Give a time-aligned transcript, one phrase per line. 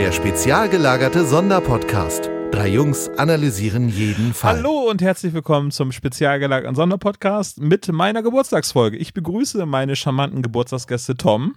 [0.00, 2.30] Der spezial gelagerte Sonderpodcast.
[2.52, 4.56] Drei Jungs analysieren jeden Fall.
[4.56, 8.96] Hallo und herzlich willkommen zum spezial gelagerten Sonderpodcast mit meiner Geburtstagsfolge.
[8.96, 11.54] Ich begrüße meine charmanten Geburtstagsgäste Tom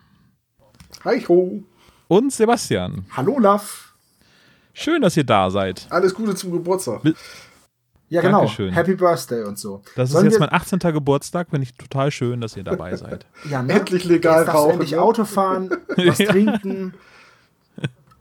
[1.06, 1.64] Hi ho.
[2.10, 3.06] und Sebastian.
[3.16, 3.64] Hallo Love.
[4.74, 5.88] Schön, dass ihr da seid.
[5.90, 7.00] Alles Gute zum Geburtstag.
[8.10, 8.40] Ja, genau.
[8.40, 8.74] Dankeschön.
[8.74, 9.82] Happy Birthday und so.
[9.96, 10.80] Das ist Sollen jetzt wir- mein 18.
[10.92, 11.48] Geburtstag.
[11.50, 13.26] Finde ich total schön, dass ihr dabei seid.
[13.50, 13.72] ja, ne?
[13.74, 15.02] Endlich legal Jetzt rauchen, endlich ne?
[15.02, 16.30] Auto fahren, was Ja.
[16.30, 16.94] trinken,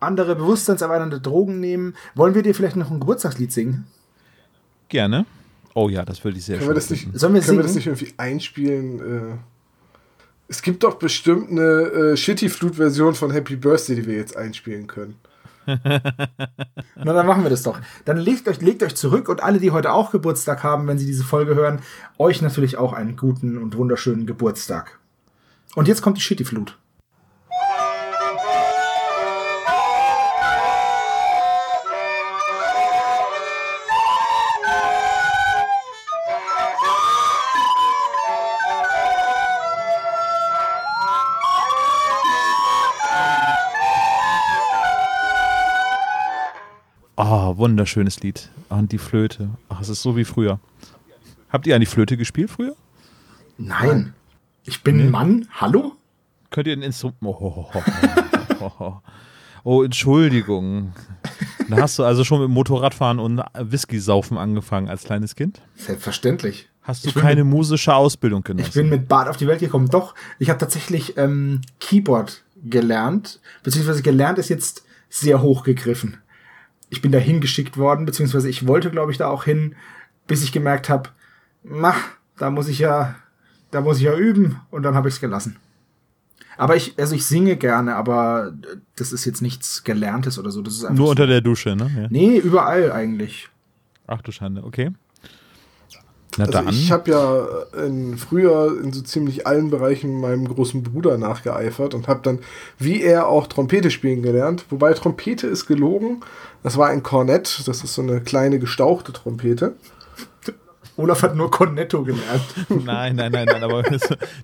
[0.03, 1.95] andere bewusstseinserweiternde Drogen nehmen.
[2.15, 3.87] Wollen wir dir vielleicht noch ein Geburtstagslied singen?
[4.89, 5.27] Gerne.
[5.75, 7.09] Oh ja, das würde ich sehr Können wir schön das nicht.
[7.19, 7.93] Sollen wir können wir das singen?
[7.93, 9.33] nicht irgendwie einspielen?
[9.33, 9.37] Äh,
[10.49, 15.17] es gibt doch bestimmt eine äh, Shitty-Flut-Version von Happy Birthday, die wir jetzt einspielen können.
[15.67, 16.01] Na,
[16.97, 17.79] dann machen wir das doch.
[18.05, 21.07] Dann legt euch, legt euch zurück und alle, die heute auch Geburtstag haben, wenn sie
[21.07, 21.81] diese Folge hören,
[22.19, 24.99] euch natürlich auch einen guten und wunderschönen Geburtstag.
[25.75, 26.77] Und jetzt kommt die Shitty-Flut.
[47.53, 48.49] Oh, wunderschönes Lied.
[48.71, 49.51] Und die Flöte.
[49.69, 50.59] Ach, es ist so wie früher.
[51.51, 52.75] Habt ihr an die Flöte gespielt früher?
[53.59, 54.15] Nein.
[54.65, 55.49] Ich bin ein Mann.
[55.53, 55.93] Hallo?
[56.51, 57.19] Könnt ihr ein Instrument.
[57.21, 57.67] Oh,
[58.61, 58.95] oh,
[59.65, 60.95] oh, Entschuldigung.
[61.69, 65.61] Da hast du also schon mit Motorradfahren und Whisky saufen angefangen als kleines Kind?
[65.77, 66.71] Selbstverständlich.
[66.81, 68.69] Hast du Ich keine musische Ausbildung genossen?
[68.69, 69.89] Ich bin mit Bart auf die Welt gekommen.
[69.91, 76.22] Doch, ich habe tatsächlich ähm, Keyboard gelernt, beziehungsweise gelernt ist jetzt sehr hoch gegriffen.
[76.93, 79.75] Ich bin da hingeschickt worden, beziehungsweise ich wollte, glaube ich, da auch hin,
[80.27, 81.09] bis ich gemerkt habe,
[81.63, 81.97] mach,
[82.37, 83.15] da muss ich ja,
[83.71, 85.57] da muss ich ja üben und dann habe ich es gelassen.
[86.59, 88.53] Aber ich, also ich singe gerne, aber
[88.97, 90.61] das ist jetzt nichts Gelerntes oder so.
[90.61, 91.11] Das ist einfach Nur so.
[91.13, 91.91] unter der Dusche, ne?
[91.97, 92.07] Ja.
[92.11, 93.49] Nee, überall eigentlich.
[94.07, 94.91] Ach du Schande, okay.
[96.37, 96.69] Na Also dann.
[96.69, 102.09] ich habe ja in, früher in so ziemlich allen Bereichen meinem großen Bruder nachgeeifert und
[102.09, 102.39] habe dann,
[102.79, 104.65] wie er, auch Trompete spielen gelernt.
[104.71, 106.21] Wobei Trompete ist gelogen.
[106.63, 107.63] Das war ein Kornett.
[107.67, 109.75] Das ist so eine kleine gestauchte Trompete.
[110.99, 112.43] Olaf hat nur Cornetto gelernt.
[112.69, 113.83] nein, nein, nein, nein, aber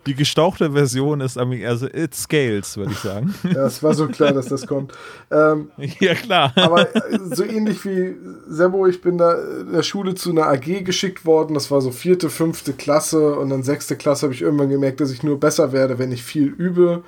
[0.06, 3.34] die gestauchte Version ist, am- also it scales, würde ich sagen.
[3.44, 4.92] Ja, es war so klar, dass das kommt.
[5.30, 5.70] Ähm,
[6.00, 6.52] ja, klar.
[6.56, 8.16] Aber äh, so ähnlich wie
[8.48, 11.52] Sebo, ich bin da in der Schule zu einer AG geschickt worden.
[11.52, 15.10] Das war so vierte, fünfte Klasse und dann sechste Klasse habe ich irgendwann gemerkt, dass
[15.10, 17.02] ich nur besser werde, wenn ich viel übe.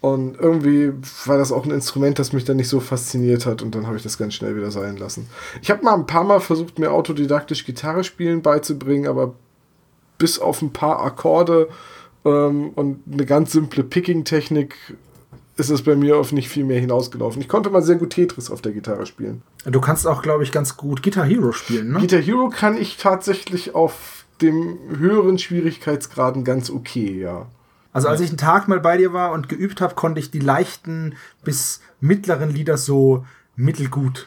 [0.00, 0.92] Und irgendwie
[1.24, 3.96] war das auch ein Instrument, das mich dann nicht so fasziniert hat und dann habe
[3.96, 5.26] ich das ganz schnell wieder sein lassen.
[5.62, 9.34] Ich habe mal ein paar Mal versucht, mir autodidaktisch Gitarre spielen beizubringen, aber
[10.18, 11.68] bis auf ein paar Akkorde
[12.24, 14.76] ähm, und eine ganz simple Picking-Technik
[15.56, 17.40] ist es bei mir auf nicht viel mehr hinausgelaufen.
[17.40, 19.42] Ich konnte mal sehr gut Tetris auf der Gitarre spielen.
[19.64, 22.00] Du kannst auch, glaube ich, ganz gut Guitar Hero spielen, ne?
[22.00, 27.46] Guitar Hero kann ich tatsächlich auf dem höheren Schwierigkeitsgraden ganz okay, ja.
[27.96, 30.38] Also als ich einen Tag mal bei dir war und geübt habe, konnte ich die
[30.38, 31.14] leichten
[31.44, 33.24] bis mittleren Lieder so
[33.56, 34.26] mittelgut.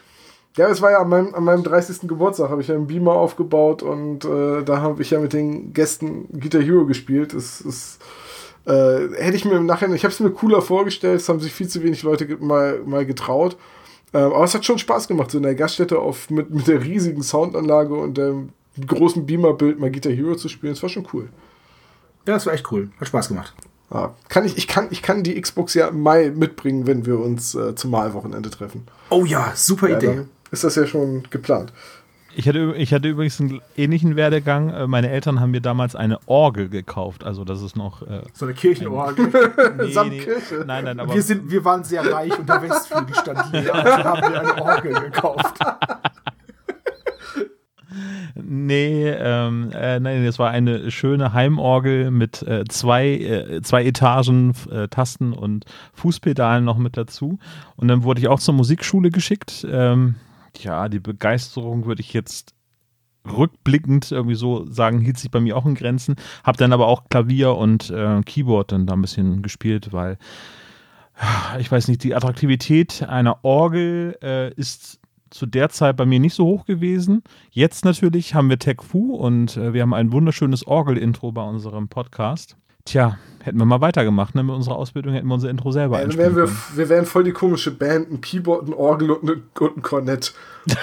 [0.58, 2.08] Ja, es war ja an meinem, an meinem 30.
[2.08, 5.72] Geburtstag, habe ich ja einen Beamer aufgebaut und äh, da habe ich ja mit den
[5.72, 7.36] Gästen Guitar Hero gespielt.
[7.36, 8.00] Es ist,
[8.66, 11.54] äh, hätte ich mir im Nachhinein, ich habe es mir cooler vorgestellt, es haben sich
[11.54, 13.56] viel zu wenig Leute mal, mal getraut.
[14.16, 16.84] Ähm, aber es hat schon Spaß gemacht, so in der Gaststätte auf, mit, mit der
[16.84, 18.50] riesigen Soundanlage und dem
[18.88, 20.74] großen Beamer-Bild mal Guitar Hero zu spielen.
[20.74, 21.30] Es war schon cool.
[22.30, 22.92] Ja, das war echt cool.
[23.00, 23.54] Hat Spaß gemacht.
[23.92, 27.18] Ja, kann ich, ich, kann, ich kann die Xbox ja im Mai mitbringen, wenn wir
[27.20, 28.86] uns äh, zum Malwochenende treffen.
[29.10, 30.22] Oh ja, super Ja, Idee.
[30.52, 31.74] ist das ja schon geplant.
[32.36, 34.70] Ich hatte, ich hatte übrigens einen ähnlichen Werdegang.
[34.70, 37.24] Äh, Meine Eltern haben mir damals eine Orgel gekauft.
[37.24, 38.04] Also das ist noch.
[38.04, 39.32] Äh, So eine Kirchenorgel.
[39.80, 40.64] nee, Samt nee, Kirche.
[40.68, 43.74] Nein, nein, aber wir, sind, wir waren sehr reich und der Westflügel stand leer.
[43.74, 45.56] Also haben wir eine Orgel gekauft.
[48.36, 54.54] Nee, ähm, äh, nein, das war eine schöne Heimorgel mit äh, zwei, äh, zwei Etagen
[54.72, 57.40] äh, Tasten und Fußpedalen noch mit dazu.
[57.76, 59.66] Und dann wurde ich auch zur Musikschule geschickt.
[59.70, 60.16] Ähm,
[60.58, 62.54] ja, die Begeisterung würde ich jetzt
[63.30, 66.16] rückblickend irgendwie so sagen, hielt sich bei mir auch in Grenzen.
[66.44, 70.18] Hab dann aber auch Klavier und äh, Keyboard dann da ein bisschen gespielt, weil
[71.60, 75.00] ich weiß nicht, die Attraktivität einer Orgel äh, ist
[75.30, 77.24] zu der Zeit bei mir nicht so hoch gewesen.
[77.52, 81.88] Jetzt natürlich haben wir Tech Fu und äh, wir haben ein wunderschönes Orgel-Intro bei unserem
[81.88, 82.56] Podcast.
[82.86, 84.44] Tja, hätten wir mal weitergemacht, ne?
[84.44, 87.24] Mit unserer Ausbildung hätten wir unser Intro selber Ja, dann wären wir, wir wären voll
[87.24, 90.34] die komische Band, ein Keyboard, ein Orgel und, eine, und ein Kornett.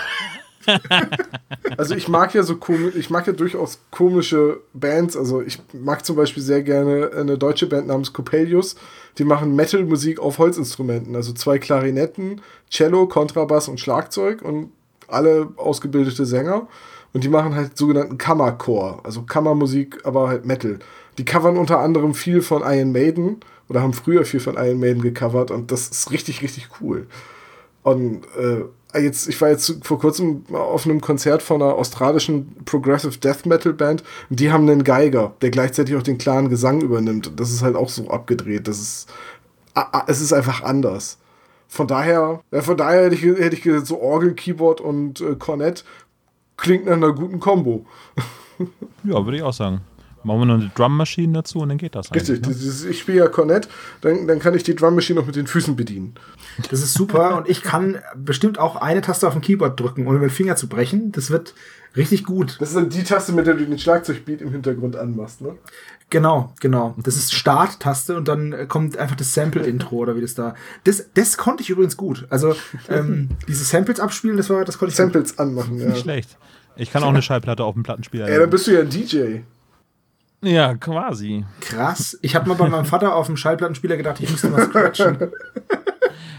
[1.76, 5.16] also ich mag ja so komisch, ich mag ja durchaus komische Bands.
[5.16, 8.76] Also ich mag zum Beispiel sehr gerne eine deutsche Band namens Coppelius.
[9.18, 11.16] Die machen Metal-Musik auf Holzinstrumenten.
[11.16, 12.40] Also zwei Klarinetten,
[12.70, 14.70] Cello, Kontrabass und Schlagzeug und
[15.08, 16.68] alle ausgebildete Sänger.
[17.12, 20.78] Und die machen halt sogenannten Kammerchor, also Kammermusik, aber halt Metal.
[21.16, 25.00] Die covern unter anderem viel von Iron Maiden oder haben früher viel von Iron Maiden
[25.00, 27.06] gecovert und das ist richtig, richtig cool.
[27.82, 28.64] Und äh,
[28.98, 33.72] jetzt, ich war jetzt vor kurzem auf einem Konzert von einer australischen Progressive Death Metal
[33.72, 37.26] Band und die haben einen Geiger, der gleichzeitig auch den klaren Gesang übernimmt.
[37.28, 38.68] Und das ist halt auch so abgedreht.
[38.68, 39.08] Das ist,
[40.06, 41.18] es ist einfach anders.
[41.68, 45.84] Von daher, von daher hätte ich, hätte ich gesagt, so Orgel, Keyboard und äh, Cornett
[46.56, 47.84] klingt nach einer guten Combo.
[49.04, 49.80] ja, würde ich auch sagen.
[50.26, 52.12] Machen wir noch eine Drum Machine dazu und dann geht das.
[52.12, 52.90] Richtig, ne?
[52.90, 53.68] ich spiele ja Cornett,
[54.00, 56.14] dann, dann kann ich die Drum Machine noch mit den Füßen bedienen.
[56.68, 60.18] Das ist super und ich kann bestimmt auch eine Taste auf dem Keyboard drücken, ohne
[60.18, 61.12] mit dem Finger zu brechen.
[61.12, 61.54] Das wird
[61.96, 62.56] richtig gut.
[62.58, 65.54] Das ist dann die Taste, mit der du den Schlagzeugbeat im Hintergrund anmachst, ne?
[66.10, 66.96] Genau, genau.
[66.98, 70.56] Das ist Start-Taste und dann kommt einfach das Sample-Intro oder wie das da.
[70.82, 72.26] Das, das konnte ich übrigens gut.
[72.30, 72.56] Also
[72.88, 74.96] ähm, diese Samples abspielen, das war, das konnte ich.
[74.96, 75.38] Samples gut.
[75.38, 75.86] anmachen, ja.
[75.86, 76.36] Nicht schlecht.
[76.74, 78.28] Ich kann auch eine Schallplatte auf dem Plattenspieler.
[78.28, 79.38] Ja, dann bist du ja ein DJ.
[80.46, 81.44] Ja, quasi.
[81.60, 82.16] Krass.
[82.22, 85.18] Ich habe mal bei meinem Vater auf dem Schallplattenspieler gedacht, ich müsste was scratchen.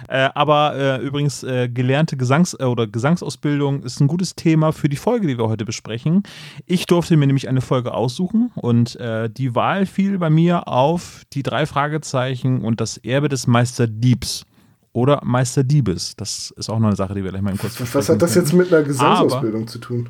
[0.09, 4.87] Äh, aber äh, übrigens, äh, gelernte Gesangs- äh, oder Gesangsausbildung ist ein gutes Thema für
[4.87, 6.23] die Folge, die wir heute besprechen.
[6.65, 11.23] Ich durfte mir nämlich eine Folge aussuchen und äh, die Wahl fiel bei mir auf
[11.33, 14.45] die drei Fragezeichen und das Erbe des Meister Diebs
[14.93, 16.15] oder Meister Diebes.
[16.15, 18.35] Das ist auch noch eine Sache, die wir gleich mal kurz Was, was hat das
[18.35, 20.09] jetzt mit einer Gesangsausbildung aber, zu tun?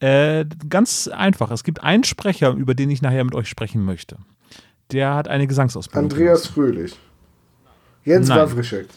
[0.00, 1.50] Äh, ganz einfach.
[1.50, 4.18] Es gibt einen Sprecher, über den ich nachher mit euch sprechen möchte.
[4.92, 6.10] Der hat eine Gesangsausbildung.
[6.10, 6.46] Andreas.
[6.46, 6.98] Fröhlich.
[8.04, 8.38] Jens Nein.
[8.38, 8.88] Wawrischek.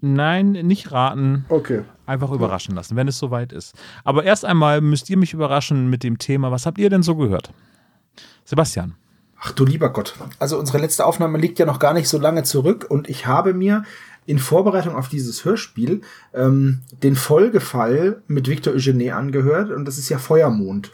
[0.00, 1.44] Nein, nicht raten.
[1.48, 1.82] Okay.
[2.06, 3.74] Einfach überraschen lassen, wenn es soweit ist.
[4.04, 6.52] Aber erst einmal müsst ihr mich überraschen mit dem Thema.
[6.52, 7.52] Was habt ihr denn so gehört?
[8.44, 8.94] Sebastian.
[9.40, 10.14] Ach du lieber Gott.
[10.38, 13.54] Also unsere letzte Aufnahme liegt ja noch gar nicht so lange zurück und ich habe
[13.54, 13.84] mir
[14.28, 16.02] in Vorbereitung auf dieses Hörspiel
[16.34, 20.92] ähm, den Folgefall mit Victor Eugene angehört und das ist ja Feuermond.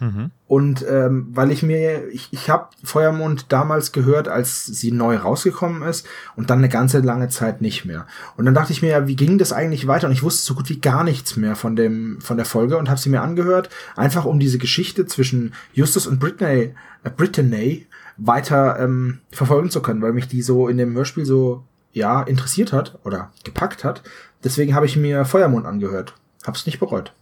[0.00, 0.30] Mhm.
[0.46, 5.82] Und ähm, weil ich mir, ich, ich habe Feuermond damals gehört, als sie neu rausgekommen
[5.82, 8.06] ist und dann eine ganze lange Zeit nicht mehr.
[8.38, 10.06] Und dann dachte ich mir, ja, wie ging das eigentlich weiter?
[10.06, 12.88] Und ich wusste so gut wie gar nichts mehr von dem von der Folge und
[12.88, 17.86] habe sie mir angehört, einfach um diese Geschichte zwischen Justus und Brittany, äh, Brittany
[18.16, 22.72] weiter ähm, verfolgen zu können, weil mich die so in dem Hörspiel so ja, interessiert
[22.72, 24.02] hat oder gepackt hat.
[24.44, 26.14] Deswegen habe ich mir Feuermond angehört.
[26.44, 27.12] Hab's nicht bereut.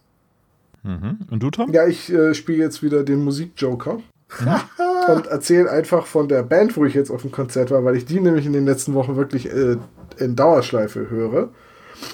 [0.83, 1.19] Mhm.
[1.29, 1.71] Und du, Tom?
[1.71, 3.99] Ja, ich äh, spiele jetzt wieder den Musikjoker.
[5.07, 8.05] Und erzähle einfach von der Band, wo ich jetzt auf dem Konzert war, weil ich
[8.05, 9.77] die nämlich in den letzten Wochen wirklich äh,
[10.17, 11.49] in Dauerschleife höre.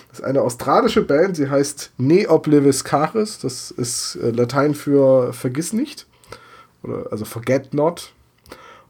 [0.09, 3.39] Das ist eine australische Band, sie heißt Ne Oblivis Caris.
[3.39, 6.07] Das ist äh, Latein für Vergiss nicht.
[6.83, 8.13] Oder, also Forget Not.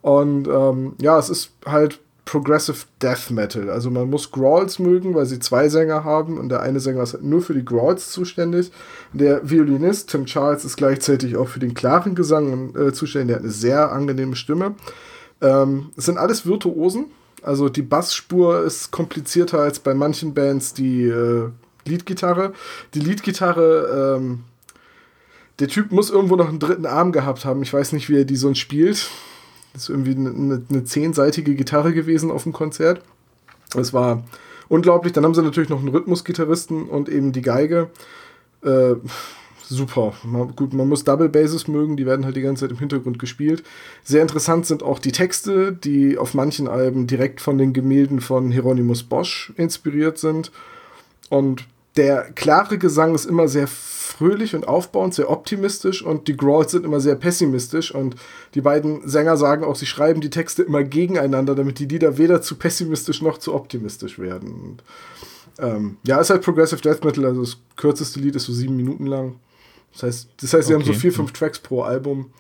[0.01, 3.69] Und ähm, ja, es ist halt Progressive Death Metal.
[3.69, 7.13] Also man muss Growls mögen, weil sie zwei Sänger haben und der eine Sänger ist
[7.13, 8.69] halt nur für die Growls zuständig.
[9.13, 13.27] Der Violinist Tim Charles ist gleichzeitig auch für den klaren Gesang äh, zuständig.
[13.29, 14.75] Der hat eine sehr angenehme Stimme.
[15.41, 17.05] Ähm, es sind alles Virtuosen.
[17.43, 21.49] Also die Bassspur ist komplizierter als bei manchen Bands die äh,
[21.85, 22.51] Leadgitarre.
[22.93, 24.43] Die Leadgitarre, ähm,
[25.59, 27.63] der Typ muss irgendwo noch einen dritten Arm gehabt haben.
[27.63, 29.09] Ich weiß nicht, wie er die sonst spielt.
[29.77, 33.03] Das ist irgendwie eine, eine zehnseitige Gitarre gewesen auf dem Konzert.
[33.75, 34.23] Es war
[34.69, 35.13] unglaublich.
[35.13, 37.91] Dann haben sie natürlich noch einen Rhythmusgitarristen und eben die Geige.
[38.63, 38.95] Äh,
[39.69, 40.13] super.
[40.23, 43.19] Man, gut, man muss Double Basses mögen, die werden halt die ganze Zeit im Hintergrund
[43.19, 43.61] gespielt.
[44.03, 48.49] Sehr interessant sind auch die Texte, die auf manchen Alben direkt von den Gemälden von
[48.49, 50.51] Hieronymus Bosch inspiriert sind.
[51.29, 56.71] Und der klare Gesang ist immer sehr fröhlich und aufbauend, sehr optimistisch und die Growls
[56.71, 58.15] sind immer sehr pessimistisch und
[58.53, 62.41] die beiden Sänger sagen auch, sie schreiben die Texte immer gegeneinander, damit die Lieder weder
[62.41, 64.49] zu pessimistisch noch zu optimistisch werden.
[64.49, 64.83] Und,
[65.59, 69.07] ähm, ja, ist halt Progressive Death Metal, also das kürzeste Lied ist so sieben Minuten
[69.07, 69.35] lang.
[69.93, 70.85] Das heißt, das heißt, sie okay.
[70.85, 72.31] haben so vier, fünf Tracks pro Album.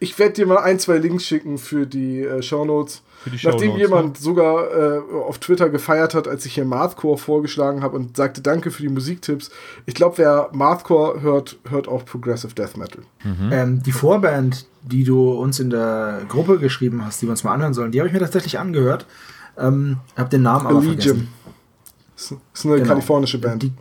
[0.00, 3.02] Ich, werde dir mal ein, zwei Links schicken für die äh, Show Notes.
[3.42, 4.20] Nachdem jemand ne?
[4.20, 8.70] sogar äh, auf Twitter gefeiert hat, als ich hier Mathcore vorgeschlagen habe und sagte Danke
[8.70, 9.50] für die Musiktipps.
[9.86, 13.02] Ich glaube, wer Mathcore hört, hört auch Progressive Death Metal.
[13.24, 13.52] Mhm.
[13.52, 17.54] Ähm, die Vorband, die du uns in der Gruppe geschrieben hast, die wir uns mal
[17.54, 19.06] anhören sollen, die habe ich mir tatsächlich angehört.
[19.58, 20.96] Ähm, habe den Namen aber Allegium.
[20.96, 21.28] vergessen.
[22.14, 22.88] Das ist eine genau.
[22.88, 23.62] kalifornische Band.
[23.62, 23.72] Die,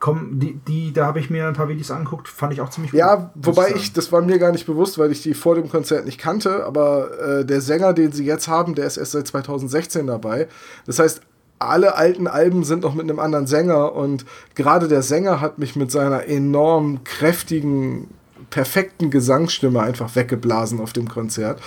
[0.00, 2.90] komm, die, die, da habe ich mir ein paar Videos angeguckt, fand ich auch ziemlich
[2.90, 2.98] gut.
[2.98, 6.06] Ja, wobei ich, das war mir gar nicht bewusst, weil ich die vor dem Konzert
[6.06, 10.06] nicht kannte, aber äh, der Sänger, den sie jetzt haben, der ist erst seit 2016
[10.06, 10.48] dabei.
[10.86, 11.20] Das heißt,
[11.58, 15.76] alle alten Alben sind noch mit einem anderen Sänger und gerade der Sänger hat mich
[15.76, 18.08] mit seiner enorm kräftigen,
[18.48, 21.60] perfekten Gesangsstimme einfach weggeblasen auf dem Konzert.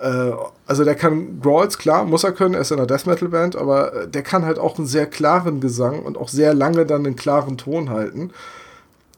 [0.00, 0.32] Äh,
[0.66, 3.54] also der kann Growls, klar, muss er können, er ist in einer Death Metal Band,
[3.54, 7.06] aber äh, der kann halt auch einen sehr klaren Gesang und auch sehr lange dann
[7.06, 8.30] einen klaren Ton halten.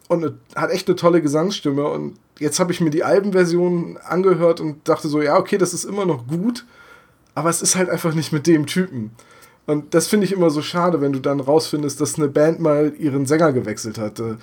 [0.08, 4.86] Und hat echt eine tolle Gesangsstimme und jetzt habe ich mir die Albenversion angehört und
[4.86, 6.66] dachte so, ja, okay, das ist immer noch gut,
[7.34, 9.12] aber es ist halt einfach nicht mit dem Typen.
[9.64, 12.92] Und das finde ich immer so schade, wenn du dann rausfindest, dass eine Band mal
[12.98, 14.20] ihren Sänger gewechselt hat.
[14.20, 14.38] Ein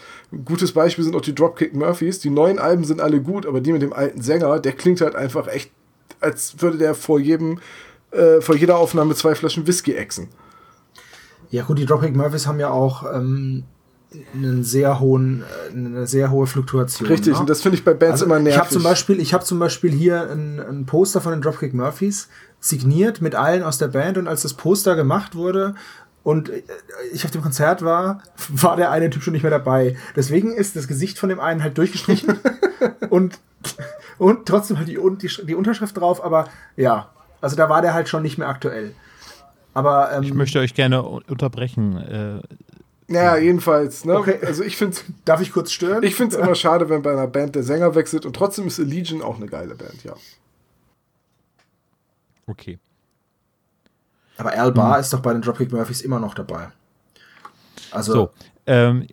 [0.46, 2.20] gutes Beispiel sind auch die Dropkick Murphys.
[2.20, 5.16] Die neuen Alben sind alle gut, aber die mit dem alten Sänger, der klingt halt
[5.16, 5.72] einfach echt,
[6.20, 7.60] als würde der vor jedem,
[8.12, 10.28] äh, vor jeder Aufnahme zwei Flaschen Whisky exen.
[11.50, 13.64] Ja gut, die Dropkick Murphys haben ja auch ähm,
[14.34, 17.10] einen sehr hohen, äh, eine sehr hohe Fluktuation.
[17.10, 17.40] Richtig, ne?
[17.40, 18.54] und das finde ich bei Bands also immer nervig.
[18.54, 21.74] Ich habe zum Beispiel, ich habe zum Beispiel hier ein, ein Poster von den Dropkick
[21.74, 25.76] Murphys signiert mit allen aus der Band und als das Poster gemacht wurde
[26.24, 26.52] und
[27.14, 29.96] ich auf dem Konzert war, war der eine Typ schon nicht mehr dabei.
[30.16, 32.40] Deswegen ist das Gesicht von dem einen halt durchgestrichen
[33.10, 33.40] und,
[34.18, 37.10] und trotzdem halt die, die, die Unterschrift drauf, aber ja,
[37.42, 38.94] also da war der halt schon nicht mehr aktuell.
[39.74, 41.98] Aber ähm, ich möchte euch gerne unterbrechen.
[41.98, 42.42] Äh,
[43.14, 44.06] ja, jedenfalls.
[44.06, 44.18] Ne?
[44.18, 44.40] Okay.
[44.46, 46.04] Also ich finde Darf ich kurz stören?
[46.04, 48.80] Ich finde es immer schade, wenn bei einer Band der Sänger wechselt und trotzdem ist
[48.80, 50.14] Allegion auch eine geile Band, ja.
[52.48, 52.80] Okay.
[54.38, 55.02] Aber Al Barr hm.
[55.02, 56.70] ist doch bei den Dropkick Murphys immer noch dabei.
[57.92, 58.14] Also.
[58.14, 58.32] So.
[58.66, 59.08] Ähm,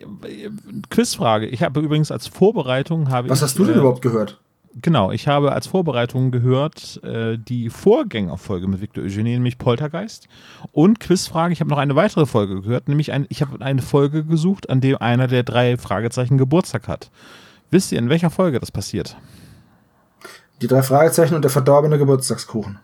[0.91, 1.47] Quizfrage.
[1.47, 4.41] Ich habe übrigens als Vorbereitung habe Was ich, hast du denn äh, überhaupt gehört?
[4.83, 10.29] Genau, ich habe als Vorbereitung gehört äh, die Vorgängerfolge mit Victor Eugenie, nämlich Poltergeist.
[10.73, 14.25] Und Quizfrage, ich habe noch eine weitere Folge gehört, nämlich ein, ich habe eine Folge
[14.25, 17.11] gesucht, an dem einer der drei Fragezeichen Geburtstag hat.
[17.71, 19.17] Wisst ihr, in welcher Folge das passiert?
[20.61, 22.79] Die drei Fragezeichen und der verdorbene Geburtstagskuchen.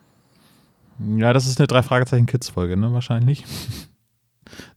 [1.17, 3.45] Ja, das ist eine drei Fragezeichen Kids Folge, ne, wahrscheinlich.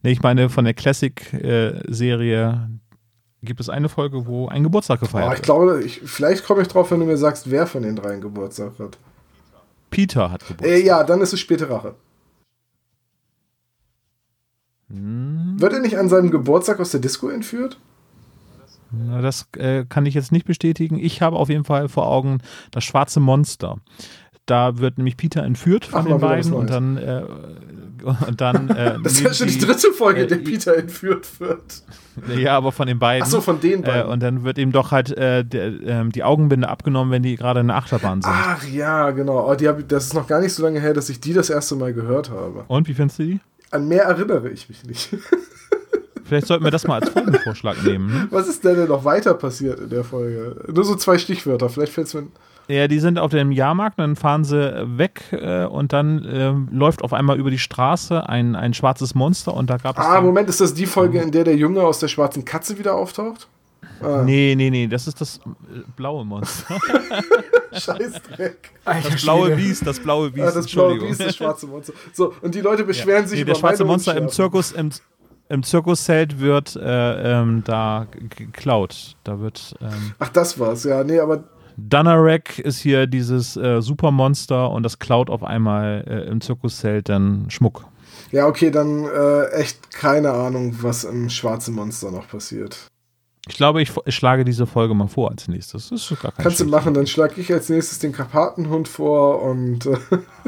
[0.02, 5.28] Ne, ich meine von der Classic-Serie äh, gibt es eine Folge, wo ein Geburtstag gefeiert
[5.28, 5.38] wird.
[5.38, 8.20] Ich glaube, ich, vielleicht komme ich drauf, wenn du mir sagst, wer von den dreien
[8.20, 8.98] Geburtstag hat.
[9.90, 10.68] Peter hat Geburtstag.
[10.68, 11.94] Äh, ja, dann ist es späte Rache.
[14.88, 15.56] Hm.
[15.58, 17.78] Wird er nicht an seinem Geburtstag aus der Disco entführt?
[18.90, 20.98] Na, das äh, kann ich jetzt nicht bestätigen.
[20.98, 22.38] Ich habe auf jeden Fall vor Augen
[22.70, 23.78] das schwarze Monster.
[24.46, 27.22] Da wird nämlich Peter entführt von Ach, den beiden und dann, äh,
[28.04, 28.70] und dann.
[28.70, 31.82] Äh, das ist ja schon die, dritte Folge, äh, der Peter entführt wird.
[32.36, 33.24] Ja, aber von den beiden.
[33.24, 34.10] Ach so, von den äh, beiden.
[34.12, 37.60] und dann wird ihm doch halt äh, der, ähm, die Augenbinde abgenommen, wenn die gerade
[37.60, 38.32] in der Achterbahn sind.
[38.32, 39.50] Ach ja, genau.
[39.50, 41.50] Oh, die hab, das ist noch gar nicht so lange her, dass ich die das
[41.50, 42.64] erste Mal gehört habe.
[42.68, 43.40] Und wie findest du die?
[43.72, 45.08] An mehr erinnere ich mich nicht.
[46.24, 48.12] Vielleicht sollten wir das mal als Folgenvorschlag nehmen.
[48.12, 48.28] Ne?
[48.30, 50.56] Was ist denn, denn noch weiter passiert in der Folge?
[50.72, 51.68] Nur so zwei Stichwörter.
[51.68, 52.28] Vielleicht fällt es mir.
[52.68, 57.02] Ja, die sind auf dem Jahrmarkt, dann fahren sie weg äh, und dann äh, läuft
[57.02, 60.04] auf einmal über die Straße ein, ein schwarzes Monster und da gab es.
[60.04, 62.94] Ah, Moment, ist das die Folge, in der der Junge aus der schwarzen Katze wieder
[62.94, 63.48] auftaucht?
[64.02, 64.22] Ah.
[64.24, 66.76] Nee, nee, nee, das ist das äh, blaue Monster.
[67.72, 68.70] Scheißdreck.
[68.84, 70.48] Das blaue Biest, das blaue Biest.
[70.48, 71.92] Ah, das blaue Biest, das schwarze Monster.
[72.12, 73.28] So, und die Leute beschweren ja.
[73.28, 74.90] sich nee, über Der schwarze Monster im Zirkus, im,
[75.48, 78.06] im Zirkuszelt wird äh, ähm, da
[78.36, 79.16] geklaut.
[79.24, 79.74] Da wird.
[79.80, 81.04] Ähm, Ach, das war's, ja.
[81.04, 81.44] Nee, aber
[81.76, 87.46] Dunarek ist hier dieses äh, Supermonster und das klaut auf einmal äh, im Zirkuszelt dann
[87.50, 87.84] Schmuck.
[88.32, 92.88] Ja, okay, dann äh, echt keine Ahnung, was im schwarzen Monster noch passiert.
[93.48, 95.90] Ich glaube, ich, ich, schlage diese Folge mal vor als nächstes.
[95.90, 99.42] Das ist gar kein Kannst du machen, dann schlage ich als nächstes den Karpatenhund vor
[99.42, 99.86] und.
[99.86, 99.98] Äh,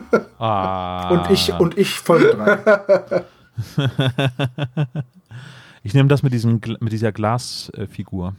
[0.38, 1.10] ah.
[1.10, 3.24] und ich und ich Folge 3.
[5.84, 8.34] ich nehme das mit, diesem, mit dieser Glasfigur.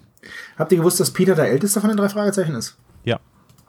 [0.57, 2.77] Habt ihr gewusst, dass Peter der älteste von den drei Fragezeichen ist?
[3.03, 3.19] Ja.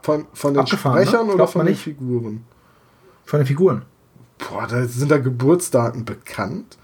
[0.02, 1.35] Von, von den Sprechern ne?
[1.35, 2.45] oder von den Figuren?
[3.25, 3.83] Von den Figuren.
[4.38, 6.78] Boah, da sind da Geburtsdaten bekannt?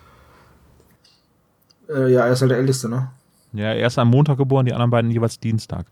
[1.88, 3.10] Äh, ja, er ist halt der Älteste, ne?
[3.52, 5.86] Ja, er ist am Montag geboren, die anderen beiden jeweils Dienstag.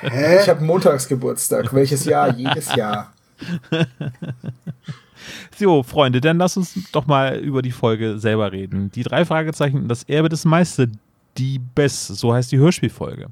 [0.00, 0.40] Hä?
[0.40, 1.74] Ich habe Montagsgeburtstag.
[1.74, 2.34] Welches Jahr?
[2.34, 3.12] Jedes Jahr.
[5.56, 8.90] So, Freunde, dann lass uns doch mal über die Folge selber reden.
[8.92, 10.86] Die drei Fragezeichen, das Erbe des Meister
[11.36, 13.28] Diebes, so heißt die Hörspielfolge.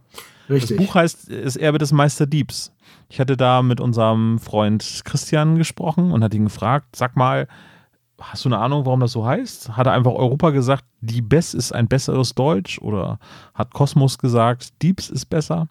[0.48, 0.76] Richtig.
[0.76, 2.72] Das Buch heißt Das Erbe des Meister Diebs.
[3.08, 7.46] Ich hatte da mit unserem Freund Christian gesprochen und hat ihn gefragt, sag mal,
[8.20, 9.76] hast du eine Ahnung, warum das so heißt?
[9.76, 13.18] Hat er einfach Europa gesagt, Diebes ist ein besseres Deutsch oder
[13.54, 15.68] hat Kosmos gesagt, Diebs ist besser?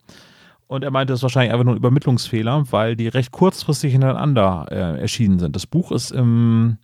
[0.71, 4.67] Und er meinte, das ist wahrscheinlich einfach nur ein Übermittlungsfehler, weil die recht kurzfristig hintereinander
[4.71, 5.53] äh, erschienen sind.
[5.53, 6.77] Das Buch ist im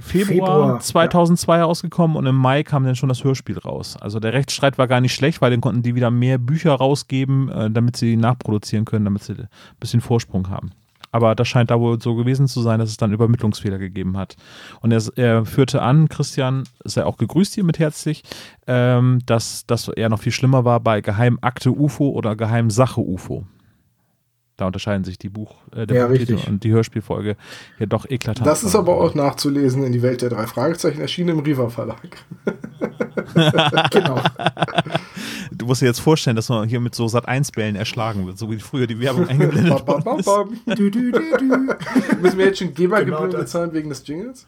[0.00, 1.64] Februar, Februar 2002 ja.
[1.64, 3.96] rausgekommen und im Mai kam dann schon das Hörspiel raus.
[4.00, 7.48] Also der Rechtsstreit war gar nicht schlecht, weil dann konnten die wieder mehr Bücher rausgeben,
[7.48, 9.48] äh, damit sie nachproduzieren können, damit sie ein
[9.80, 10.70] bisschen Vorsprung haben.
[11.14, 14.34] Aber das scheint da wohl so gewesen zu sein, dass es dann Übermittlungsfehler gegeben hat.
[14.80, 18.24] Und er, er führte an, Christian, sei auch gegrüßt hier mit herzlich,
[18.66, 23.46] ähm, dass das eher noch viel schlimmer war bei Geheimakte UFO oder Geheimsache UFO.
[24.56, 26.50] Da unterscheiden sich die Buch, äh, der Ja, Buchtitel richtig.
[26.50, 27.36] und die Hörspielfolge
[27.78, 28.44] ja doch eklatant.
[28.44, 32.08] Das ist aber auch nachzulesen in die Welt der drei Fragezeichen, erschienen im Riva Verlag.
[33.90, 34.20] Genau.
[35.52, 38.58] Du musst dir jetzt vorstellen, dass man hier mit so Sat-1-Bällen erschlagen wird, so wie
[38.58, 40.26] früher die Werbung eingeblendet worden ist.
[40.26, 41.76] du, du, du, du.
[42.20, 44.46] Müssen wir jetzt schon GEMA-Gebühren Genau bezahlen wegen des Jingles?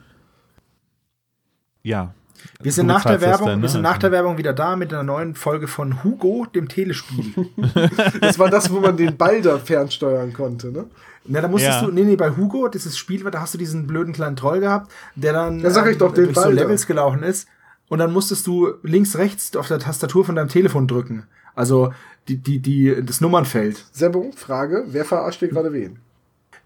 [1.83, 2.15] Ja.
[2.61, 3.63] Wir sind, nach der, Werbung, dann, ne?
[3.63, 7.33] wir sind nach der Werbung wieder da mit einer neuen Folge von Hugo, dem Telespiel.
[8.21, 10.87] Das war das, wo man den Balder fernsteuern konnte, ne?
[11.25, 11.87] Na, da musstest Ja.
[11.87, 14.93] du, nee, nee, bei Hugo, dieses Spiel, da hast du diesen blöden kleinen Troll gehabt,
[15.17, 16.63] der dann Ja, sag ich doch, den durch so Balder.
[16.63, 17.49] Levels gelaufen ist.
[17.89, 21.27] Und dann musstest du links, rechts auf der Tastatur von deinem Telefon drücken.
[21.55, 21.93] Also
[22.29, 23.85] die, die, die, das Nummernfeld.
[23.93, 25.99] Sebo, Frage, wer verarscht hier gerade wen?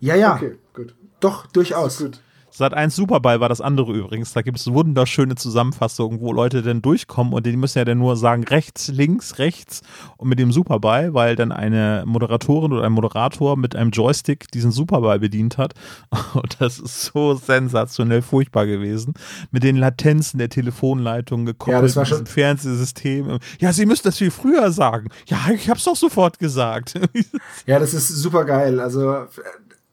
[0.00, 0.94] Ja, ja, Okay, gut.
[1.20, 1.98] doch, durchaus.
[1.98, 2.20] Gut.
[2.52, 4.32] Sat 1 Superball war das andere übrigens.
[4.32, 8.16] Da gibt es wunderschöne Zusammenfassungen, wo Leute dann durchkommen und die müssen ja dann nur
[8.16, 9.82] sagen rechts, links, rechts
[10.16, 14.70] und mit dem Superball, weil dann eine Moderatorin oder ein Moderator mit einem Joystick diesen
[14.72, 15.74] Superball bedient hat.
[16.34, 19.14] Und das ist so sensationell furchtbar gewesen.
[19.50, 23.38] Mit den Latenzen der Telefonleitung gekoppelt, Ja, das war mit schon- Fernsehsystem.
[23.58, 25.08] Ja, Sie müssen das viel früher sagen.
[25.26, 26.94] Ja, ich hab's doch sofort gesagt.
[27.66, 28.80] Ja, das ist super geil.
[28.80, 29.26] Also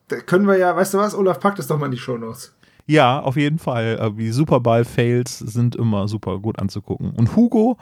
[0.07, 2.53] da können wir ja, weißt du was, Olaf, pack das doch mal in die Shownotes.
[2.85, 3.99] Ja, auf jeden Fall.
[4.01, 7.11] Äh, Die Superball-Fails sind immer super gut anzugucken.
[7.11, 7.77] Und Hugo,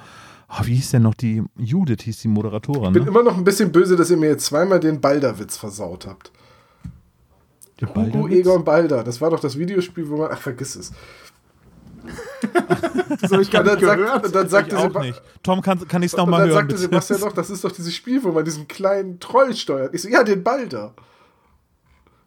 [0.47, 2.87] ah, wie hieß denn noch die Judith, hieß die Moderatorin?
[2.87, 3.09] Ich bin Ne?
[3.09, 6.31] immer noch ein bisschen böse, dass ihr mir jetzt zweimal den Balder-Witz versaut habt.
[7.79, 8.33] Der Hugo Balderwitz?
[8.39, 10.29] Egon Balder, das war doch das Videospiel, wo man.
[10.33, 10.91] Ach, vergiss es.
[13.21, 14.25] Das habe ich gar dann, nicht sagt, gehört.
[14.25, 15.21] und dann Ich sagte, auch Seba nicht.
[15.41, 16.55] Tom, kann, kann ich es nochmal dann hören?
[16.57, 16.81] sagte bitte?
[16.81, 19.93] Sebastian noch, das ist doch dieses Spiel, wo man diesen kleinen Troll steuert.
[19.95, 20.93] Ich so, ja, den Balder.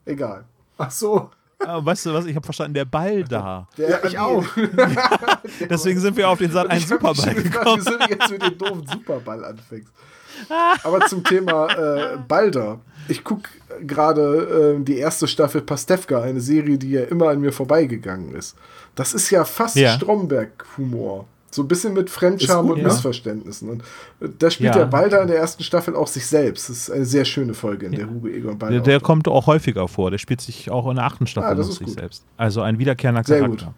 [0.08, 0.44] Egal.
[0.78, 1.30] Ach so.
[1.60, 3.66] Ah, weißt du was, ich habe verstanden, der Ball da.
[3.76, 4.44] Der, Ja, ich auch.
[5.70, 7.82] Deswegen sind wir auf den Sat 1 Ich hab mich Superball gekommen.
[7.84, 9.92] wieso du jetzt mit dem doofen Superball anfängst.
[10.84, 12.78] Aber zum Thema äh, Balder.
[13.08, 13.48] Ich gucke
[13.84, 18.56] gerade äh, die erste Staffel Pastewka, eine Serie, die ja immer an mir vorbeigegangen ist.
[18.94, 19.94] Das ist ja fast Ja.
[19.94, 21.26] Stromberg-Humor.
[21.50, 22.88] So ein bisschen mit Fremdscham gut, und ne?
[22.88, 23.70] Missverständnissen.
[23.70, 23.82] Und
[24.20, 24.78] äh, da spielt Ja.
[24.80, 26.68] der Balder in der ersten Staffel auch sich selbst.
[26.68, 29.46] Das ist eine sehr schöne Folge, in der Hugo Egon Balder Der, der kommt auch
[29.46, 30.10] häufiger vor.
[30.10, 31.98] Der spielt sich auch in der achten Staffel Ah, das mit ist sich gut.
[31.98, 32.24] selbst.
[32.36, 33.72] Also ein wiederkehrender Sehr Charakter.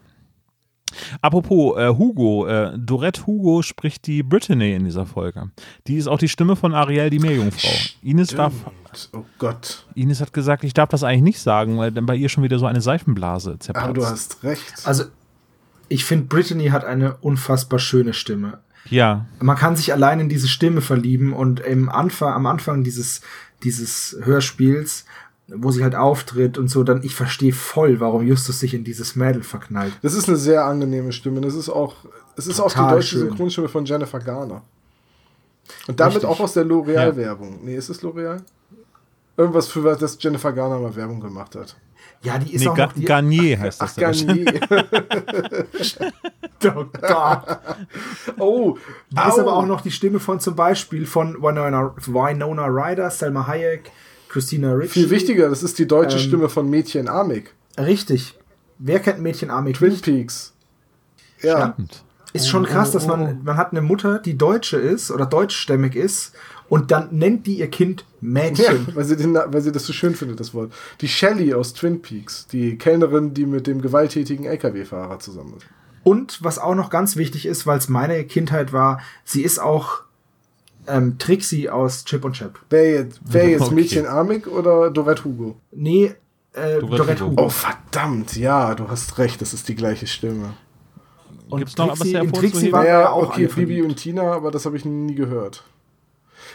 [1.23, 5.51] Apropos äh, Hugo, äh, Dorette Hugo spricht die Brittany in dieser Folge.
[5.87, 7.71] Die ist auch die Stimme von Ariel, die Meerjungfrau.
[8.03, 8.53] Ines, darf,
[9.13, 9.87] Oh Gott.
[9.95, 12.59] Ines hat gesagt, ich darf das eigentlich nicht sagen, weil dann bei ihr schon wieder
[12.59, 13.85] so eine Seifenblase zerplatzt.
[13.89, 14.65] Aber du hast recht.
[14.85, 15.05] Also,
[15.91, 18.61] ich finde, Brittany hat eine unfassbar schöne Stimme.
[18.89, 23.21] Ja, Man kann sich allein in diese Stimme verlieben und im Anfang, am Anfang dieses,
[23.63, 25.05] dieses Hörspiels,
[25.49, 29.17] wo sie halt auftritt und so, dann ich verstehe voll, warum Justus sich in dieses
[29.17, 29.93] Mädel verknallt.
[30.01, 31.41] Das ist eine sehr angenehme Stimme.
[31.41, 31.97] Das ist auch,
[32.37, 33.29] es ist auch die deutsche schön.
[33.29, 34.63] Synchronstimme von Jennifer Garner.
[35.89, 36.31] Und damit Richtig.
[36.31, 37.61] auch aus der L'Oreal-Werbung.
[37.65, 38.43] Nee, ist es L'Oreal?
[39.37, 41.77] Irgendwas, für was das Jennifer Garner mal Werbung gemacht hat.
[42.23, 43.93] Ja, die ist nee, auch Ga noch die, Garnier heißt das.
[43.93, 44.61] Ach, Garnier.
[46.63, 47.43] Oh Gott.
[48.39, 48.77] oh,
[49.11, 53.47] Die ist aber auch noch die Stimme von zum Beispiel von Winona, Winona Ryder, Selma
[53.47, 53.91] Hayek,
[54.29, 54.91] Christina Ricci.
[55.01, 57.55] Viel wichtiger, das ist die deutsche Ähm, Stimme von Mädchen Amik.
[57.79, 58.35] Richtig.
[58.79, 60.53] Wer kennt Mädchen Army Twin Peaks.
[61.41, 62.05] Ja, Stimmt.
[62.35, 65.97] Ist schon krass, dass Oh, man, man hat eine Mutter, die Deutsche ist oder deutschstämmig
[65.97, 66.35] ist
[66.71, 68.89] und dann nennt die ihr Kind ja Mädchen.
[68.95, 70.73] weil, sie den, weil sie das so schön findet, das Wort.
[71.01, 75.67] Die Shelley aus Twin Peaks, die Kellnerin, die mit dem gewalttätigen LKW-Fahrer zusammen ist.
[76.05, 80.03] Und was auch noch ganz wichtig ist, weil es meine Kindheit war, sie ist auch
[80.87, 82.61] ähm, Trixie aus Chip und Chap.
[82.71, 83.75] Wer jetzt, wer jetzt Okay.
[83.75, 85.57] Mädchen Amik oder Dorette Hugo?
[85.73, 86.15] Nee,
[86.53, 87.31] äh, Dorette Dorette Hugo.
[87.33, 87.45] Hugo.
[87.47, 90.55] Oh, verdammt, ja, du hast recht, das ist die gleiche Stimme.
[91.49, 93.85] Und Gibt's noch Trixie, was in Trixie waren ja auch okay, verliebt.
[93.85, 95.65] und Tina, aber das habe ich nie gehört.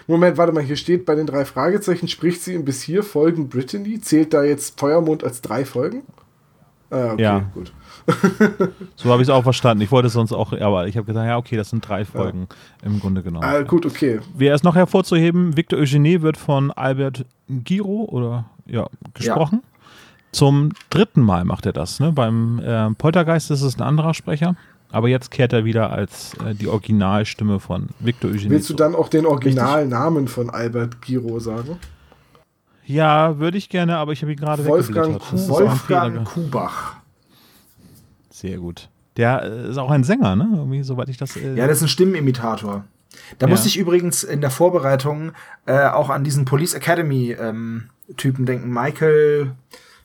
[0.07, 3.49] Moment, warte mal, hier steht bei den drei Fragezeichen, spricht sie in bis hier Folgen
[3.49, 3.99] Brittany?
[3.99, 6.03] Zählt da jetzt Feuermond als drei Folgen?
[6.91, 7.39] Ah, okay, Ja.
[7.53, 7.73] gut.
[8.95, 9.81] So habe ich es auch verstanden.
[9.81, 12.47] Ich wollte es sonst auch, aber ich habe gedacht, ja, okay, das sind drei Folgen
[12.83, 13.43] im Grunde genommen.
[13.43, 14.19] Ah, gut, okay.
[14.35, 15.57] Wer ist noch hervorzuheben?
[15.57, 19.63] Victor Eugenie wird von Albert Giro oder ja, gesprochen.
[20.31, 21.99] Zum dritten Mal macht er das.
[21.99, 22.11] Ne?
[22.11, 24.55] Beim äh, Poltergeist ist es ein anderer Sprecher.
[24.95, 28.49] Aber jetzt kehrt er wieder als äh, die Originalstimme von Victor Eugenie.
[28.51, 31.77] Willst du dann auch den Originalnamen von Albert Giro sagen?
[32.85, 35.49] Ja, würde ich gerne, aber ich habe ihn gerade Wolfgang Fehler.
[35.49, 36.93] Wolfgang Kubach.
[38.29, 38.87] Sehr gut.
[39.17, 40.47] Der äh, ist auch ein Sänger, ne?
[40.53, 41.35] Irgendwie, soweit ich das.
[41.35, 42.85] Äh, Ja, das ist ein Stimmenimitator.
[43.37, 43.49] Da Ja.
[43.49, 45.33] musste ich übrigens in der Vorbereitung
[45.65, 48.69] äh, auch an diesen Police Academy ähm, Typen denken.
[48.71, 49.51] Michael,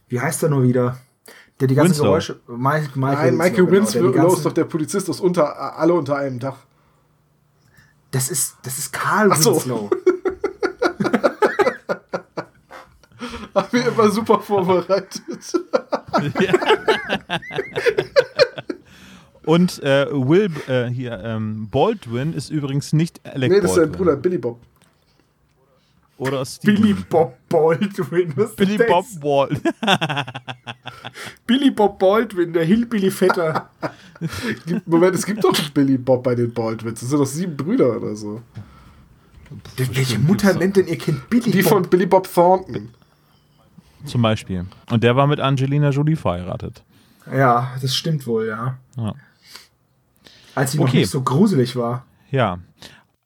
[0.09, 0.97] wie heißt er nur wieder?
[1.61, 2.05] Der die ganzen Winslow.
[2.07, 2.41] Geräusche.
[2.49, 6.17] Mike, Michael Nein, Michael genau, Winslow ganzen- ist doch der Polizist aus unter, alle unter
[6.17, 6.57] einem Dach.
[8.11, 9.55] Das ist, das ist Karl Ach so.
[9.55, 9.91] Winslow.
[13.55, 15.21] Hab mir immer super vorbereitet.
[19.45, 23.85] Und äh, Will, äh, hier, ähm, Baldwin ist übrigens nicht Alec Nee, das ist sein
[23.91, 23.99] Baldwin.
[24.07, 24.61] Bruder, Billy Bob.
[26.21, 26.75] Oder Steven.
[26.83, 28.33] Billy Bob Baldwin.
[28.37, 28.87] Was ist Billy das?
[28.89, 29.61] Bob Wall.
[31.47, 33.71] Billy Bob Baldwin, der Hillbilly Vetter.
[34.67, 37.01] Gibt- Moment, es gibt doch einen Billy Bob bei den Baldwins.
[37.01, 38.43] Das sind doch sieben Brüder oder so.
[39.77, 41.73] Welche Mutter nennt denn ihr Kind Billy Die Bob?
[41.73, 42.91] von Billy Bob Thornton.
[44.05, 44.67] Zum Beispiel.
[44.91, 46.83] Und der war mit Angelina Jolie verheiratet.
[47.33, 48.79] Ja, das stimmt wohl, ja.
[48.97, 49.15] Ja.
[50.55, 50.99] Als sie noch Okay.
[50.99, 52.05] nicht so gruselig war.
[52.31, 52.59] Ja.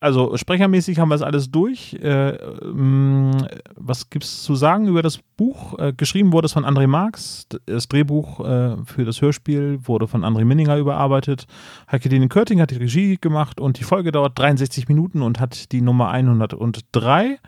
[0.05, 1.95] Also sprechermäßig haben wir es alles durch.
[1.95, 3.31] Äh, ähm,
[3.75, 5.79] was gibt es zu sagen über das Buch?
[5.79, 7.47] Äh, geschrieben wurde es von André Marx.
[7.65, 11.47] Das Drehbuch äh, für das Hörspiel wurde von André Minninger überarbeitet.
[11.91, 15.73] Heike Dine Körting hat die Regie gemacht und die Folge dauert 63 Minuten und hat
[15.73, 17.39] die Nummer 103.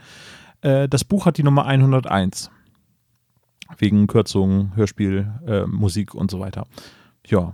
[0.63, 2.51] Äh, das Buch hat die Nummer 101.
[3.77, 6.67] Wegen Kürzungen, Hörspiel, äh, Musik und so weiter.
[7.27, 7.53] Ja.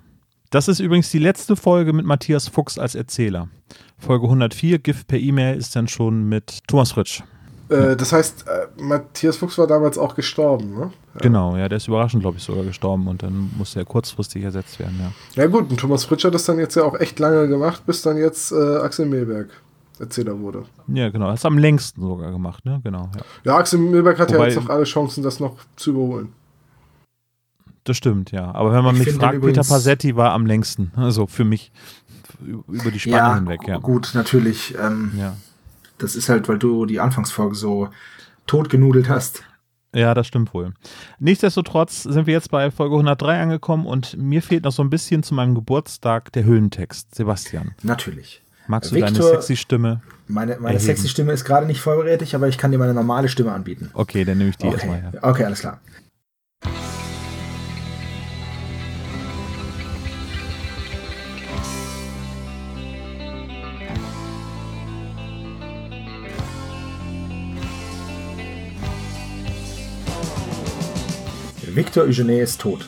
[0.52, 3.48] Das ist übrigens die letzte Folge mit Matthias Fuchs als Erzähler.
[3.96, 7.22] Folge 104, Gift per E-Mail, ist dann schon mit Thomas Fritsch.
[7.70, 10.90] Äh, das heißt, äh, Matthias Fuchs war damals auch gestorben, ne?
[11.22, 14.78] Genau, ja, der ist überraschend, glaube ich, sogar gestorben und dann musste er kurzfristig ersetzt
[14.78, 15.42] werden, ja.
[15.42, 18.02] Ja gut, und Thomas Fritsch hat das dann jetzt ja auch echt lange gemacht, bis
[18.02, 19.48] dann jetzt äh, Axel Milberg
[19.98, 20.64] Erzähler wurde.
[20.88, 22.78] Ja, genau, es am längsten sogar gemacht, ne?
[22.84, 23.22] Genau, ja.
[23.44, 26.34] Ja, Axel Milberg hat Wobei- ja jetzt noch alle Chancen, das noch zu überholen.
[27.84, 28.54] Das stimmt, ja.
[28.54, 30.92] Aber wenn man Ich mich fragt, Peter Passetti war am längsten.
[30.96, 31.72] Also für mich
[32.68, 33.78] über die Spanne hinweg, ja.
[33.78, 34.74] gut, natürlich.
[34.80, 35.36] Ähm, ja.
[35.98, 37.88] Das ist halt, weil du die Anfangsfolge so
[38.46, 39.44] totgenudelt hast.
[39.94, 40.72] Ja, das stimmt wohl.
[41.18, 45.22] Nichtsdestotrotz sind wir jetzt bei Folge 103 angekommen und mir fehlt noch so ein bisschen
[45.22, 47.14] zu meinem Geburtstag der Höhentext.
[47.14, 48.42] Sebastian, Natürlich.
[48.68, 50.00] magst du Victor- deine sexy Stimme?
[50.28, 50.80] Meine, meine Erheben.
[50.80, 53.90] sexy Stimme ist gerade nicht vorrätig, aber ich kann dir meine normale Stimme anbieten.
[53.92, 54.76] Okay, dann nehme ich die okay.
[54.76, 55.12] erstmal her.
[55.20, 55.80] okay, alles klar.
[71.74, 72.86] Victor Eugene ist tot.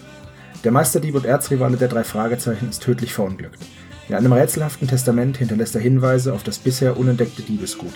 [0.63, 3.59] Der Meisterdieb und Erzrivale der drei Fragezeichen ist tödlich verunglückt.
[4.11, 7.95] In einem rätselhaften Testament hinterlässt er Hinweise auf das bisher unentdeckte Diebesgut.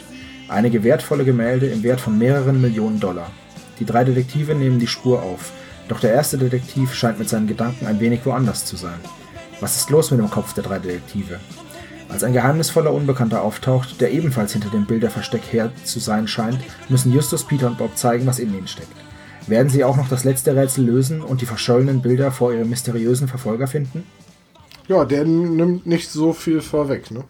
[0.48, 3.30] Einige wertvolle Gemälde im Wert von mehreren Millionen Dollar.
[3.78, 5.52] Die drei Detektive nehmen die Spur auf,
[5.88, 8.98] doch der erste Detektiv scheint mit seinen Gedanken ein wenig woanders zu sein.
[9.60, 11.38] Was ist los mit dem Kopf der drei Detektive?
[12.08, 17.12] Als ein geheimnisvoller Unbekannter auftaucht, der ebenfalls hinter dem Bilderversteck her zu sein scheint, müssen
[17.12, 19.07] Justus, Peter und Bob zeigen, was in ihnen steckt.
[19.48, 23.28] Werden sie auch noch das letzte Rätsel lösen und die verschollenen Bilder vor ihrem mysteriösen
[23.28, 24.04] Verfolger finden?
[24.88, 27.24] Ja, der nimmt nicht so viel vorweg, ne?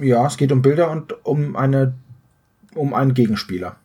[0.00, 1.94] Ja, es geht um Bilder und um eine
[2.74, 3.76] um einen Gegenspieler.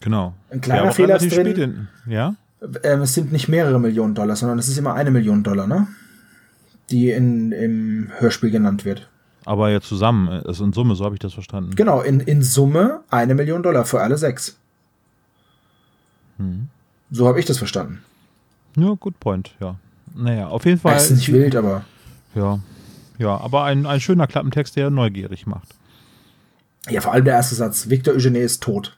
[0.00, 0.34] Genau.
[0.50, 1.46] Ein kleiner aber Fehler ist drin.
[1.46, 2.34] spät in- Ja?
[2.82, 5.86] Ähm, es sind nicht mehrere Millionen Dollar, sondern es ist immer eine Million Dollar, ne?
[6.90, 9.08] Die in, im Hörspiel genannt wird.
[9.44, 11.74] Aber ja zusammen, also in Summe, so habe ich das verstanden.
[11.74, 14.58] Genau, in, in Summe eine Million Dollar für alle sechs.
[16.38, 16.68] Hm.
[17.10, 18.02] So habe ich das verstanden.
[18.76, 19.76] Ja, good point, ja.
[20.14, 20.96] Naja, auf jeden Fall.
[20.96, 21.84] Es ist nicht wild, aber
[22.34, 22.58] Ja.
[23.18, 25.74] Ja, aber ein, ein schöner Klappentext, der neugierig macht.
[26.88, 27.88] ja, vor allem der erste Satz.
[27.88, 28.96] Victor Eugene ist tot.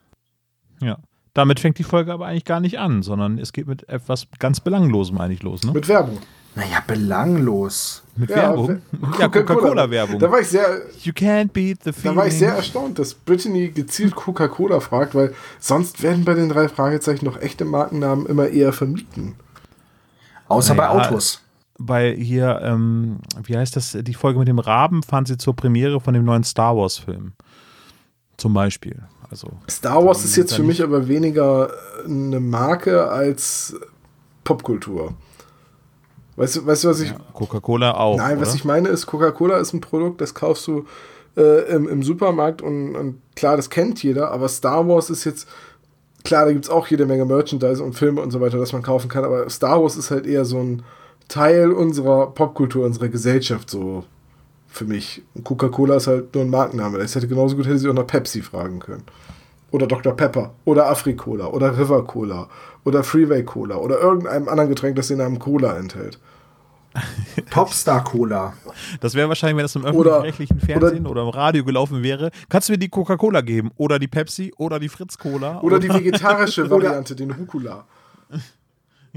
[0.81, 0.99] Ja.
[1.33, 4.61] Damit fängt die Folge aber eigentlich gar nicht an, sondern es geht mit etwas ganz
[4.61, 5.73] Belanglosem eigentlich los, ne?
[5.73, 6.19] Mit Werbung.
[6.55, 8.03] Naja, belanglos.
[8.17, 8.69] Mit Ja, Werbung.
[8.69, 8.81] We-
[9.19, 10.19] Ja, Coca-Cola-Werbung.
[10.19, 12.17] Da war ich sehr, You can't beat the feeling.
[12.17, 16.49] da war ich sehr erstaunt, dass Brittany gezielt Coca-Cola fragt, weil sonst werden bei den
[16.49, 19.37] drei Fragezeichen doch echte Markennamen immer eher vermieden.
[20.49, 21.41] Außer Naja, bei Autos.
[21.79, 26.01] Bei hier, ähm, wie heißt das, die Folge mit dem Raben fand sie zur Premiere
[26.01, 27.33] von dem neuen Star Wars-Film.
[28.37, 29.01] Zum Beispiel.
[29.31, 31.71] Also, Star Wars ist jetzt für mich aber weniger
[32.05, 33.77] eine Marke als
[34.45, 35.15] Popkultur.
[36.41, 37.13] Weißt du, weißt du was ich.
[37.35, 38.17] Coca-Cola auch.
[38.17, 38.47] Nein, oder?
[38.47, 40.87] was ich meine ist, Coca-Cola ist ein Produkt, das kaufst du
[41.37, 45.47] äh, im, im Supermarkt und, und klar, das kennt jeder, aber Star Wars ist jetzt.
[46.25, 48.83] Klar, da gibt es auch jede Menge Merchandise und Filme und so weiter, das man
[48.83, 50.83] kaufen kann, aber Star Wars ist halt eher so ein
[51.29, 54.05] Teil unserer Popkultur, unserer Gesellschaft, so
[54.67, 55.23] für mich.
[55.35, 56.99] Und Coca-Cola ist halt nur ein Markenname.
[56.99, 59.03] Das hätte genauso gut hätte sie auch nach Pepsi fragen können.
[59.73, 60.15] Oder Dr.
[60.15, 60.53] Pepper.
[60.65, 61.49] Oder Afri-Cola.
[61.49, 62.49] Oder River Cola.
[62.85, 63.77] Oder Freeway Cola.
[63.77, 66.19] Oder irgendeinem anderen Getränk, das den Namen Cola enthält.
[67.51, 68.53] Topstar Cola.
[69.01, 72.31] Das wäre wahrscheinlich, wenn das im Oder- öffentlich-rechtlichen Fernsehen oder, im Radio gelaufen wäre.
[72.49, 73.71] Kannst du mir die Coca-Cola geben?
[73.77, 74.53] Oder die Pepsi?
[74.57, 75.61] Oder die Fritz-Cola?
[75.61, 77.85] Oder die vegetarische Variante, den Rucola.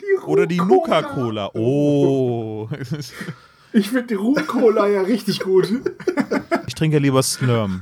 [0.00, 0.58] Die Oder die.
[0.58, 1.50] Nuka-Cola.
[1.54, 2.68] Oh.
[3.72, 5.68] Ich finde die Rucola ja richtig gut.
[6.66, 7.80] Ich trinke lieber Slurm.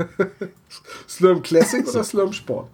[1.09, 2.69] Slurm Classic oder Slurm Sport?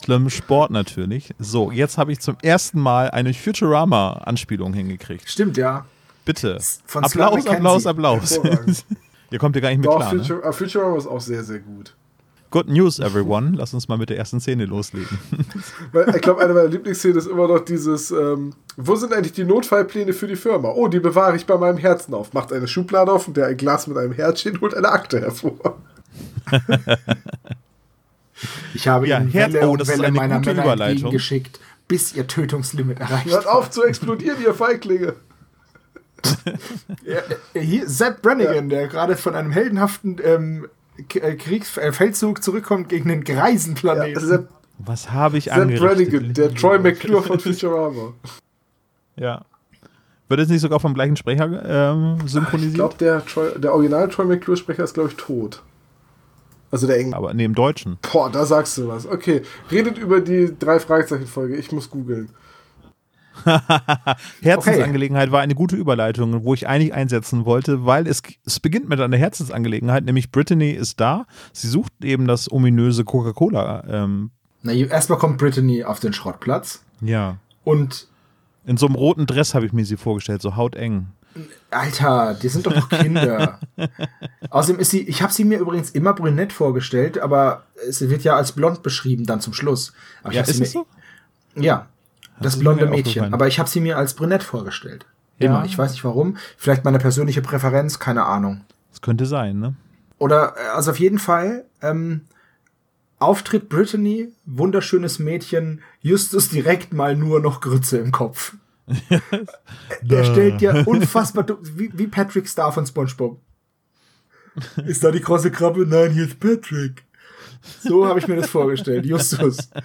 [0.00, 1.34] Slurm Sport natürlich.
[1.38, 5.28] So, jetzt habe ich zum ersten Mal eine Futurama-Anspielung hingekriegt.
[5.28, 5.84] Stimmt, ja.
[6.24, 6.58] Bitte.
[6.86, 7.46] Von Applaus.
[7.46, 8.40] Applaus, Applaus.
[9.30, 10.14] Ihr kommt ja gar nicht mit Doch, klar.
[10.14, 10.20] Ne?
[10.20, 11.94] Future, äh, Futurama ist auch sehr, sehr gut.
[12.50, 13.52] Good news, everyone.
[13.56, 15.18] Lass uns mal mit der ersten Szene loslegen.
[15.92, 19.44] Weil, ich glaube, eine meiner Lieblingsszenen ist immer noch dieses, ähm, wo sind eigentlich die
[19.44, 20.70] Notfallpläne für die Firma?
[20.70, 22.32] Oh, die bewahre ich bei meinem Herzen auf.
[22.32, 25.78] Macht eine Schublade auf, in der ein Glas mit einem Herzchen holt eine Akte hervor.
[28.74, 31.10] Ich habe Ja, Ihnen Herz- Welle oh, das ist Welle eine meiner gute Männer Überleitung.
[31.10, 33.26] geschickt, bis ihr Tötungslimit erreicht.
[33.26, 35.14] Hört auf zu explodieren, ihr Feiglinge.
[37.04, 37.18] Ja,
[37.54, 40.68] äh, hier, Sepp Brannigan, der gerade von einem heldenhaften ähm,
[41.14, 44.26] äh, Kriegs äh, Feldzug zurückkommt gegen den Ja, Greisenplaneten.
[44.26, 44.48] Sepp,
[44.78, 46.10] Was habe ich Sepp angerichtet?
[46.10, 48.12] Brannigan, der Troy McClure von Futurama.
[49.16, 49.44] Ja.
[50.28, 52.74] Wird es nicht sogar vom gleichen Sprecher ähm, Ich synchronisiert?
[52.74, 55.62] glaube, der, Troy- der original Troy McClure-Sprecher ist, glaube ich, tot.
[56.70, 57.14] Also der Engel.
[57.14, 57.98] Aber neben Deutschen.
[58.12, 59.06] Boah, da sagst du was.
[59.06, 61.56] Okay, redet über die drei Fragezeichen-Folge.
[61.56, 62.30] Ich muss googeln.
[64.42, 69.00] Herzensangelegenheit war eine gute Überleitung, wo ich eigentlich einsetzen wollte, weil es, es beginnt mit
[69.00, 71.26] einer Herzensangelegenheit, nämlich Brittany ist da.
[71.52, 73.84] Sie sucht eben das ominöse Coca-Cola.
[73.88, 74.30] Ähm,
[74.62, 77.38] Na, erstmal kommt Brittany auf den Schrottplatz ja.
[77.64, 78.08] und
[78.66, 81.08] In so einem roten Dress habe ich mir sie vorgestellt, so hauteng.
[81.70, 83.60] Alter, die sind doch noch Kinder.
[84.50, 88.36] Außerdem ist sie, ich habe sie mir übrigens immer brünett vorgestellt, aber sie wird ja
[88.36, 89.92] als blond beschrieben dann zum Schluss.
[90.22, 90.86] Aber ich Ja, sie ist mir, so?
[91.54, 91.86] Ja,
[92.40, 93.32] das ist blonde Mädchen.
[93.32, 95.06] Aber ich habe sie mir als brünett vorgestellt.
[95.38, 95.60] Immer.
[95.60, 95.64] Ja.
[95.64, 96.36] Ich weiß nicht warum.
[96.56, 98.62] Vielleicht meine persönliche Präferenz, keine Ahnung.
[98.90, 99.74] Das könnte sein, ne?
[100.18, 102.22] Oder, äh, also auf jeden Fall, ähm,
[103.18, 108.54] Auftritt Brittany, wunderschönes Mädchen, Justus direkt mal nur noch Grütze im Kopf.
[110.02, 113.40] Der stellt ja unfassbar dumm, wie, wie Patrick Star von SpongeBob.
[114.86, 115.86] Ist da die große Krabbe?
[115.86, 117.04] Nein, hier ist Patrick.
[117.82, 119.70] So habe ich mir das vorgestellt, Justus.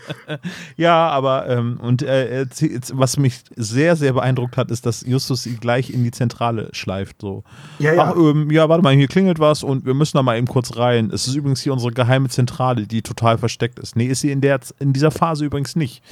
[0.78, 2.46] Ja, aber ähm, und äh, äh,
[2.94, 7.22] was mich sehr, sehr beeindruckt hat, ist, dass Justus sie gleich in die Zentrale schleift.
[7.22, 7.44] So.
[7.80, 8.04] Ja, ja.
[8.12, 10.78] Ach, ähm, ja, warte mal, hier klingelt was und wir müssen da mal eben kurz
[10.78, 11.12] rein.
[11.14, 13.96] Es ist übrigens hier unsere geheime Zentrale, die total versteckt ist.
[13.96, 16.04] Nee, ist sie in, der, in dieser Phase übrigens nicht.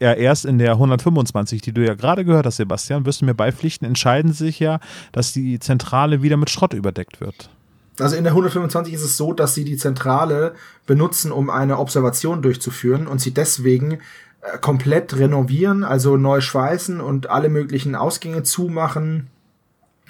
[0.00, 3.34] Ja, erst in der 125, die du ja gerade gehört hast, Sebastian, wirst du mir
[3.34, 4.80] beipflichten, entscheiden sich ja,
[5.12, 7.50] dass die Zentrale wieder mit Schrott überdeckt wird.
[7.98, 10.54] Also in der 125 ist es so, dass sie die Zentrale
[10.86, 14.00] benutzen, um eine Observation durchzuführen und sie deswegen
[14.40, 19.28] äh, komplett renovieren, also neu schweißen und alle möglichen Ausgänge zumachen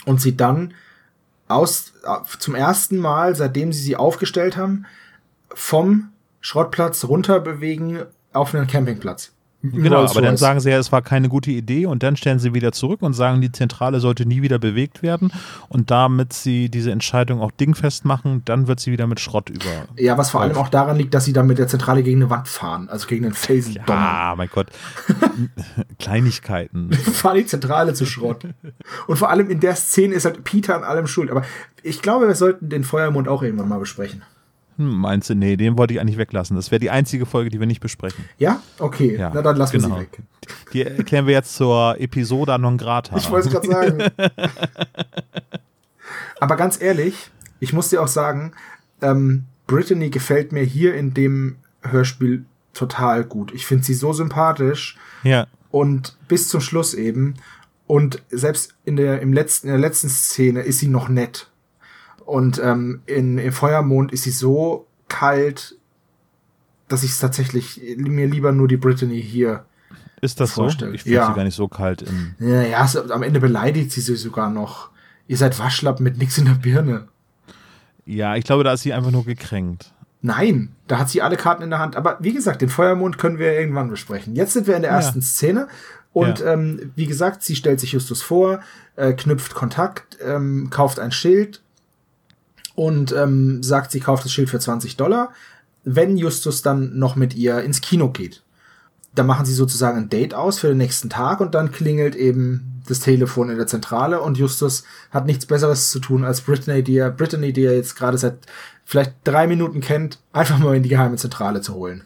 [0.04, 0.74] und sie dann
[1.48, 4.86] aus, äh, zum ersten Mal, seitdem sie sie aufgestellt haben,
[5.52, 9.32] vom Schrottplatz runter bewegen auf einen Campingplatz.
[9.62, 12.52] Genau, aber dann sagen sie ja, es war keine gute Idee und dann stellen sie
[12.52, 15.32] wieder zurück und sagen, die Zentrale sollte nie wieder bewegt werden
[15.68, 19.86] und damit sie diese Entscheidung auch dingfest machen, dann wird sie wieder mit Schrott über.
[19.96, 22.30] Ja, was vor allem auch daran liegt, dass sie dann mit der Zentrale gegen eine
[22.30, 24.02] Wand fahren, also gegen den Felsen donnern.
[24.02, 24.66] Ah, mein Gott.
[25.98, 26.92] Kleinigkeiten.
[26.92, 28.46] fahren die Zentrale zu Schrott.
[29.06, 31.30] Und vor allem in der Szene ist halt Peter an allem schuld.
[31.30, 31.44] Aber
[31.82, 34.22] ich glaube, wir sollten den Feuermond auch irgendwann mal besprechen.
[34.76, 36.56] Hm, meinst du, nee, den wollte ich eigentlich weglassen.
[36.56, 38.24] Das wäre die einzige Folge, die wir nicht besprechen.
[38.38, 38.62] Ja?
[38.78, 39.16] Okay.
[39.16, 39.90] Ja, Na dann lassen genau.
[39.90, 40.18] wir sie weg.
[40.72, 43.16] Die erklären wir jetzt zur Episode non grata.
[43.16, 44.02] Ich wollte es gerade sagen.
[46.40, 47.30] Aber ganz ehrlich,
[47.60, 48.52] ich muss dir auch sagen,
[49.00, 53.52] ähm, Brittany gefällt mir hier in dem Hörspiel total gut.
[53.54, 54.96] Ich finde sie so sympathisch.
[55.22, 55.46] Ja.
[55.70, 57.34] und bis zum Schluss eben.
[57.86, 61.50] Und selbst in der, im letzten, in der letzten Szene ist sie noch nett.
[62.24, 65.76] Und ähm, in, im Feuermond ist sie so kalt,
[66.88, 69.64] dass ich es tatsächlich mir lieber nur die Brittany hier.
[70.20, 70.62] Ist das so?
[70.62, 70.94] Vorstellen.
[70.94, 71.26] Ich finde Ja.
[71.28, 72.34] sie gar nicht so kalt in.
[72.38, 74.90] Ja, so, am Ende beleidigt sie sie sogar noch.
[75.26, 77.08] Ihr seid Waschlappen mit nix in der Birne.
[78.04, 79.92] Ja, ich glaube, da ist sie einfach nur gekränkt.
[80.20, 81.96] Nein, da hat sie alle Karten in der Hand.
[81.96, 84.36] Aber wie gesagt, den Feuermond können wir irgendwann besprechen.
[84.36, 84.98] Jetzt sind wir in der Ja.
[84.98, 85.66] ersten Szene.
[86.12, 86.52] Und Ja.
[86.52, 88.60] ähm, wie gesagt, sie stellt sich Justus vor,
[88.96, 91.62] äh, knüpft Kontakt, ähm, kauft ein Schild
[92.74, 95.30] und ähm, sagt, sie kauft das Schild für 20 Dollar,
[95.84, 98.42] wenn Justus dann noch mit ihr ins Kino geht.
[99.14, 102.80] Da machen sie sozusagen ein Date aus für den nächsten Tag und dann klingelt eben
[102.86, 106.96] das Telefon in der Zentrale und Justus hat nichts Besseres zu tun, als Brittany, die
[106.96, 108.38] er, Brittany, die er jetzt gerade seit
[108.84, 112.04] vielleicht drei Minuten kennt, einfach mal in die geheime Zentrale zu holen.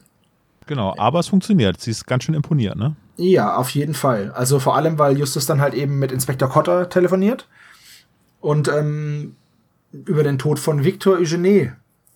[0.67, 1.79] Genau, aber es funktioniert.
[1.79, 2.95] Sie ist ganz schön imponiert, ne?
[3.15, 4.31] Ja, auf jeden Fall.
[4.31, 7.47] Also vor allem, weil Justus dann halt eben mit Inspektor Cotter telefoniert
[8.41, 9.35] und ähm,
[9.91, 11.75] über den Tod von Victor Eugene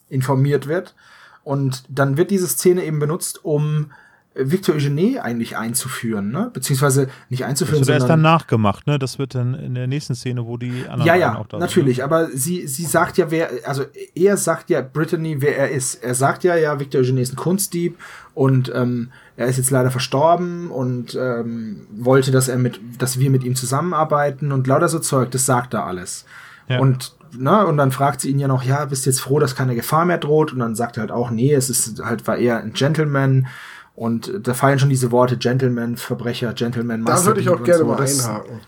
[0.09, 0.95] informiert wird.
[1.43, 3.91] Und dann wird diese Szene eben benutzt, um
[4.33, 6.51] Victor Eugene eigentlich einzuführen, ne?
[6.53, 8.97] Beziehungsweise nicht einzuführen, Das wird sondern erst dann nachgemacht, ne?
[8.97, 11.97] Das wird dann in der nächsten Szene, wo die anderen ja, ja, auch da natürlich.
[11.97, 12.05] sind.
[12.05, 13.83] Aber sie, sie sagt ja, wer, also
[14.15, 15.95] er sagt ja Brittany, wer er ist.
[15.95, 17.97] Er sagt ja, ja, Victor Eugene ist ein Kunstdieb
[18.33, 23.29] und ähm, er ist jetzt leider verstorben und ähm, wollte, dass er mit, dass wir
[23.29, 25.31] mit ihm zusammenarbeiten und lauter so Zeug.
[25.31, 26.23] Das sagt er alles.
[26.69, 26.79] Ja.
[26.79, 29.55] Und na, und dann fragt sie ihn ja noch, ja, bist du jetzt froh, dass
[29.55, 30.53] keine Gefahr mehr droht?
[30.53, 33.47] Und dann sagt er halt auch, nee, es ist halt, war eher ein Gentleman.
[33.95, 37.85] Und da fallen schon diese Worte Gentleman, Verbrecher, Gentleman, Da würde ich auch gerne so.
[37.85, 38.59] mal einhaken.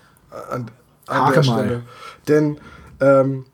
[0.50, 0.72] An,
[1.08, 1.64] an Hake der mal.
[1.64, 1.82] Stelle.
[2.28, 2.58] Denn
[3.00, 3.46] ähm,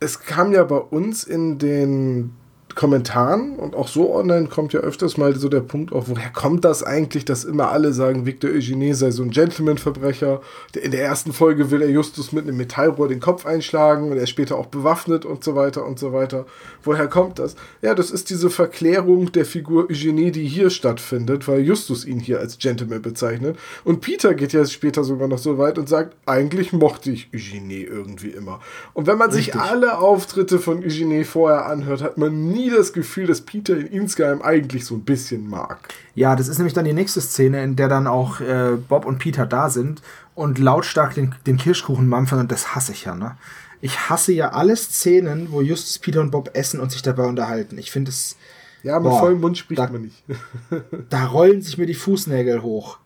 [0.00, 2.32] es kam ja bei uns in den
[2.74, 6.64] Kommentaren und auch so online kommt ja öfters mal so der Punkt auf, woher kommt
[6.64, 10.40] das eigentlich, dass immer alle sagen, Victor Eugene sei so ein Gentleman-Verbrecher.
[10.80, 14.24] In der ersten Folge will er Justus mit einem Metallrohr den Kopf einschlagen und er
[14.24, 16.46] ist später auch bewaffnet und so weiter und so weiter.
[16.82, 17.54] Woher kommt das?
[17.82, 22.40] Ja, das ist diese Verklärung der Figur Eugenie, die hier stattfindet, weil Justus ihn hier
[22.40, 23.58] als Gentleman bezeichnet.
[23.84, 27.82] Und Peter geht ja später sogar noch so weit und sagt, eigentlich mochte ich Eugenie
[27.82, 28.60] irgendwie immer.
[28.92, 29.62] Und wenn man sich Richtig.
[29.62, 34.42] alle Auftritte von Eugenie vorher anhört, hat man nie das Gefühl, dass Peter ihn insgeheim
[34.42, 35.88] eigentlich so ein bisschen mag.
[36.14, 39.18] Ja, das ist nämlich dann die nächste Szene, in der dann auch äh, Bob und
[39.18, 40.02] Peter da sind
[40.34, 43.36] und lautstark den, den Kirschkuchen mampfen und das hasse ich ja, ne?
[43.80, 47.76] Ich hasse ja alle Szenen, wo Justus, Peter und Bob essen und sich dabei unterhalten.
[47.76, 48.36] Ich finde es,
[48.82, 50.22] Ja, mit Boah, vollem Mund spricht da- man nicht.
[51.10, 52.98] da rollen sich mir die Fußnägel hoch.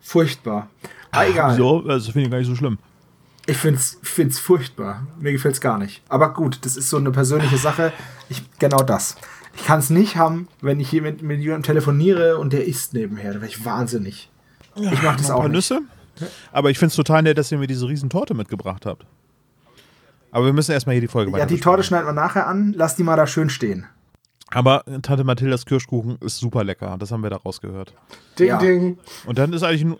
[0.00, 0.68] Furchtbar.
[1.10, 1.56] Aber egal.
[1.56, 2.78] So, also finde ich gar nicht so schlimm.
[3.48, 5.06] Ich find's, find's furchtbar.
[5.18, 6.02] Mir gefällt's gar nicht.
[6.10, 7.94] Aber gut, das ist so eine persönliche Sache.
[8.28, 9.16] Ich, genau das.
[9.56, 13.32] Ich kann's nicht haben, wenn ich hier mit, mit jemandem telefoniere und der isst nebenher.
[13.32, 14.30] Da wäre ich wahnsinnig.
[14.76, 15.70] Ich mach das Noch ein auch paar nicht.
[15.70, 15.80] Nüsse.
[16.52, 19.06] Aber ich finde es total nett, dass ihr mir diese riesen Torte mitgebracht habt.
[20.30, 22.74] Aber wir müssen erstmal hier die Folge Ja, die Torte schneiden wir nachher an.
[22.76, 23.86] Lass die mal da schön stehen.
[24.50, 26.96] Aber Tante Mathildas Kirschkuchen ist super lecker.
[26.98, 27.92] Das haben wir da rausgehört.
[28.38, 28.58] Ding, Ja.
[28.58, 28.98] ding.
[29.26, 29.98] Und dann ist eigentlich nur,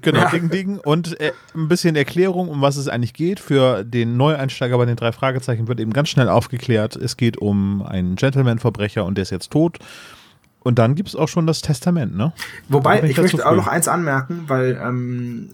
[0.00, 0.30] genau, Ja.
[0.30, 3.38] Ding Ding und äh, ein bisschen Erklärung, um was es eigentlich geht.
[3.38, 6.96] Für den Neueinsteiger bei den drei Fragezeichen wird eben ganz schnell aufgeklärt.
[6.96, 9.78] Es geht um einen Gentleman-Verbrecher und der ist jetzt tot.
[10.64, 12.32] Und dann gibt es auch schon das Testament, ne?
[12.70, 15.50] Wobei, ich dazu möchte auch noch eins anmerken, weil ähm,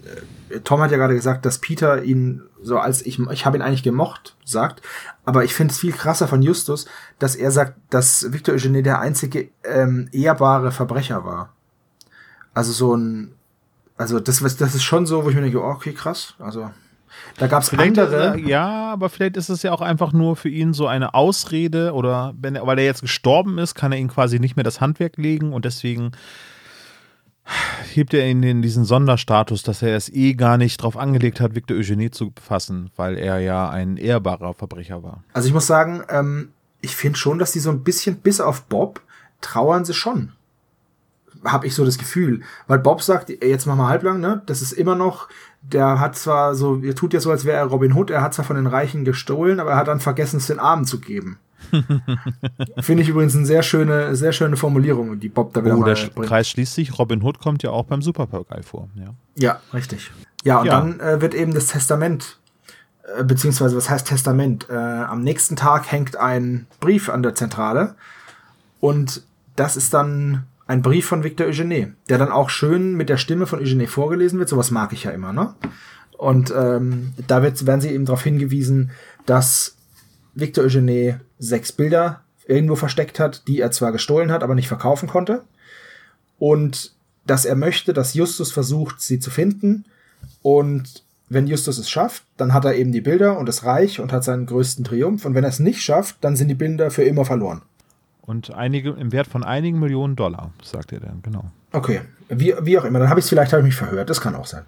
[0.50, 3.62] äh, Tom hat ja gerade gesagt, dass Peter ihn so als ich, ich habe ihn
[3.62, 4.82] eigentlich gemocht, sagt.
[5.24, 6.86] Aber ich finde es viel krasser von Justus,
[7.18, 11.52] dass er sagt, dass Victor Eugene der einzige ähm, ehrbare Verbrecher war.
[12.52, 13.32] Also so ein,
[13.96, 16.34] also das, das ist schon so, wo ich mir denke, oh, okay, krass.
[16.38, 16.70] Also
[17.38, 18.16] da gab es andere.
[18.16, 21.92] Er- ja, aber vielleicht ist es ja auch einfach nur für ihn so eine Ausrede
[21.92, 24.80] oder wenn er, weil er jetzt gestorben ist, kann er ihn quasi nicht mehr das
[24.80, 26.12] Handwerk legen und deswegen
[27.92, 31.54] hebt er ihn in diesen Sonderstatus, dass er es eh gar nicht drauf angelegt hat,
[31.54, 35.24] Victor Eugenie zu befassen, weil er ja ein ehrbarer Verbrecher war.
[35.32, 38.62] Also ich muss sagen, ähm, ich finde schon, dass die so ein bisschen, bis auf
[38.62, 39.00] Bob,
[39.40, 40.32] trauern sie schon.
[41.44, 42.42] Habe ich so das Gefühl.
[42.66, 44.42] Weil Bob sagt, jetzt mach mal halblang, ne?
[44.46, 45.28] Das ist immer noch,
[45.62, 48.34] der hat zwar so, er tut ja so, als wäre er Robin Hood, er hat
[48.34, 51.38] zwar von den Reichen gestohlen, aber er hat dann vergessen, es den Armen zu geben.
[52.80, 55.94] Finde ich übrigens eine sehr schöne, sehr schöne Formulierung, die Bob da wieder Oh, mal
[55.94, 56.26] der bringt.
[56.28, 56.98] Kreis schließt sich.
[56.98, 58.88] Robin Hood kommt ja auch beim Superpokal vor.
[58.94, 59.14] Ja.
[59.36, 60.10] Ja, richtig.
[60.42, 60.80] Ja, und Ja.
[60.80, 62.38] dann äh, wird eben das Testament,
[63.16, 64.66] äh, beziehungsweise was heißt Testament?
[64.70, 67.94] Äh, am nächsten Tag hängt ein Brief an der Zentrale
[68.80, 69.22] und
[69.56, 73.48] das ist dann ein Brief von Victor Eugene, der dann auch schön mit der Stimme
[73.48, 74.48] von Eugene vorgelesen wird.
[74.48, 75.56] Sowas mag ich ja immer, ne?
[76.16, 78.92] Und ähm, da wird, werden sie eben darauf hingewiesen,
[79.26, 79.74] dass
[80.32, 85.08] Victor Eugene sechs Bilder irgendwo versteckt hat, die er zwar gestohlen hat, aber nicht verkaufen
[85.08, 85.42] konnte.
[86.38, 86.94] Und
[87.26, 89.86] dass er möchte, dass Justus versucht, sie zu finden.
[90.40, 94.12] Und wenn Justus es schafft, dann hat er eben die Bilder und das Reich und
[94.12, 95.24] hat seinen größten Triumph.
[95.24, 97.62] Und wenn er es nicht schafft, dann sind die Bilder für immer verloren.
[98.30, 101.50] Und einige, im Wert von einigen Millionen Dollar, sagt er dann, genau.
[101.72, 103.00] Okay, wie, wie auch immer.
[103.00, 104.08] Dann habe ich es vielleicht hab ich mich verhört.
[104.08, 104.62] Das kann auch sein.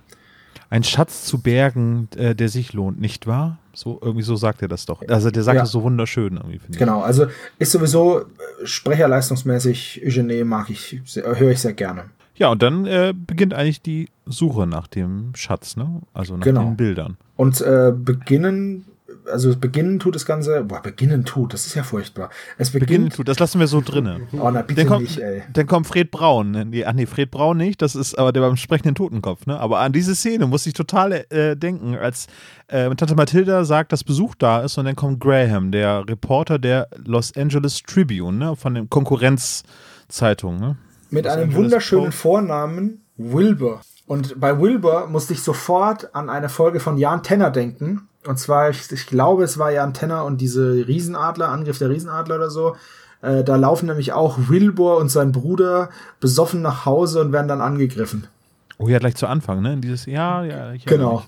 [0.69, 3.59] Ein Schatz zu bergen, äh, der sich lohnt, nicht wahr?
[3.73, 5.01] So, irgendwie so sagt er das doch.
[5.07, 5.63] Also der sagt Ja.
[5.63, 6.79] das so wunderschön irgendwie, finde ich.
[6.81, 7.27] Genau, also
[7.61, 8.25] ist sowieso äh,
[8.65, 12.07] sprecherleistungsmäßig Eugene mag ich, höre ich sehr gerne.
[12.35, 16.01] Ja, und dann äh, beginnt eigentlich die Suche nach dem Schatz, ne?
[16.15, 16.65] Also nach Genau.
[16.65, 17.17] den Bildern.
[17.37, 18.87] Und äh, beginnen,
[19.31, 22.31] also beginnen tut das Ganze, boah, beginnen tut, das ist ja furchtbar.
[22.59, 24.21] Es beginnt, Beginnen tut, das lassen wir so drinne.
[24.33, 25.43] oh na bitte Dann kommt, nicht, ey.
[25.53, 26.51] dann kommt Fred Braun.
[26.51, 26.65] ne?
[26.65, 29.59] Nee, ach nee, Fred Braun nicht, das ist aber der beim sprechenden Totenkopf, ne?
[29.59, 32.27] Aber an diese Szene muss ich total äh, denken, als
[32.69, 36.89] äh, Tante Mathilda sagt, dass Besuch da ist und dann kommt Graham, der Reporter der
[37.05, 38.57] Los Angeles Tribune, ne?
[38.57, 40.77] Von der Konkurrenzzeitung, ne?
[41.11, 42.19] Mit Los einem Angeles wunderschönen Post.
[42.19, 43.81] Vornamen Wilbur.
[44.07, 48.09] Und bei Wilbur musste ich sofort an eine Folge von Jan Tenner denken.
[48.27, 52.37] Und zwar, ich, ich glaube, es war Jan Tenner und diese Riesenadler, Angriff der Riesenadler
[52.37, 52.77] oder so.
[53.21, 57.61] Äh, da laufen nämlich auch Wilbur und sein Bruder besoffen nach Hause und werden dann
[57.61, 58.27] angegriffen.
[58.79, 59.77] Oh ja, gleich zu Anfang, ne?
[59.77, 60.73] Dieses, ja, ja.
[60.73, 61.23] Ich genau.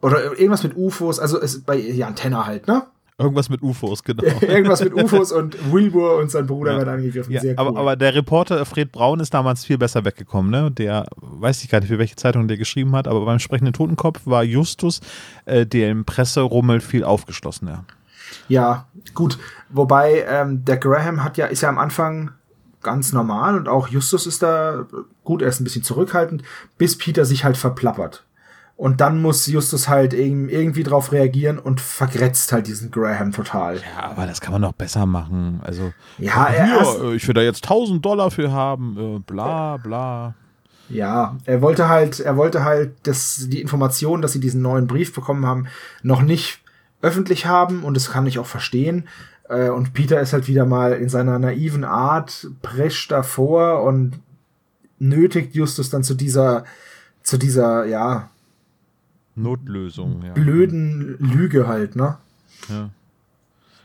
[0.00, 2.82] Oder irgendwas mit UFOs, also es, bei Jan Tenner halt, ne?
[3.18, 4.22] Irgendwas mit UFOs, genau.
[4.42, 6.78] Irgendwas mit UFOs und Wilbur und sein Bruder ja.
[6.78, 7.32] werden angegriffen.
[7.32, 7.58] Ja, Sehr cool.
[7.58, 10.70] aber, aber der Reporter Fred Braun ist damals viel besser weggekommen, ne?
[10.70, 14.20] Der, weiß ich gar nicht, für welche Zeitung der geschrieben hat, aber beim sprechenden Totenkopf
[14.26, 15.00] war Justus,
[15.46, 17.84] äh, der im Presserummel viel aufgeschlossener.
[18.48, 19.38] Ja, gut.
[19.70, 22.32] Wobei ähm, der Graham hat ja, ist ja am Anfang
[22.82, 24.86] ganz normal und auch Justus ist da
[25.24, 26.42] gut, er ist ein bisschen zurückhaltend,
[26.76, 28.25] bis Peter sich halt verplappert.
[28.76, 33.76] Und dann muss Justus halt irgendwie drauf reagieren und vergrätzt halt diesen Graham total.
[33.76, 35.60] Ja, aber das kann man doch besser machen.
[35.64, 39.78] Also, ja, er hier, äh, ich will da jetzt 1000 Dollar für haben, äh, bla,
[39.78, 40.34] bla.
[40.90, 45.14] Ja, er wollte halt, er wollte halt, dass die Information, dass sie diesen neuen Brief
[45.14, 45.68] bekommen haben,
[46.02, 46.60] noch nicht
[47.00, 49.08] öffentlich haben und das kann ich auch verstehen.
[49.48, 54.20] Äh, und Peter ist halt wieder mal in seiner naiven Art, prescht davor und
[54.98, 56.64] nötigt Justus dann zu dieser,
[57.22, 58.28] zu dieser, ja,
[59.36, 60.32] Notlösung, ja.
[60.32, 62.16] Blöden Lüge halt, ne?
[62.68, 62.90] Ja.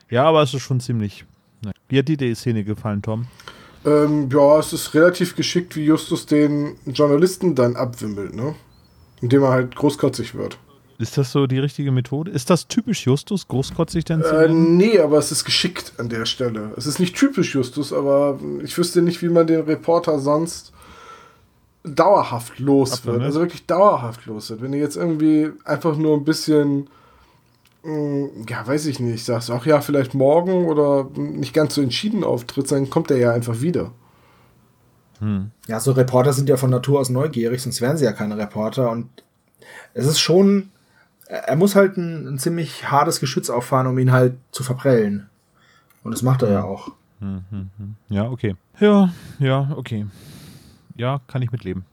[0.10, 1.26] Ja, aber es ist schon ziemlich.
[1.64, 1.72] Ne.
[1.90, 3.28] Wie hat dir die Szene gefallen, Tom?
[3.86, 8.56] Ähm, ja, es ist relativ geschickt, wie Justus den Journalisten dann abwimmelt, ne?
[9.22, 10.58] Indem er halt großkotzig wird.
[11.00, 12.30] Ist das so die richtige Methode?
[12.30, 16.26] Ist das typisch Justus, großkotzig denn zu äh, Nee, aber es ist geschickt an der
[16.26, 16.74] Stelle.
[16.78, 20.72] Es ist nicht typisch Justus, aber ich wüsste nicht, wie man den Reporter sonst
[21.84, 23.20] dauerhaft los Ab, wird.
[23.20, 23.26] Ne?
[23.26, 24.62] Also wirklich dauerhaft los wird.
[24.62, 26.90] Wenn du jetzt irgendwie einfach nur ein bisschen,
[27.84, 31.82] mh, mm, ja, weiß ich nicht, sagst, ach ja, vielleicht morgen oder nicht ganz so
[31.82, 33.92] entschieden auftritt, dann kommt er ja einfach wieder.
[35.20, 35.52] Hm.
[35.68, 38.90] Ja, so Reporter sind ja von Natur aus neugierig, sonst wären sie ja keine Reporter.
[38.92, 39.10] Und
[39.94, 40.70] es ist schon,
[41.28, 45.30] er muss halt ein, ein ziemlich hartes Geschütz auffahren, um ihn halt zu verprellen.
[46.04, 46.92] Und das macht er ja auch.
[47.20, 47.96] Hm, hm, hm.
[48.10, 48.56] Ja, okay.
[48.80, 50.08] Ja, ja, okay
[50.96, 51.86] ja, kann ich mitleben.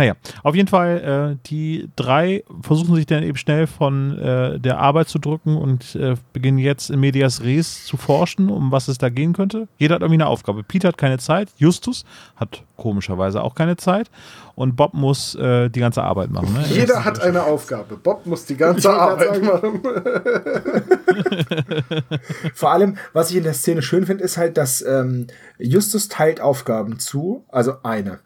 [0.00, 4.78] Naja, auf jeden Fall, äh, die drei versuchen sich dann eben schnell von äh, der
[4.78, 8.96] Arbeit zu drücken und äh, beginnen jetzt in Medias Res zu forschen, um was es
[8.96, 9.68] da gehen könnte.
[9.76, 10.62] Jeder hat irgendwie eine Aufgabe.
[10.62, 14.10] Peter hat keine Zeit, Justus hat komischerweise auch keine Zeit
[14.54, 16.54] und Bob muss äh, die ganze Arbeit machen.
[16.54, 16.64] Ne?
[16.70, 17.98] Jeder hat eine Aufgabe.
[17.98, 19.82] Bob muss die ganze Arbeit machen.
[22.54, 25.26] Vor allem, was ich in der Szene schön finde, ist halt, dass ähm,
[25.58, 28.20] Justus teilt Aufgaben zu, also eine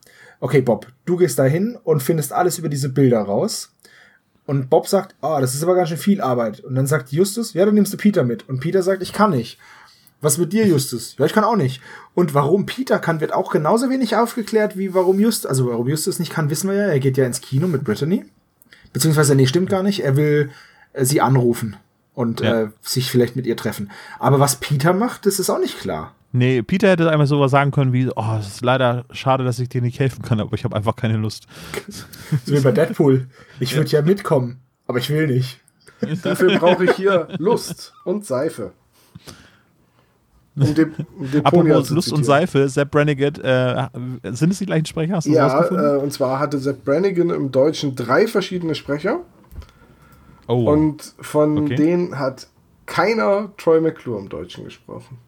[0.45, 3.71] okay, Bob, du gehst da hin und findest alles über diese Bilder raus.
[4.45, 6.61] Und Bob sagt, ah, oh, das ist aber ganz schön viel Arbeit.
[6.61, 8.47] Und dann sagt Justus, ja, dann nimmst du Peter mit.
[8.47, 9.59] Und Peter sagt, ich kann nicht.
[10.21, 11.17] Was mit dir, Justus?
[11.19, 11.81] Ja, ich kann auch nicht.
[12.15, 16.19] Und warum Peter kann, wird auch genauso wenig aufgeklärt, wie warum Justus, also warum Justus
[16.19, 16.87] nicht kann, wissen wir ja.
[16.89, 18.27] Er geht ja ins Kino mit Brittany.
[18.93, 20.05] Beziehungsweise, nee, stimmt gar nicht.
[20.05, 20.51] Er will
[20.93, 21.77] äh, sie anrufen
[22.13, 22.65] und ja.
[22.65, 23.91] äh, sich vielleicht mit ihr treffen.
[24.19, 26.15] Aber was Peter macht, das ist auch nicht klar.
[26.37, 29.69] Nee, Peter hätte einmal sowas sagen können wie, oh, es ist leider schade, dass ich
[29.69, 31.47] dir nicht helfen kann, aber ich habe einfach keine Lust.
[32.45, 33.29] So wie bei Deadpool.
[33.61, 34.01] Ich würde ja.
[34.01, 34.59] ja mitkommen,
[34.89, 35.61] aber ich will nicht.
[36.25, 38.73] Dafür brauche ich hier Lust und Seife.
[40.57, 43.89] Um den, um den Apropos Lust und Seife, Sepp Brannigan, äh,
[44.33, 45.15] sind es die gleichen Sprecher?
[45.15, 49.21] Hast du ja, äh, und zwar hatte Sepp Brannigan im Deutschen drei verschiedene Sprecher.
[50.49, 50.69] Oh.
[50.69, 51.77] Und von okay.
[51.77, 52.49] denen hat
[52.87, 55.19] keiner Troy McClure im Deutschen gesprochen.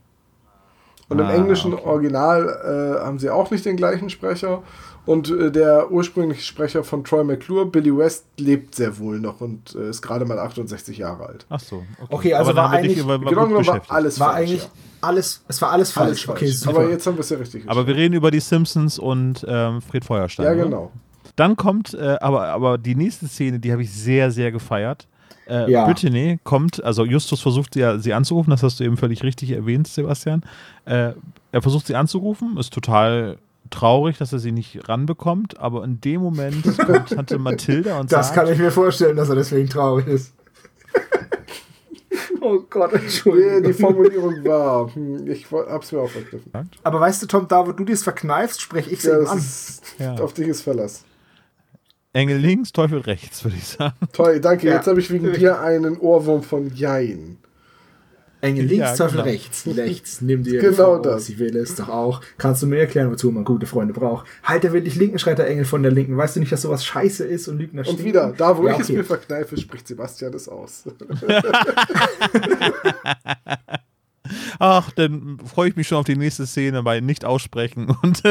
[1.08, 1.84] Und ah, im englischen okay.
[1.84, 4.62] Original äh, haben sie auch nicht den gleichen Sprecher.
[5.04, 9.76] Und äh, der ursprüngliche Sprecher von Troy McClure, Billy West, lebt sehr wohl noch und
[9.76, 11.46] äh, ist gerade mal 68 Jahre alt.
[11.48, 11.84] Ach so.
[12.00, 14.48] Okay, okay also Aber war eigentlich, war, war, genau, war alles war falsch.
[14.48, 14.68] Eigentlich ja.
[15.02, 16.28] alles, es war alles falsch.
[16.28, 16.76] Alles okay, falsch.
[16.76, 19.80] Aber jetzt haben wir es ja richtig Aber wir reden über die Simpsons und ähm,
[19.80, 20.44] Fred Feuerstein.
[20.44, 20.90] Ja, genau.
[21.36, 25.06] Dann kommt, äh, aber, aber die nächste Szene, die habe ich sehr, sehr gefeiert.
[25.48, 25.86] Äh, ja.
[25.86, 29.86] Brittany kommt, also Justus versucht sie, sie anzurufen, das hast du eben völlig richtig erwähnt,
[29.86, 30.42] Sebastian.
[30.84, 31.12] Äh,
[31.52, 33.38] er versucht sie anzurufen, ist total
[33.70, 38.28] traurig, dass er sie nicht ranbekommt, aber in dem Moment kommt Tante Mathilda und das
[38.28, 38.36] sagt...
[38.38, 40.34] Das kann ich mir vorstellen, dass er deswegen traurig ist.
[42.40, 43.62] oh Gott, Entschuldigung.
[43.62, 46.50] Die Formulierung war, hm, ich hab's mir auch vergriffen.
[46.82, 49.38] Aber weißt du, Tom, da wo du dir verkneifst, spreche ich es ja, an.
[49.38, 50.14] Ist, ja.
[50.14, 51.04] Auf dich ist Verlass.
[52.16, 53.94] Engel links, Teufel rechts, würde ich sagen.
[54.14, 54.68] Toll, danke.
[54.68, 54.76] Ja.
[54.76, 57.36] Jetzt habe ich wegen dir einen Ohrwurm von Jein.
[58.40, 59.24] Engel links, ja, Teufel genau.
[59.24, 59.66] rechts.
[59.66, 61.28] Rechts, nimm dir genau das.
[61.28, 62.22] Ich will es doch auch.
[62.38, 64.26] Kannst du mir erklären, wozu man gute Freunde braucht?
[64.42, 66.16] Halt der wirklich linken schreit der Engel von der linken.
[66.16, 68.74] Weißt du nicht, dass sowas scheiße ist und Lügner Und wieder, da wo ja, ich
[68.76, 68.82] okay.
[68.82, 70.84] es mir verkneife, spricht Sebastian es aus.
[74.58, 78.22] Ach, dann freue ich mich schon auf die nächste Szene bei Nicht aussprechen und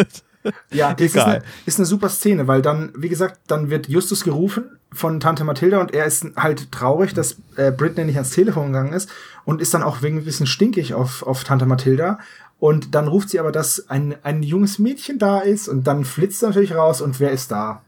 [0.71, 4.23] Ja, das ist eine, ist eine super Szene, weil dann, wie gesagt, dann wird Justus
[4.23, 8.67] gerufen von Tante Mathilda und er ist halt traurig, dass äh, Britney nicht ans Telefon
[8.67, 9.09] gegangen ist
[9.43, 12.19] und ist dann auch wegen ein bisschen stinkig auf, auf Tante Mathilda.
[12.59, 16.41] Und dann ruft sie aber, dass ein, ein junges Mädchen da ist und dann flitzt
[16.41, 17.81] er natürlich raus und wer ist da?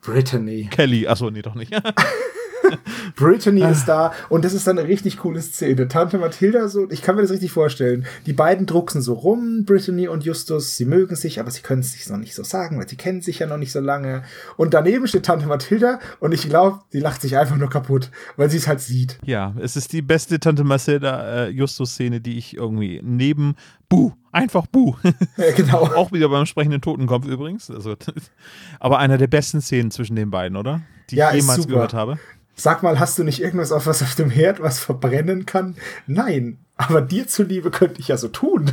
[0.00, 0.68] Brittany.
[0.70, 1.72] Kelly, achso, nee, doch nicht.
[3.16, 5.88] Brittany ist da und das ist dann eine richtig coole Szene.
[5.88, 8.06] Tante Mathilda so, ich kann mir das richtig vorstellen.
[8.26, 11.92] Die beiden drucksen so rum, Brittany und Justus, sie mögen sich, aber sie können es
[11.92, 14.22] sich noch nicht so sagen, weil sie kennen sich ja noch nicht so lange.
[14.56, 18.50] Und daneben steht Tante Mathilda und ich glaube, sie lacht sich einfach nur kaputt, weil
[18.50, 19.18] sie es halt sieht.
[19.24, 23.54] ja, es ist die beste Tante Marcella äh, Justus-Szene, die ich irgendwie neben
[23.88, 24.94] Buh, einfach Buh.
[25.36, 25.82] Ja, genau.
[25.94, 27.70] Auch wieder beim sprechenden Totenkopf übrigens.
[27.70, 27.96] Also,
[28.80, 30.82] aber einer der besten Szenen zwischen den beiden, oder?
[31.10, 32.18] Die Ja, ich jemals gehört habe.
[32.60, 35.76] Sag mal, hast du nicht irgendwas auf was auf dem Herd, was verbrennen kann?
[36.08, 38.72] Nein, aber dir zuliebe könnte ich ja so tun.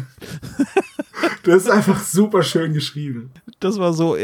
[1.44, 3.32] Das ist einfach super schön geschrieben.
[3.60, 4.18] Das war so,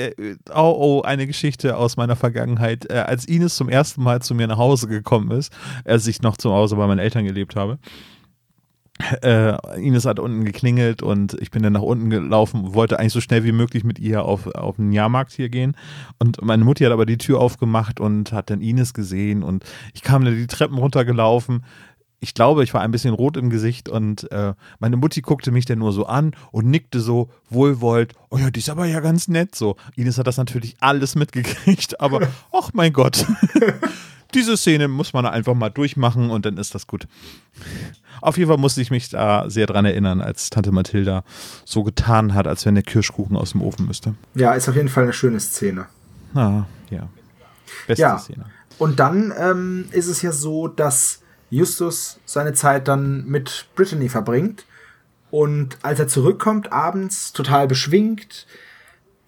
[0.50, 2.90] oh, oh, eine Geschichte aus meiner Vergangenheit.
[2.90, 5.54] Äh, als Ines zum ersten Mal zu mir nach Hause gekommen ist,
[5.86, 7.78] als ich noch zu Hause bei meinen Eltern gelebt habe,
[9.22, 13.22] äh, Ines hat unten geklingelt und ich bin dann nach unten gelaufen, wollte eigentlich so
[13.22, 15.76] schnell wie möglich mit ihr auf, auf den Jahrmarkt hier gehen.
[16.20, 20.02] Und meine Mutti hat aber die Tür aufgemacht und hat dann Ines gesehen und ich
[20.02, 21.64] kam dann die Treppen runtergelaufen.
[22.24, 25.66] Ich glaube, ich war ein bisschen rot im Gesicht und äh, meine Mutti guckte mich
[25.66, 28.14] dann nur so an und nickte so wohlwollend.
[28.30, 29.76] Oh ja, die ist aber ja ganz nett so.
[29.96, 33.26] Ines hat das natürlich alles mitgekriegt, aber ach mein Gott.
[34.34, 37.08] Diese Szene muss man einfach mal durchmachen und dann ist das gut.
[38.22, 41.24] Auf jeden Fall musste ich mich da sehr dran erinnern, als Tante Mathilda
[41.66, 44.16] so getan hat, als wenn der Kirschkuchen aus dem Ofen müsste.
[44.36, 45.88] Ja, ist auf jeden Fall eine schöne Szene.
[46.34, 47.10] Ah, ja.
[47.88, 48.18] Beste Ja.
[48.20, 48.46] Szene.
[48.78, 54.66] Und dann ähm, ist es ja so, dass Justus seine Zeit dann mit Brittany verbringt.
[55.30, 58.48] Und als er zurückkommt, abends total beschwingt,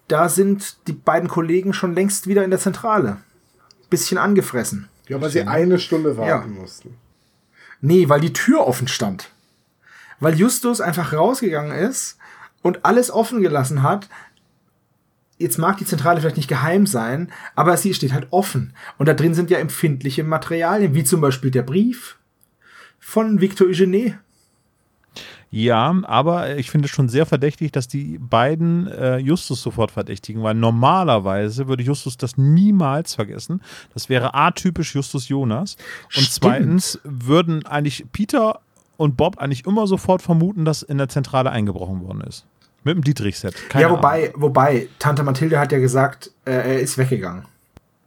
[0.08, 3.18] da sind die beiden Kollegen schon längst wieder in der Zentrale.
[3.90, 4.88] Bisschen angefressen.
[5.08, 6.60] Ja, weil sie eine Stunde warten Ja.
[6.60, 6.96] mussten.
[7.80, 9.30] Nee, weil die Tür offen stand.
[10.20, 12.18] Weil Justus einfach rausgegangen ist
[12.62, 14.08] und alles offen gelassen hat.
[15.36, 18.72] Jetzt mag die Zentrale vielleicht nicht geheim sein, aber sie steht halt offen.
[18.98, 22.16] Und da drin sind ja empfindliche Materialien, wie zum Beispiel der Brief
[23.00, 24.18] von Victor Eugene.
[25.54, 30.42] Ja, aber ich finde es schon sehr verdächtig, dass die beiden äh, Justus sofort verdächtigen,
[30.42, 33.62] weil normalerweise würde Justus das niemals vergessen.
[33.92, 35.76] Das wäre atypisch Justus Jonas.
[36.06, 36.30] Und Stimmt.
[36.32, 38.58] zweitens würden eigentlich Peter
[38.96, 42.46] und Bob eigentlich immer sofort vermuten, dass in der Zentrale eingebrochen worden ist.
[42.82, 43.54] Mit dem Dietrich-Set.
[43.74, 43.98] Ja, Ahnung.
[43.98, 47.44] wobei, wobei, Tante Mathilde hat ja gesagt, äh, er ist weggegangen.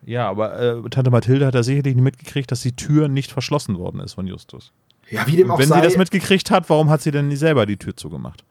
[0.06, 3.78] Ja, aber äh, Tante Mathilde hat da sicherlich nicht mitgekriegt, dass die Tür nicht verschlossen
[3.78, 4.74] worden ist von Justus.
[5.10, 5.78] Ja, wie dem auch wenn sei.
[5.78, 8.44] sie das mitgekriegt hat, warum hat sie denn nicht selber die Tür zugemacht?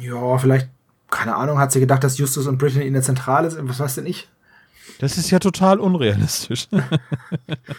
[0.00, 0.68] ja, vielleicht,
[1.10, 3.68] keine Ahnung, hat sie gedacht, dass Justus und Brittany in der Zentrale sind.
[3.68, 4.28] Was weiß denn ich?
[4.98, 6.68] Das ist ja total unrealistisch.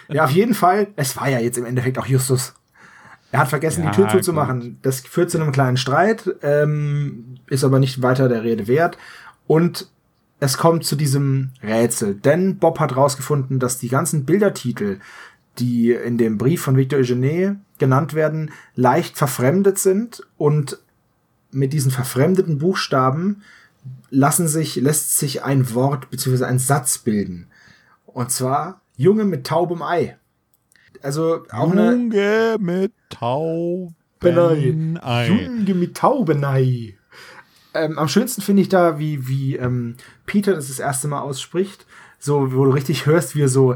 [0.10, 0.88] Ja, auf jeden Fall.
[0.96, 2.54] Es war ja jetzt im Endeffekt auch Justus.
[3.32, 4.78] Er hat vergessen, Ja, die Tür zuzumachen.
[4.84, 8.98] Das führt zu einem kleinen Streit, ähm, ist aber nicht weiter der Rede wert.
[9.48, 9.90] Und
[10.40, 12.16] es kommt zu diesem Rätsel.
[12.16, 15.00] Denn Bob hat rausgefunden, dass die ganzen Bildertitel,
[15.58, 20.80] die in dem Brief von Victor Eugene genannt werden, leicht verfremdet sind und
[21.52, 23.44] mit diesen verfremdeten Buchstaben
[24.10, 26.46] lassen sich, lässt sich ein Wort bzw.
[26.46, 27.48] ein Satz bilden.
[28.06, 30.18] Und zwar Junge mit taubem Ei.
[31.02, 33.94] Also auch eine Junge mit Tauben.
[35.28, 36.98] Junge mit Taubenei.
[37.74, 41.86] Ähm, am schönsten finde ich da, wie, wie ähm, Peter das das erste Mal ausspricht.
[42.18, 43.76] So, wo du richtig hörst, wie er so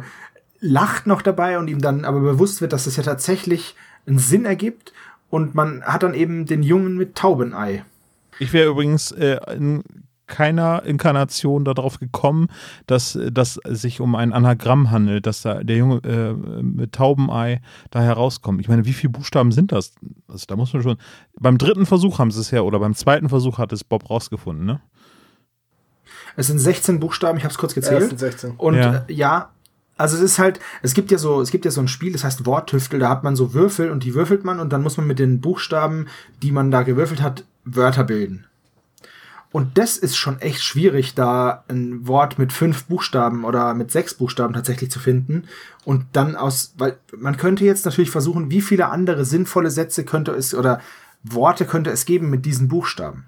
[0.60, 3.76] lacht noch dabei und ihm dann aber bewusst wird, dass das ja tatsächlich
[4.08, 4.94] einen Sinn ergibt.
[5.30, 7.84] Und man hat dann eben den Jungen mit Taubenei.
[8.40, 9.84] Ich wäre übrigens äh, in
[10.28, 12.48] keiner Inkarnation darauf gekommen,
[12.86, 18.02] dass das sich um ein Anagramm handelt, dass da der Junge äh, mit Taubenei da
[18.02, 18.62] herauskommt.
[18.62, 19.94] Ich meine, wie viele Buchstaben sind das?
[20.28, 20.98] Also da muss man schon.
[21.40, 24.66] Beim dritten Versuch haben sie es ja, oder beim zweiten Versuch hat es Bob rausgefunden,
[24.66, 24.82] ne?
[26.36, 28.02] Es sind 16 Buchstaben, ich habe es kurz gezählt.
[28.02, 28.52] Ersten 16.
[28.58, 28.82] Und Ja.
[28.82, 29.06] ja.
[29.08, 29.50] Äh, ja,
[29.98, 32.24] also es ist halt, es gibt ja so, es gibt ja so ein Spiel, das
[32.24, 35.08] heißt Worttüftel, da hat man so Würfel und die würfelt man und dann muss man
[35.08, 36.08] mit den Buchstaben,
[36.42, 38.46] die man da gewürfelt hat, Wörter bilden.
[39.52, 44.14] Und das ist schon echt schwierig, da ein Wort mit fünf Buchstaben oder mit sechs
[44.14, 45.46] Buchstaben tatsächlich zu finden.
[45.86, 50.32] Und dann aus, weil man könnte jetzt natürlich versuchen, wie viele andere sinnvolle Sätze könnte
[50.34, 50.82] es oder
[51.24, 53.26] Worte könnte es geben mit diesen Buchstaben.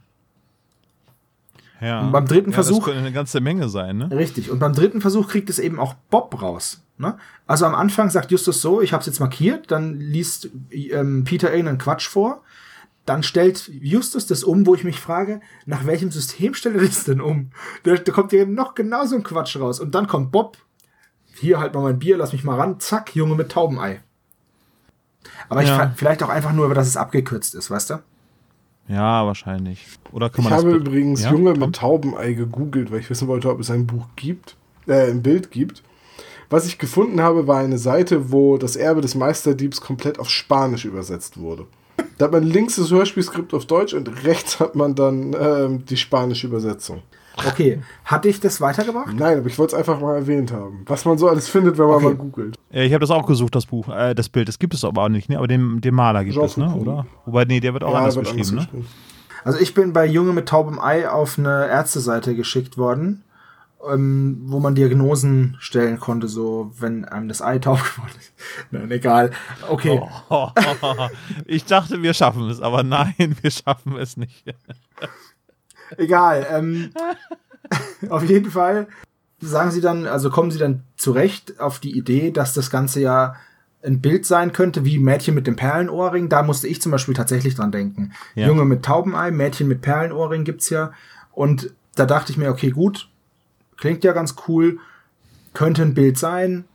[1.82, 2.02] Ja.
[2.02, 4.10] Und beim dritten ja, Versuch- Das könnte eine ganze Menge sein, ne?
[4.12, 4.50] Richtig.
[4.52, 6.82] Und beim dritten Versuch kriegt es eben auch Bob raus.
[6.98, 7.18] Ne?
[7.48, 11.50] Also am Anfang sagt Justus so, ich habe es jetzt markiert, dann liest ähm, Peter
[11.52, 12.44] irgendeinen Quatsch vor.
[13.06, 17.06] dann stellt Justus das um, wo ich mich frage, nach welchem System stellt er das
[17.06, 17.52] denn um?
[17.84, 19.80] Da, da kommt ja noch genauso ein Quatsch raus.
[19.80, 20.58] Und dann kommt Bob,
[21.34, 24.02] hier halt mal mein Bier, lass mich mal ran, zack, Junge mit Taubenei.
[25.48, 25.86] Aber Ja.
[25.94, 28.00] ich vielleicht auch einfach nur, dass es abgekürzt ist, weißt du?
[28.90, 29.86] Ja, wahrscheinlich.
[30.12, 33.10] Oder kann Ich man das habe be- übrigens Ja, Junge mit Taubenei gegoogelt, weil ich
[33.10, 34.56] wissen wollte, ob es ein Buch gibt,
[34.88, 35.84] äh, ein Bild gibt.
[36.50, 40.86] Was ich gefunden habe, war eine Seite, wo das Erbe des Meisterdiebs komplett auf Spanisch
[40.86, 41.68] übersetzt wurde.
[42.18, 45.98] Da hat man links das Hörspielskript auf Deutsch und rechts hat man dann ähm, die
[45.98, 47.02] spanische Übersetzung.
[47.48, 49.14] Okay, hat dich das weitergebracht?
[49.14, 50.84] Nein, aber ich wollte es einfach mal erwähnt haben.
[50.86, 52.06] Was man so alles findet, wenn man Okay.
[52.06, 52.56] mal googelt.
[52.72, 54.48] Äh, Ich habe das auch gesucht, das Buch, äh, das Bild.
[54.48, 55.38] Das gibt es aber auch nicht, ne?
[55.38, 56.74] Aber den, den Maler gibt es, ne?
[56.74, 57.06] Oder?
[57.26, 58.64] Wobei, nee, der wird auch anders wird geschrieben, ne?
[58.66, 58.88] geschrieben.
[59.44, 63.24] Also ich bin bei Junge mit taubem Ei auf eine Ärzteseite geschickt worden,
[63.90, 68.34] ähm, wo man Diagnosen stellen konnte, so wenn einem das Ei taub geworden ist.
[68.72, 69.32] Nein, egal.
[69.70, 70.02] Okay.
[70.30, 70.50] Oh,
[71.46, 74.44] ich dachte, wir schaffen es, aber nein, wir schaffen es nicht.
[75.98, 76.48] Egal.
[76.52, 76.92] Ähm,
[78.10, 78.88] auf jeden Fall
[79.42, 83.36] sagen sie dann, also kommen sie dann zurecht auf die Idee, dass das Ganze ja
[83.84, 86.28] ein Bild sein könnte, wie Mädchen mit dem Perlenohrring.
[86.28, 88.12] Da musste ich zum Beispiel tatsächlich dran denken.
[88.36, 88.48] Ja.
[88.48, 90.92] Junge mit Taubenei, Mädchen mit Perlenohrring gibt's ja.
[91.32, 93.10] Und da dachte ich mir, okay, gut,
[93.78, 94.80] klingt ja ganz cool,
[95.54, 96.66] könnte ein Bild sein.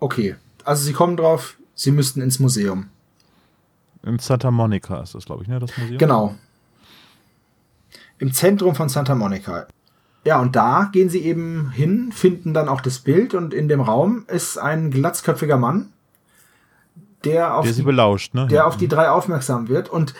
[0.00, 0.36] Okay.
[0.64, 2.88] Also sie kommen drauf, sie müssten ins Museum.
[4.02, 5.58] In Santa Monica ist das, glaube ich, ne?
[5.58, 5.98] Das Museum.
[5.98, 6.34] Genau.
[8.18, 9.66] Im Zentrum von Santa Monica.
[10.24, 13.80] Ja, und da gehen sie eben hin, finden dann auch das Bild und in dem
[13.80, 15.92] Raum ist ein glatzköpfiger Mann,
[17.24, 18.46] der auf, Der sie die, belauscht, ne?
[18.48, 20.14] der auf die drei aufmerksam wird und,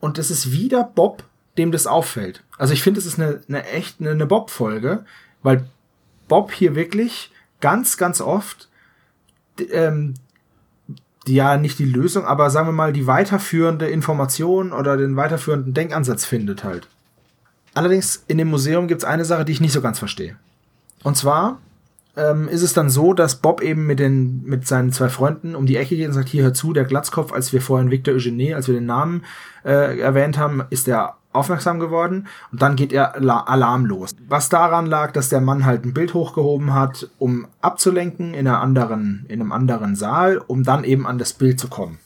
[0.00, 1.22] und es ist wieder Bob,
[1.56, 2.42] dem das auffällt.
[2.58, 5.04] Also ich finde, es ist eine, eine echt eine, eine Bob-Folge,
[5.42, 5.66] weil
[6.28, 7.30] Bob hier wirklich
[7.60, 8.68] ganz, ganz oft
[9.70, 10.14] ähm,
[11.26, 15.74] die, ja nicht die Lösung, aber sagen wir mal die weiterführende Information oder den weiterführenden
[15.74, 16.88] Denkansatz findet halt.
[17.74, 20.36] Allerdings in dem Museum gibt es eine Sache, die ich nicht so ganz verstehe.
[21.02, 21.58] Und zwar
[22.16, 25.66] ähm, ist es dann so, dass Bob eben mit, den, mit seinen zwei Freunden um
[25.66, 28.54] die Ecke geht und sagt, hier hör zu, der Glatzkopf, als wir vorhin Victor Eugenie,
[28.54, 29.24] als wir den Namen
[29.64, 34.14] äh, erwähnt haben, ist er aufmerksam geworden und dann geht er La Alarm los.
[34.28, 38.60] Was daran lag, dass der Mann halt ein Bild hochgehoben hat, um abzulenken in, einer
[38.60, 41.98] anderen, in einem anderen Saal, um dann eben an das Bild zu kommen.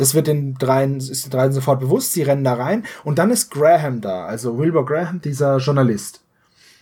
[0.00, 3.30] Das wird den dreien, ist den dreien sofort bewusst, sie rennen da rein und dann
[3.30, 6.22] ist Graham da, also Wilbur Graham, dieser Journalist.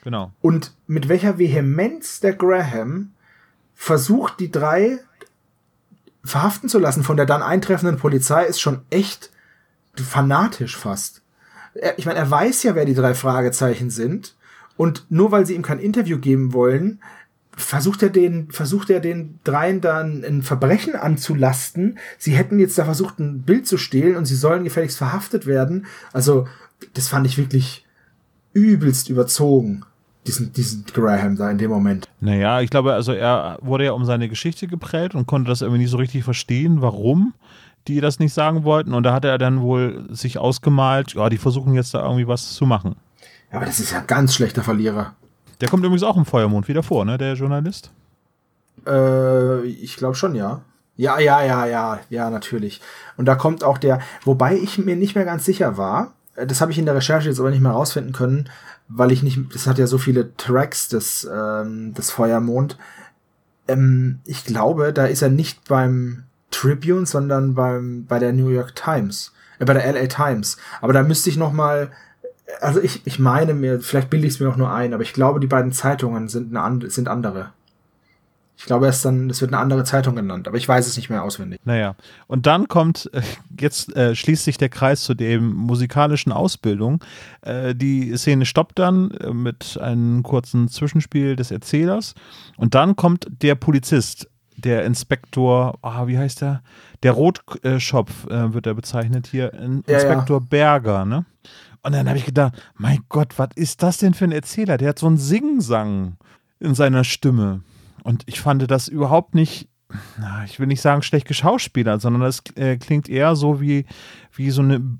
[0.05, 0.31] Genau.
[0.41, 3.11] Und mit welcher Vehemenz der Graham
[3.75, 5.01] versucht, die drei
[6.23, 9.31] verhaften zu lassen von der dann eintreffenden Polizei, ist schon echt
[9.97, 11.23] fanatisch fast.
[11.97, 14.37] Ich meine, er weiß ja, wer die drei Fragezeichen sind.
[14.77, 17.01] Und nur weil sie ihm kein Interview geben wollen,
[17.59, 21.99] versucht er den, versucht er den dreien dann ein Verbrechen anzulasten.
[22.17, 25.87] Sie hätten jetzt da versucht, ein Bild zu stehlen und sie sollen gefälligst verhaftet werden.
[26.13, 26.47] Also,
[26.95, 27.85] das fand ich wirklich
[28.53, 29.85] übelst überzogen.
[30.27, 32.07] Diesen, diesen Graham da in dem Moment.
[32.21, 35.81] Naja, ich glaube, also er wurde ja um seine Geschichte geprellt und konnte das irgendwie
[35.81, 37.33] nicht so richtig verstehen, warum
[37.87, 38.93] die das nicht sagen wollten.
[38.93, 42.53] Und da hat er dann wohl sich ausgemalt, ja, die versuchen jetzt da irgendwie was
[42.53, 42.97] zu machen.
[43.51, 45.15] Ja, aber das ist ja ein ganz schlechter Verlierer.
[45.61, 47.91] Der kommt übrigens auch im Feuermond wieder vor, ne, der Journalist.
[48.87, 50.63] Äh, ich glaube schon, ja.
[50.97, 52.81] Ja, ja, ja, ja, ja, natürlich.
[53.17, 56.61] Und da kommt auch der, wobei ich mir nicht mehr ganz sicher war, äh, das
[56.61, 58.49] habe ich in der Recherche jetzt aber nicht mehr rausfinden können,
[58.89, 62.79] weil ich nicht, das hat ja so viele Tracks, das, ähm, das Feuermond.
[63.69, 68.75] Ähm, ich glaube, da ist er nicht beim Tribune, sondern beim, bei der New York
[68.75, 70.57] Times, äh, bei der LA Times.
[70.81, 71.91] Aber da müsste ich noch mal,
[72.61, 75.13] also ich, ich meine mir, vielleicht bilde ich es mir auch nur ein, aber ich
[75.13, 77.53] glaube, die beiden Zeitungen sind, eine, sind andere.
[78.57, 81.11] Ich glaube, es, dann, es wird eine andere Zeitung genannt, aber ich weiß es nicht
[81.11, 81.61] mehr auswendig.
[81.65, 81.95] Naja,
[82.27, 83.23] und dann kommt, äh,
[83.59, 87.03] jetzt äh, schließt sich der Kreis zu dem musikalischen Ausbildung.
[87.43, 92.17] Äh, die Szene stoppt dann äh, mit einem kurzen Zwischenspiel des Erzählers.
[92.57, 96.63] Und dann kommt der Polizist, der Inspektor, ah, wie heißt der?
[97.05, 99.99] Der Rotschopf äh, wird er bezeichnet hier, In Ja, ja.
[100.01, 101.25] Inspektor Berger, ne?
[101.89, 104.77] Und dann habe ich gedacht, mein Gott, was ist das denn für ein Erzähler?
[104.77, 106.19] Der hat so einen Singsang
[106.61, 107.63] in seiner Stimme.
[108.03, 109.71] Und ich fand das überhaupt nicht,
[110.19, 113.87] na, ich will nicht sagen schlecht geschauspielert, sondern das äh, klingt eher so wie,
[114.35, 114.99] wie so eine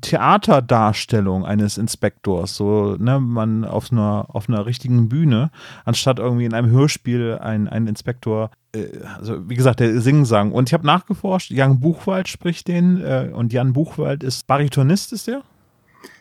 [0.00, 5.50] Theaterdarstellung eines Inspektors, so, ne, man auf einer, auf einer richtigen Bühne,
[5.84, 8.86] anstatt irgendwie in einem Hörspiel ein, ein Inspektor, äh,
[9.18, 10.52] also wie gesagt, der Singsang.
[10.52, 15.26] Und ich habe nachgeforscht, Jan Buchwald spricht den, äh, und Jan Buchwald ist Baritonist, ist
[15.26, 15.42] der?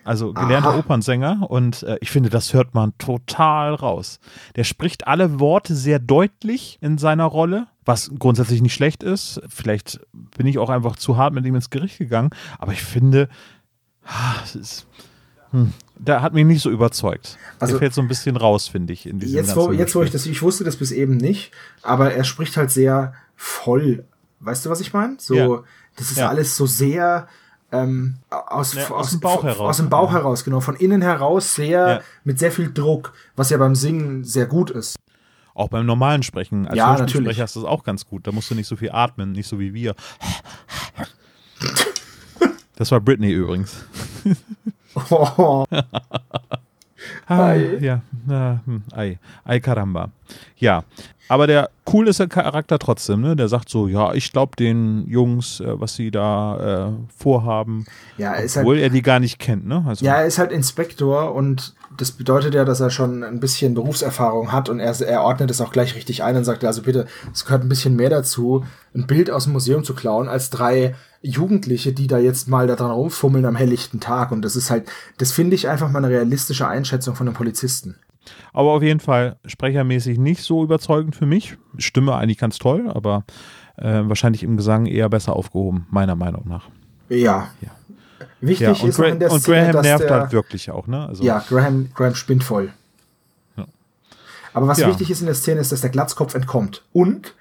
[0.03, 0.79] Also gelernter Aha.
[0.79, 4.19] Opernsänger und äh, ich finde, das hört man total raus.
[4.55, 7.67] Der spricht alle Worte sehr deutlich in seiner Rolle.
[7.85, 9.41] was grundsätzlich nicht schlecht ist.
[9.47, 10.01] Vielleicht
[10.37, 13.29] bin ich auch einfach zu hart mit ihm ins Gericht gegangen, aber ich finde,
[14.05, 14.87] ah, es ist,
[15.51, 17.37] hm, der hat mich nicht so überzeugt.
[17.59, 20.03] Also- der fällt so ein bisschen raus, finde ich, in diesem Jetzt wo, jetzt, wo
[20.03, 21.51] ich das, ich wusste das bis eben nicht,
[21.81, 24.03] aber er spricht halt sehr voll.
[24.41, 25.15] Weißt du, was ich meine?
[25.19, 25.63] So, Ja.
[25.95, 26.27] das ist Ja.
[26.29, 27.27] alles so sehr
[27.71, 29.69] ähm, aus, Ja, aus dem Bauch heraus.
[29.69, 30.19] Aus dem Bauch Ja.
[30.19, 30.59] heraus, genau.
[30.61, 32.01] Von innen heraus sehr, Ja.
[32.23, 34.95] mit sehr viel Druck, was ja beim Singen sehr gut ist.
[35.53, 36.67] Auch beim normalen Sprechen.
[36.67, 37.39] Als Ja, Hörspielsprecher natürlich.
[37.39, 38.27] ist das auch ganz gut.
[38.27, 39.95] Da musst du nicht so viel atmen, nicht so wie wir.
[42.75, 43.75] Das war Britney übrigens.
[45.09, 45.65] Oh,
[47.27, 47.77] Ah, Ei.
[47.81, 50.09] ja, na, hm, ei, ei caramba.
[50.57, 50.83] Ja,
[51.27, 53.35] aber der cool ist der Charakter trotzdem, ne?
[53.35, 57.85] Der sagt so, ja, ich glaube den Jungs, äh, was sie da äh, vorhaben,
[58.17, 59.83] ja, obwohl halt, er die gar nicht kennt, ne?
[59.85, 63.73] Also, ja, er ist halt Inspektor und das bedeutet ja, dass er schon ein bisschen
[63.73, 67.05] Berufserfahrung hat und er, er ordnet es auch gleich richtig ein und sagt, also bitte,
[67.33, 68.63] es gehört ein bisschen mehr dazu,
[68.95, 72.75] ein Bild aus dem Museum zu klauen, als drei Jugendliche, die da jetzt mal da
[72.75, 74.31] dran rumfummeln am helllichten Tag.
[74.31, 74.87] Und das ist halt,
[75.17, 77.95] das finde ich einfach mal eine realistische Einschätzung von einem Polizisten.
[78.53, 81.57] aber auf jeden Fall sprechermäßig nicht so überzeugend für mich.
[81.77, 83.25] Stimme eigentlich ganz toll, aber
[83.77, 86.69] äh, wahrscheinlich im Gesang eher besser aufgehoben, meiner Meinung nach.
[87.09, 87.49] Ja.
[87.61, 87.76] Ja.
[88.47, 90.71] Wichtig Ja, und, ist Gra in der und Szene, Graham dass nervt der, halt wirklich
[90.71, 91.07] auch, ne?
[91.07, 92.71] Also, Ja, Graham, Graham spinnt voll.
[93.55, 93.65] Ja.
[94.53, 94.87] Aber was Ja.
[94.87, 96.83] wichtig ist in der Szene, ist, dass der Glatzkopf entkommt.
[96.93, 97.33] Und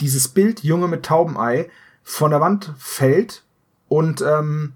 [0.00, 1.68] dieses Bild Junge mit Taubenei
[2.02, 3.42] von der Wand fällt
[3.88, 4.72] und ähm,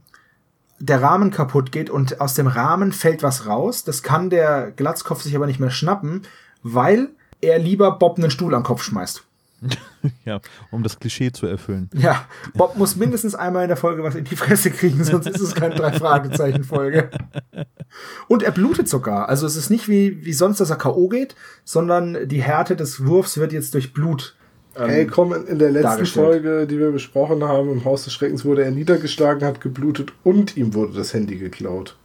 [0.78, 3.82] der Rahmen kaputt geht und aus dem Rahmen fällt was raus.
[3.84, 6.22] Das kann der Glatzkopf sich aber nicht mehr schnappen,
[6.62, 7.08] weil
[7.40, 9.24] er lieber Bob einen Stuhl am Kopf schmeißt.
[10.24, 10.40] ja,
[10.70, 11.90] um das Klischee zu erfüllen.
[11.94, 15.40] Ja, Bob muss mindestens einmal in der Folge was in die Fresse kriegen, sonst ist
[15.40, 17.10] es keine Drei-Fragezeichen-Folge.
[18.28, 19.28] Und er blutet sogar.
[19.28, 21.08] Also es ist nicht wie, wie sonst, dass er K.O.
[21.08, 24.36] geht, sondern die Härte des Wurfs wird jetzt durch Blut.
[24.76, 26.06] ähm, Ey, komm, in der letzten.
[26.06, 30.56] Folge, die wir besprochen haben, im Haus des Schreckens, wurde er niedergeschlagen, hat geblutet und
[30.56, 31.96] ihm wurde das Handy geklaut.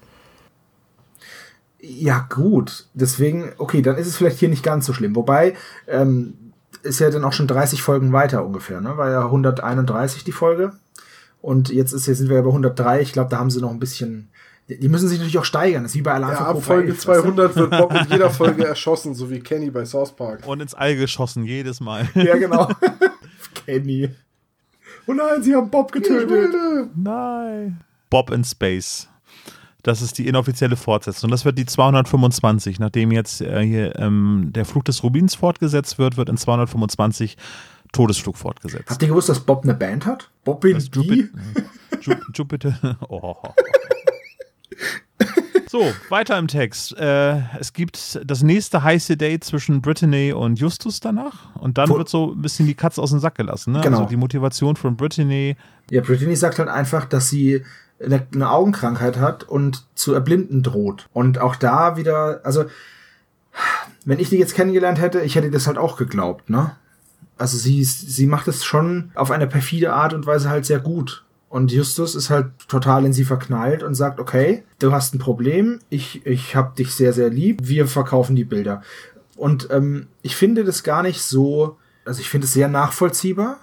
[1.84, 2.86] Ja, gut.
[2.94, 5.16] Deswegen, okay, dann ist es vielleicht hier nicht ganz so schlimm.
[5.16, 5.56] Wobei,
[5.88, 6.36] ähm,
[6.84, 8.98] ist ja dann auch schon 30 Folgen weiter ungefähr, ne?
[8.98, 10.74] War ja 131 die Folge.
[11.42, 13.02] Und jetzt ist, jetzt sind wir ja bei 103.
[13.02, 14.30] Ich glaube, da haben sie noch ein bisschen.
[14.68, 15.84] Die müssen sich natürlich auch steigern.
[15.84, 17.34] Das ist wie bei Alarm Ja, ab Folge 11, weißt du?
[17.34, 20.48] 200 wird Bob in jeder Folge erschossen, so wie Kenny bei South Park.
[20.48, 22.08] Und ins All geschossen, jedes Mal.
[22.16, 22.70] Ja, genau.
[23.66, 24.10] Kenny.
[25.08, 26.56] Oh nein, sie haben Bob getötet.
[26.96, 27.82] Nein.
[28.10, 29.10] Bob in Space.
[29.84, 31.32] Das ist die inoffizielle Fortsetzung.
[31.32, 32.80] Das wird die 225.
[32.80, 37.38] Nachdem jetzt äh, hier ähm, der Flug des Rubins fortgesetzt wird, wird in 225
[37.92, 38.90] Todesflug fortgesetzt.
[38.90, 40.30] Habt ihr gewusst, dass Bob eine Band hat?
[40.44, 40.90] Bob in Das?
[40.94, 41.30] Jupiter.
[42.02, 42.98] Ju Jupiter.
[43.10, 43.36] Oh.
[45.68, 46.98] So, weiter im Text.
[46.98, 51.56] Äh, es gibt das nächste heiße Date zwischen Brittany und Justus danach.
[51.56, 53.72] Und dann Wo- wird so ein bisschen die Katze aus dem Sack gelassen.
[53.72, 53.80] Ne?
[53.82, 54.00] Genau.
[54.00, 55.56] Also die Motivation von Brittany.
[55.90, 57.64] Ja, Brittany sagt halt einfach, dass sie
[58.04, 61.08] eine, Augenkrankheit hat und zu erblinden droht.
[61.14, 62.66] Und auch da wieder, also,
[64.06, 66.76] wenn ich die jetzt kennengelernt hätte, ich hätte das halt auch geglaubt, ne?
[67.38, 71.26] Also sie, sie macht es schon auf eine perfide Art und Weise halt sehr gut.
[71.50, 75.80] Und Justus ist halt total in sie verknallt und sagt, okay, du hast ein Problem,
[75.90, 78.84] ich, ich hab dich sehr, sehr lieb, wir verkaufen die Bilder.
[79.36, 83.60] Und ähm, ich finde das gar nicht so, also ich finde es sehr nachvollziehbar.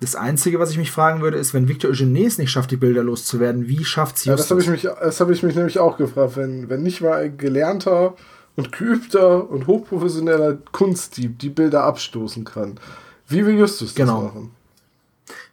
[0.00, 2.76] Das Einzige, was ich mich fragen würde, ist, wenn Victor Eugene es nicht schafft, die
[2.78, 5.78] Bilder loszuwerden, wie schafft sie Ja, das habe ich, mich- das hab ich mich nämlich
[5.78, 6.36] auch gefragt.
[6.36, 8.14] Wenn, wenn nicht mal ein gelernter
[8.56, 12.80] und geübter und hochprofessioneller Kunstdieb die Bilder abstoßen kann,
[13.28, 14.22] wie will Justus das Genau.
[14.22, 14.50] machen?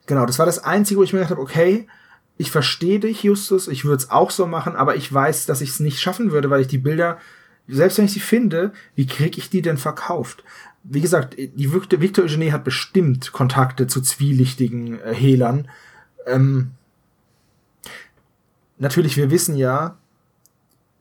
[0.05, 1.87] Genau, das war das Einzige, wo ich mir gedacht habe, okay,
[2.37, 5.69] ich verstehe dich, Justus, ich würde es auch so machen, aber ich weiß, dass ich
[5.71, 7.17] es nicht schaffen würde, weil ich die Bilder,
[7.67, 10.43] selbst wenn ich sie finde, wie kriege ich die denn verkauft?
[10.89, 15.67] Wie gesagt, die Victor, Victor Eugene hat bestimmt Kontakte zu zwielichtigen äh, Hehlern.
[16.25, 16.71] Ähm,
[18.77, 19.97] natürlich, wir wissen ja,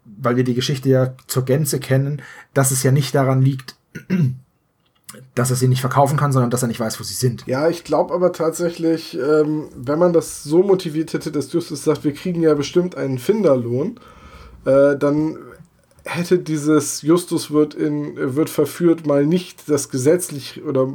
[0.05, 2.23] weil wir die Geschichte ja zur Gänze kennen,
[2.55, 3.77] dass es ja nicht daran liegt,
[5.35, 7.47] dass er sie nicht verkaufen kann, sondern dass er nicht weiß, wo sie sind.
[7.47, 12.05] Ja, ich glaube aber tatsächlich, ähm, wenn man das so motiviert hätte, dass Justus sagt,
[12.05, 14.01] wir kriegen ja bestimmt einen Finderlohn,
[14.65, 15.39] äh, dann
[16.07, 20.89] hätte dieses Justus wird in wird verführt mal nicht das gesetzlich oder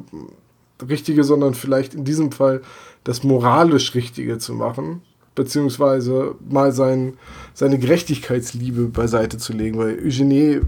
[0.88, 2.62] richtige, sondern vielleicht in diesem Fall
[3.04, 5.02] das moralisch richtige zu machen,
[5.36, 7.18] beziehungsweise mal sein,
[7.54, 10.62] seine Gerechtigkeitsliebe beiseite zu legen, weil Eugenie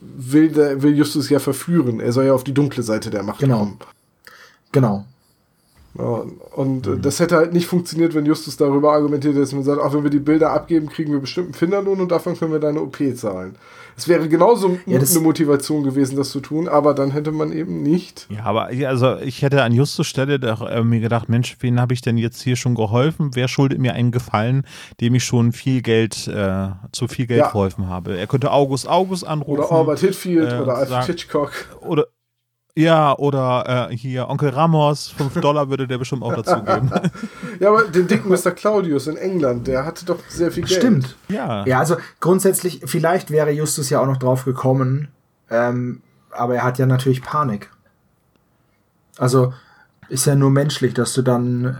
[0.00, 2.00] will, der, will Justus ja verführen.
[2.00, 3.58] Er soll ja auf die dunkle Seite der Macht Genau.
[3.58, 3.78] kommen.
[4.72, 5.04] Genau.
[5.98, 6.24] Ja,
[6.54, 9.94] und äh, das hätte halt nicht funktioniert, wenn Justus darüber argumentiert, dass man sagt, auch
[9.94, 12.80] wenn wir die Bilder abgeben, kriegen wir bestimmt einen Finderlohn und davon können wir deine
[12.82, 13.56] OP zahlen.
[13.98, 17.50] Es wäre genauso Ja, das- eine Motivation gewesen, das zu tun, aber dann hätte man
[17.52, 18.28] eben nicht.
[18.30, 21.80] Ja, aber ich- also ich hätte an Justus Stelle doch, äh, mir gedacht, Mensch, wen
[21.80, 23.30] habe ich denn jetzt hier schon geholfen?
[23.34, 24.62] Wer schuldet mir einen Gefallen,
[25.00, 27.46] dem ich schon viel Geld, äh, zu viel Geld Ja.
[27.48, 28.16] geholfen habe?
[28.16, 29.58] Er könnte August August anrufen.
[29.58, 31.52] Oder Albert Hitfield äh, oder Alfred sagen- Hitchcock.
[31.80, 32.06] Oder
[32.78, 36.90] ja, oder äh, hier Onkel Ramos, 5 Dollar würde der bestimmt auch dazu geben.
[37.60, 38.52] Ja, aber den dicken Mr.
[38.52, 40.78] Claudius in England, der hatte doch sehr viel Geld.
[40.80, 41.16] Stimmt.
[41.28, 41.66] ja.
[41.66, 45.08] Ja, also grundsätzlich, vielleicht wäre Justus ja auch noch drauf gekommen,
[45.50, 47.68] ähm, aber er hat ja natürlich Panik.
[49.16, 49.52] Also
[50.08, 51.74] ist ja nur menschlich, dass du dann, äh,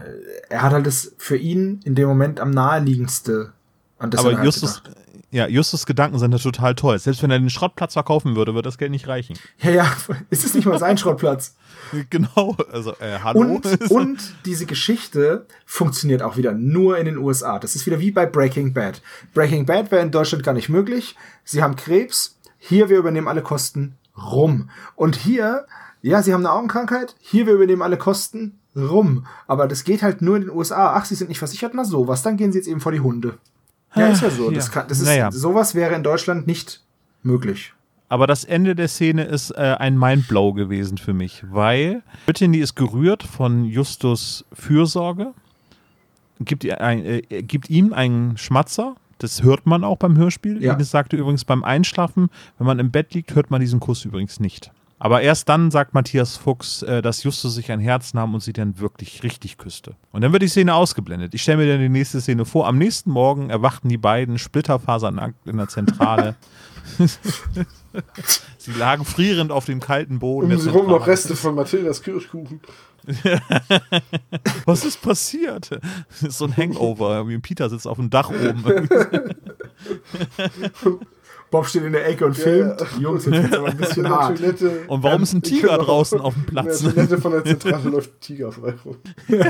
[0.48, 3.52] er hat halt das für ihn in dem Moment am naheliegendste
[4.00, 4.96] an das er Aber halt Justus, gedacht.
[5.30, 6.98] Ja, Justus Gedanken sind ja total toll.
[6.98, 9.38] Selbst wenn er den Schrottplatz verkaufen würde, würde das Geld nicht reichen.
[9.58, 9.92] Ja, ja,
[10.30, 11.54] ist es nicht mal sein Schrottplatz?
[12.10, 13.40] Genau, also äh, hallo.
[13.40, 17.58] Und, und diese Geschichte funktioniert auch wieder nur in den USA.
[17.58, 19.00] Das ist wieder wie bei Breaking Bad.
[19.32, 21.16] Breaking Bad wäre in Deutschland gar nicht möglich.
[21.44, 22.36] Sie haben Krebs.
[22.58, 23.96] Hier, wir übernehmen alle Kosten.
[24.16, 24.68] Rum.
[24.96, 25.64] Und hier,
[26.02, 27.14] ja, sie haben eine Augenkrankheit.
[27.20, 28.58] Hier, wir übernehmen alle Kosten.
[28.76, 29.26] Rum.
[29.46, 30.94] Aber das geht halt nur in den USA.
[30.94, 31.72] Ach, sie sind nicht versichert.
[31.74, 32.22] Na sowas.
[32.22, 33.38] Dann gehen sie jetzt eben vor die Hunde.
[33.94, 34.50] Ja, ist ja so.
[34.50, 34.72] Das Ja.
[34.72, 35.30] kann, das ist, Naja.
[35.32, 36.82] Sowas wäre in Deutschland nicht
[37.22, 37.72] möglich.
[38.10, 42.74] Aber das Ende der Szene ist äh, ein Mindblow gewesen für mich, weil Brittany ist
[42.74, 45.34] gerührt von Justus Fürsorge,
[46.40, 48.94] gibt, ihr ein, äh, gibt ihm einen Schmatzer.
[49.18, 50.62] Das hört man auch beim Hörspiel.
[50.62, 50.72] Ja.
[50.74, 54.38] Ines sagte übrigens beim Einschlafen, wenn man im Bett liegt, hört man diesen Kuss übrigens
[54.40, 54.70] nicht.
[54.98, 58.52] Aber erst dann sagt Matthias Fuchs, äh, dass Justus sich ein Herz nahm und sie
[58.52, 59.94] dann wirklich richtig küsste.
[60.10, 61.34] Und dann wird die Szene ausgeblendet.
[61.34, 62.66] Ich stelle mir dann die nächste Szene vor.
[62.66, 66.34] Am nächsten Morgen erwachten die beiden splitterfasernackt in der Zentrale.
[68.58, 70.50] sie lagen frierend auf dem kalten Boden.
[70.50, 71.06] Um sie rum noch.
[71.06, 72.60] Reste von Mathildas Kirschkuchen.
[74.64, 75.70] Was ist passiert?
[76.08, 77.28] Das ist so ein Hangover.
[77.28, 78.88] Wie Peter sitzt auf dem Dach oben.
[81.50, 82.80] Bob steht in der Ecke und Ja, filmt.
[82.80, 82.86] ja.
[83.00, 84.36] Jungs, jetzt wird's aber ein bisschen hart.
[84.38, 84.80] Toilette.
[84.88, 85.84] Und warum ist ein Tiger Genau.
[85.84, 86.80] draußen auf dem Platz?
[86.80, 88.96] In der Toilette von der Zentrale läuft ein Tiger frei rum.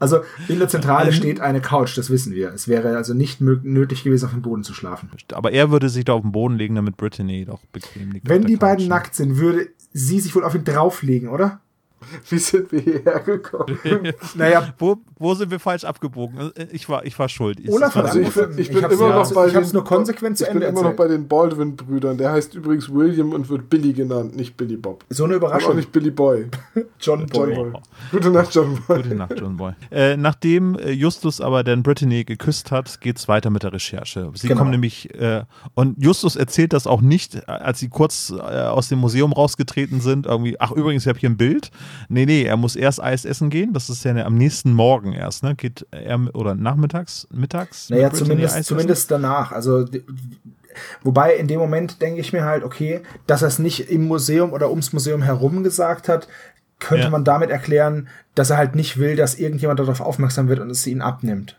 [0.00, 2.52] Also in der Zentrale steht eine Couch, das wissen wir.
[2.52, 5.10] Es wäre also nicht nötig gewesen, auf dem Boden zu schlafen.
[5.32, 8.28] Aber er würde sich da auf den Boden legen, damit Brittany doch bequem liegt.
[8.28, 8.60] Wenn die Couch.
[8.60, 11.60] beiden nackt sind, würde sie sich wohl auf ihn drauflegen, oder?
[12.28, 13.78] Wie sind wir hierher gekommen?
[14.34, 16.52] Naja, Wo, wo sind wir falsch abgebogen?
[16.72, 17.58] Ich war, ich war schuld.
[17.60, 19.84] Ich- Olaf Also ich bin, ich bin hab's immer ja- noch bei ich den, nur
[19.84, 22.18] konsequent zu ich bin Ende immer noch bei den Baldwin-Brüdern.
[22.18, 25.04] Der heißt übrigens William und wird Billy genannt, nicht Billy Bob.
[25.10, 25.76] So eine Und auch Überraschung.
[25.76, 26.46] nicht Billy Boy.
[27.00, 27.54] John John Boy.
[27.54, 27.72] Boy.
[28.10, 29.02] Gute Nacht, John Boy.
[29.02, 29.72] Gute Nacht, John Boy.
[29.90, 34.30] Äh, nachdem äh, Justus aber dann Brittany geküsst hat, geht es weiter mit der Recherche.
[34.34, 34.60] Sie Genau.
[34.60, 35.44] kommen nämlich, äh,
[35.74, 40.00] und Justus erzählt das auch nicht, äh, als sie kurz äh, aus dem Museum rausgetreten
[40.00, 41.70] sind, irgendwie, ach übrigens, ich habe hier ein Bild.
[42.08, 43.72] Nee, nee, er muss erst Eis essen gehen.
[43.72, 45.54] Das ist ja am nächsten Morgen erst, ne?
[45.54, 47.90] Geht er, oder nachmittags, mittags?
[47.90, 49.52] Naja, zumindest, zumindest danach.
[49.52, 49.84] Also,
[51.02, 54.52] wobei in dem Moment denke ich mir halt, okay, dass er es nicht im Museum
[54.52, 56.28] oder ums Museum herum gesagt hat,
[56.78, 57.10] könnte Ja.
[57.10, 60.86] man damit erklären, dass er halt nicht will, dass irgendjemand darauf aufmerksam wird und es
[60.86, 61.58] ihn abnimmt.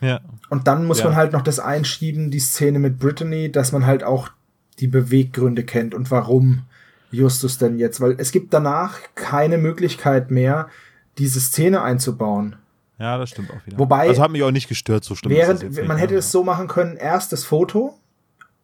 [0.00, 0.20] Ja.
[0.48, 1.06] Und dann muss Ja.
[1.06, 4.30] man halt noch das einschieben, die Szene mit Brittany, dass man halt auch
[4.80, 6.62] die Beweggründe kennt und warum
[7.14, 10.68] Justus denn jetzt, weil es gibt danach keine Möglichkeit mehr,
[11.18, 12.56] diese Szene einzubauen.
[12.98, 13.78] ja, das stimmt auch wieder.
[13.78, 16.68] Wobei- also hat mich auch nicht gestört, so stimmt Während, man hätte es so machen
[16.68, 17.94] können, erst das Foto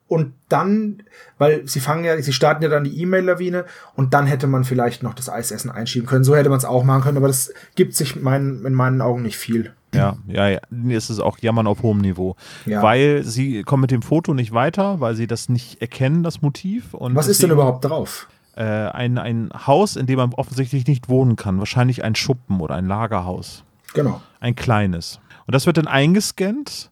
[0.09, 1.05] und dann,
[1.39, 5.03] weil sie fangen ja, sie starten ja dann die E-Mail-Lawine und dann hätte man vielleicht
[5.05, 6.25] noch das Eisessen einschieben können.
[6.25, 9.23] So hätte man es auch machen können, aber das gibt sich mein, in meinen Augen
[9.23, 9.73] nicht viel.
[9.95, 10.61] Ja, ja, ja.
[10.89, 12.35] Es ist auch Jammern auf hohem Niveau.
[12.67, 12.83] Ja.
[12.83, 16.95] Weil sie kommen mit dem Foto nicht weiter, weil sie das nicht erkennen, das Motiv.
[16.95, 18.29] Und Was ist denn überhaupt drauf?
[18.57, 21.59] Äh, ein, ein Haus, in dem man offensichtlich nicht wohnen kann.
[21.59, 23.65] Wahrscheinlich ein Schuppen oder ein Lagerhaus.
[23.95, 24.21] Genau.
[24.41, 25.21] Ein kleines.
[25.47, 26.91] Und das wird dann eingescannt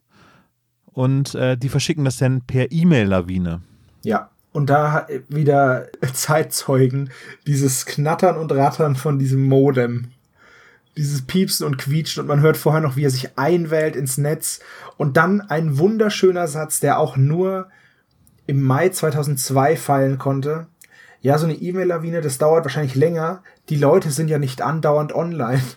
[0.99, 3.61] und äh, die verschicken das dann per E-Mail-Lawine.
[4.03, 4.31] Ja.
[4.51, 7.11] Und da wieder Zeitzeugen,
[7.47, 10.11] dieses Knattern und Rattern von diesem Modem.
[10.97, 14.59] Dieses Piepsen und Quietschen und man hört vorher noch, wie er sich einwählt ins Netz.
[14.97, 17.69] Und dann ein wunderschöner Satz, der auch nur
[18.49, 20.67] im Mai 2002 fallen konnte.
[21.21, 23.43] Ja, so eine E-Mail-Lawine, das dauert wahrscheinlich länger.
[23.69, 25.63] Die Leute sind ja nicht andauernd online.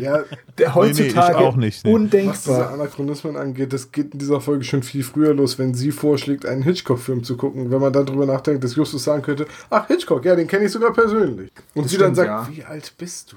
[0.00, 0.24] Ja,
[0.58, 1.92] Der heutzutage ich auch nicht, nee.
[1.92, 2.70] was diese undenkbar.
[2.72, 6.62] Anachronismen angeht, das geht in dieser Folge schon viel früher los, wenn sie vorschlägt, einen
[6.62, 7.70] Hitchcock-Film zu gucken.
[7.70, 10.72] Wenn man dann drüber nachdenkt, dass Justus sagen könnte, ach, Hitchcock, ja, den kenne ich
[10.72, 11.50] sogar persönlich.
[11.74, 12.56] Und Das sie dann stimmt, sagt, ja.
[12.56, 13.34] wie alt bist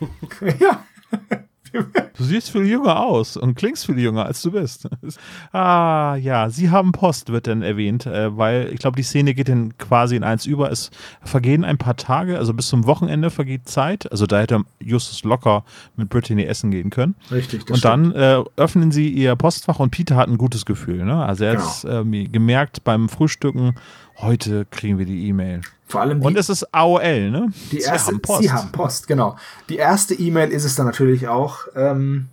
[0.00, 0.06] du?
[0.60, 0.84] ja.
[1.72, 4.88] Du siehst viel jünger aus und klingst viel jünger, als du bist.
[5.52, 9.48] ah, ja, sie haben Post, wird dann erwähnt, äh, weil ich glaube, die Szene geht
[9.48, 10.70] dann quasi in eins über.
[10.70, 10.90] Es
[11.22, 14.10] vergehen ein paar Tage, also bis zum Wochenende vergeht Zeit.
[14.10, 15.64] Also da hätte Justus locker
[15.96, 17.14] mit Brittany essen gehen können.
[17.30, 17.70] Richtig.
[17.70, 21.04] und dann äh, öffnen sie ihr Postfach und Peter hat ein gutes Gefühl.
[21.04, 21.24] Ne?
[21.24, 22.00] Also er hat Genau.
[22.00, 23.74] ähm, gemerkt beim Frühstücken,
[24.18, 25.60] heute kriegen wir die E-Mail.
[25.88, 27.52] Vor allem die, Und es ist AOL, ne?
[27.70, 28.42] die Sie erste, haben Post.
[28.42, 29.36] Sie haben Post, genau.
[29.68, 31.66] Die erste E-Mail ist es dann natürlich auch.
[31.74, 32.28] Ähm,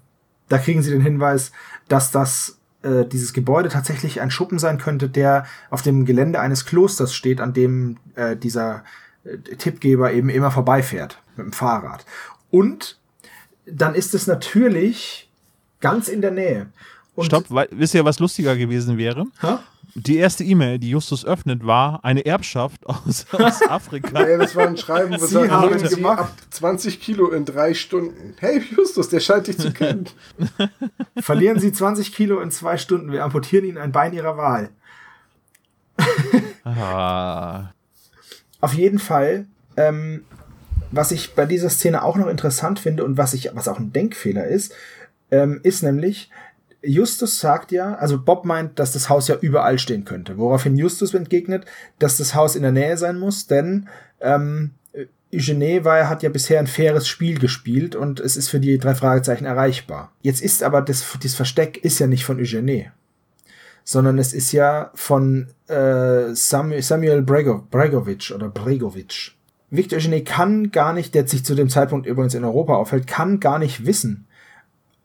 [0.50, 1.52] da kriegen Sie den Hinweis,
[1.88, 6.66] dass das äh, dieses Gebäude tatsächlich ein Schuppen sein könnte, der auf dem Gelände eines
[6.66, 8.84] Klosters steht, an dem äh, dieser
[9.24, 12.06] äh, Tippgeber eben immer vorbeifährt mit dem Fahrrad.
[12.50, 12.98] Und
[13.66, 15.30] dann ist es natürlich
[15.80, 16.68] ganz in der Nähe.
[17.16, 19.26] Und, Stopp, wisst ihr, was lustiger gewesen wäre?
[19.40, 19.58] Hä?
[19.96, 24.28] Die erste E-Mail, die Justus öffnet, war eine Erbschaft aus, aus Afrika.
[24.28, 26.20] Ja, das war ein Schreiben, wo Sie haben Sie gemacht.
[26.20, 28.34] ab 20 Kilo in drei Stunden.
[28.40, 30.06] Hey Justus, der scheint dich zu kennen.
[31.18, 33.12] Verlieren Sie 20 Kilo in zwei Stunden.
[33.12, 34.70] Wir amputieren Ihnen ein Bein Ihrer Wahl.
[36.64, 37.72] ah,
[38.62, 39.46] Auf jeden Fall,
[39.78, 40.26] ähm,
[40.92, 43.94] was ich bei dieser Szene auch noch interessant finde und was ich, was auch ein
[43.94, 44.74] Denkfehler ist,
[45.32, 46.30] ähm, ist nämlich,
[46.84, 51.14] Justus sagt ja, also Bob meint, dass das Haus ja überall stehen könnte, woraufhin Justus
[51.14, 51.66] entgegnet,
[51.98, 53.88] dass das Haus in der Nähe sein muss, denn
[54.20, 54.72] ähm,
[55.34, 58.94] Eugene war, hat ja bisher ein faires Spiel gespielt und es ist für die drei
[58.94, 60.12] Fragezeichen erreichbar.
[60.22, 62.92] Jetzt ist aber das, das Versteck ist ja nicht von Eugene,
[63.84, 69.32] sondern es ist ja von äh, Samuel, Samuel Brego, Bregovic oder Bregovic.
[69.72, 73.40] Victor Eugene kann gar nicht, der sich zu dem Zeitpunkt übrigens in Europa aufhält, kann
[73.40, 74.28] gar nicht wissen,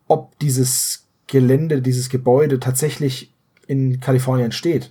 [0.09, 3.33] ob dieses Gelände, dieses Gebäude tatsächlich
[3.67, 4.91] in Kalifornien steht.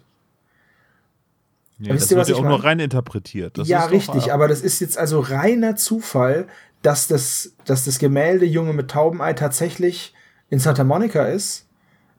[1.80, 2.64] ja, Wisst das ihr, wird was ja ich auch nur meine?
[2.64, 3.58] rein interpretiert.
[3.58, 6.48] Das ja, richtig, äh, aber das ist jetzt also reiner Zufall,
[6.82, 10.14] dass das, dass das Gemälde Junge mit Taubenei tatsächlich
[10.50, 11.66] in Santa Monica ist.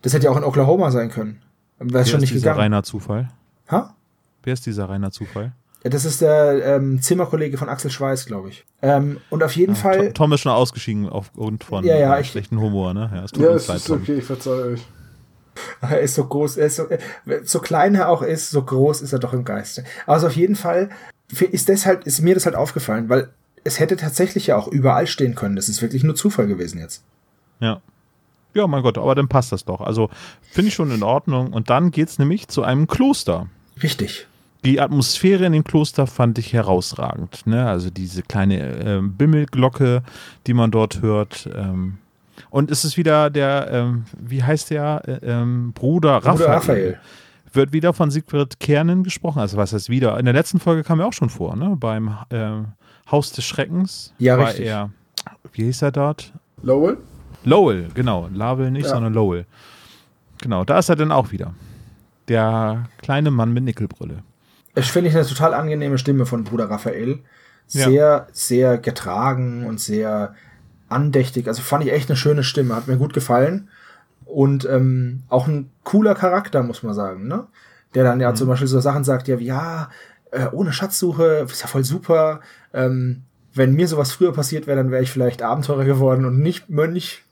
[0.02, 1.40] Das hätte ja auch in Oklahoma sein können.
[1.78, 2.60] Wäre Wer schon ist nicht dieser gegangen.
[2.60, 3.28] reiner Zufall?
[3.70, 3.94] Ha?
[4.42, 5.52] Wer ist dieser reiner Zufall?
[5.88, 8.66] Ja, das ist der ähm, Zimmerkollege von Axel Schweiß, glaube ich.
[8.82, 10.08] Ähm, und auf jeden Fall.
[10.08, 13.10] Tom, Tom ist schon ausgeschieden aufgrund von Ja, ja, äh, ich- schlechten Humor, ne?
[13.14, 14.02] Ja, es tut Ja, es leid, ist Tom.
[14.02, 14.80] okay, ich verzeihe euch.
[15.80, 16.98] Er ist so groß, er ist so, äh,
[17.42, 19.82] so klein er auch ist, so groß ist er doch im Geiste.
[20.06, 20.90] Also auf jeden Fall
[21.50, 23.30] ist deshalb, ist mir das halt aufgefallen, weil
[23.64, 25.56] es hätte tatsächlich ja auch überall stehen können.
[25.56, 27.02] Das ist wirklich nur Zufall gewesen jetzt.
[27.60, 27.80] Ja.
[28.52, 29.80] Ja, mein Gott, aber dann passt das doch.
[29.80, 30.10] Also
[30.50, 31.52] finde ich schon in Ordnung.
[31.54, 33.46] Und dann geht's nämlich zu einem Kloster.
[33.82, 34.26] Richtig.
[34.64, 37.46] Die Atmosphäre in dem Kloster fand ich herausragend.
[37.46, 37.66] Ne?
[37.66, 40.02] Also diese kleine ähm, Bimmelglocke,
[40.46, 41.48] die man dort hört.
[41.54, 41.98] Ähm.
[42.50, 46.36] Und es ist wieder der, ähm, wie heißt der, äh, ähm, Bruder Raphael.
[46.36, 47.00] Bruder Raphael.
[47.52, 49.38] Wird wieder von Siegfried Kernen gesprochen.
[49.38, 50.18] Also was heißt wieder?
[50.18, 51.76] In der letzten Folge kam er auch schon vor, ne?
[51.78, 52.66] Beim ähm,
[53.10, 54.12] Haus des Schreckens.
[54.18, 54.66] Ja, war richtig.
[54.66, 54.90] Er,
[55.52, 56.32] wie hieß er dort?
[56.62, 56.98] Lowell?
[57.44, 58.28] Lowell, genau.
[58.34, 58.90] Lavel nicht, Ja.
[58.90, 59.46] sondern Lowell.
[60.42, 61.54] Genau, da ist er dann auch wieder.
[62.28, 64.22] Der kleine Mann mit Nickelbrille.
[64.78, 67.20] Ich finde ich eine total angenehme Stimme von Bruder Raphael.
[67.70, 67.84] Ja.
[67.88, 70.34] Sehr, sehr getragen und sehr
[70.88, 71.48] andächtig.
[71.48, 73.68] Also fand ich echt eine schöne Stimme, hat mir gut gefallen.
[74.24, 77.46] Und ähm, auch ein cooler Charakter, muss man sagen, ne?
[77.94, 78.22] Der dann Mhm.
[78.22, 79.90] ja zum Beispiel so Sachen sagt, ja, wie, ja,
[80.30, 82.40] äh, ohne Schatzsuche, ist ja voll super.
[82.72, 83.22] Ähm,
[83.54, 87.24] wenn mir sowas früher passiert wäre, dann wäre ich vielleicht Abenteurer geworden und nicht Mönch.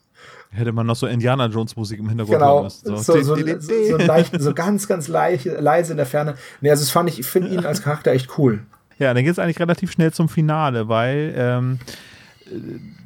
[0.51, 2.85] Hätte man noch so Indiana Jones Musik im Hintergrund Genau, müssen.
[2.85, 6.35] so, so, so, so, leicht, so ganz, ganz leise, leise in der Ferne.
[6.61, 8.61] Nee, also das fand ich, ich finde ihn als Charakter echt cool.
[8.99, 11.79] Ja, dann geht es eigentlich relativ schnell zum Finale, weil ähm,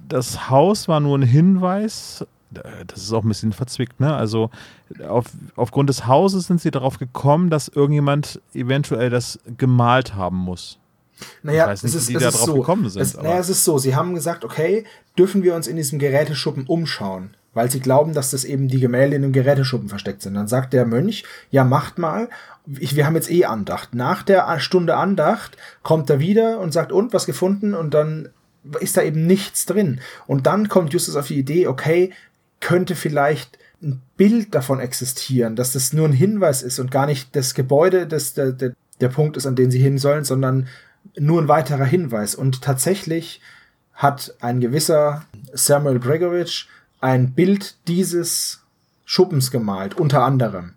[0.08, 2.24] das Haus war nur ein Hinweis.
[2.86, 4.14] Das ist auch ein bisschen verzwickt, ne?
[4.14, 4.50] Also
[5.08, 10.78] auf, aufgrund des Hauses sind sie darauf gekommen, dass irgendjemand eventuell das gemalt haben muss.
[11.42, 12.54] Naja, nicht, es ist, es ist so.
[12.54, 13.78] gekommen sind, Es, naja, es ist so.
[13.78, 14.84] Sie haben gesagt, okay,
[15.20, 19.16] dürfen wir uns in diesem Geräteschuppen umschauen, weil sie glauben, dass das eben die Gemälde
[19.16, 20.32] in dem Geräteschuppen versteckt sind.
[20.32, 22.30] Dann sagt der Mönch, ja, macht mal.
[22.78, 23.94] Ich, wir haben jetzt eh Andacht.
[23.94, 27.74] Nach der Stunde Andacht kommt er wieder und sagt, und, was gefunden?
[27.74, 28.30] Und dann
[28.80, 30.00] ist da eben nichts drin.
[30.26, 32.14] Und dann kommt Justus auf die Idee, okay,
[32.60, 37.36] könnte vielleicht ein Bild davon existieren, dass das nur ein Hinweis ist und gar nicht
[37.36, 40.66] das Gebäude, das der, der, der Punkt ist, an den sie hin sollen, sondern
[41.18, 42.34] nur ein weiterer Hinweis.
[42.34, 43.42] Und tatsächlich
[44.00, 46.66] hat ein gewisser Samuel Bregovic
[47.02, 48.62] ein Bild dieses
[49.04, 50.72] Schuppens gemalt, unter anderem.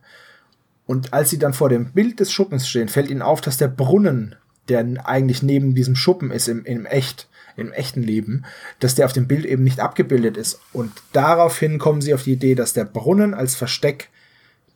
[0.85, 3.69] Und als sie dann vor dem Bild des Schuppens stehen, fällt ihnen auf, dass der
[3.69, 4.35] Brunnen,
[4.67, 8.43] der eigentlich neben diesem Schuppen ist, im, im echt, im echten Leben,
[8.81, 10.59] dass der auf dem Bild eben nicht abgebildet ist.
[10.73, 14.09] Und daraufhin kommen sie auf die Idee, dass der Brunnen als Versteck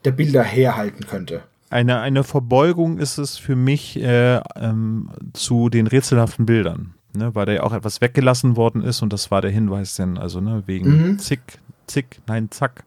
[0.06, 1.44] der Bilder herhalten könnte.
[1.70, 6.94] Eine, eine Verbeugung ist es für mich äh, ähm, zu den rätselhaften Bildern.
[7.18, 10.18] Ne, weil da ja auch etwas weggelassen worden ist und das war der Hinweis denn,
[10.18, 11.20] also ne, wegen Mhm.
[11.20, 12.84] Zick, Zick, nein, Zack,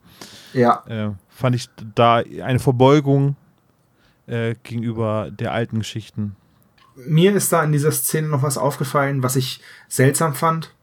[0.53, 3.37] Ja, äh, fand ich da eine Verbeugung
[4.26, 6.37] äh, gegenüber der alten Geschichten.
[6.97, 10.74] mir ist da in dieser Szene noch was aufgefallen, was ich seltsam fand.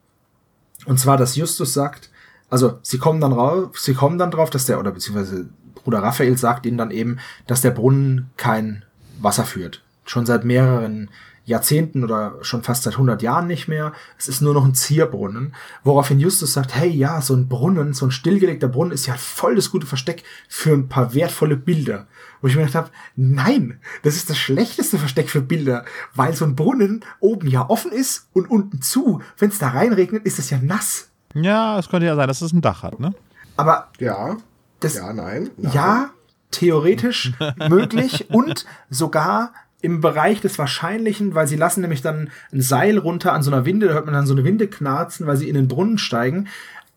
[0.85, 2.09] Und zwar, dass Justus sagt,
[2.49, 6.37] also sie kommen dann rauf, sie kommen dann drauf, dass der, oder beziehungsweise Bruder Raphael
[6.37, 8.83] sagt ihnen dann eben, dass der Brunnen kein
[9.19, 9.83] Wasser führt.
[10.05, 11.09] Schon seit mehreren
[11.47, 13.93] Jahrzehnten oder schon fast seit 100 Jahren nicht mehr.
[14.19, 15.55] Es ist nur noch ein Zierbrunnen.
[15.83, 19.55] Woraufhin Justus sagt, hey, ja, so ein Brunnen, so ein stillgelegter Brunnen ist ja voll
[19.55, 22.05] das gute Versteck für ein paar wertvolle Bilder.
[22.41, 26.43] Wo ich mir gedacht habe, nein, das ist das schlechteste Versteck für Bilder, weil so
[26.45, 29.21] ein Brunnen oben ja offen ist und unten zu.
[29.37, 31.09] Wenn es da reinregnet, ist es ja nass.
[31.33, 33.13] Ja, es könnte ja sein, dass es ein Dach hat, ne?
[33.55, 34.35] Aber Ja.
[34.81, 35.49] das, Ja, nein.
[35.57, 35.71] nein.
[35.73, 36.09] ja,
[36.51, 37.31] theoretisch
[37.69, 43.33] möglich und sogar im Bereich des Wahrscheinlichen, weil sie lassen nämlich dann ein Seil runter
[43.33, 45.55] an so einer Winde, da hört man dann so eine Winde knarzen, weil sie in
[45.55, 46.47] den Brunnen steigen.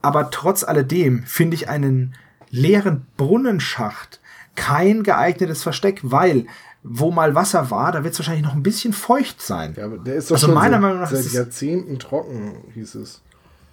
[0.03, 2.14] Aber trotz alledem finde ich einen
[2.51, 4.20] leeren Brunnenschacht
[4.57, 6.47] kein geeignetes Versteck, weil
[6.83, 9.74] wo mal Wasser war, da wird es wahrscheinlich noch ein bisschen feucht sein.
[9.76, 12.95] Ja, aber der ist doch Also schon meiner seit, Meinung nach seit Jahrzehnten trocken, hieß
[12.97, 13.20] es.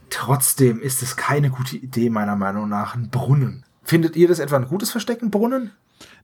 [0.10, 3.64] Trotzdem ist es keine gute Idee, meiner Meinung nach, ein Brunnen.
[3.88, 5.71] Findet ihr das etwa ein gutes Versteck, ein Brunnen?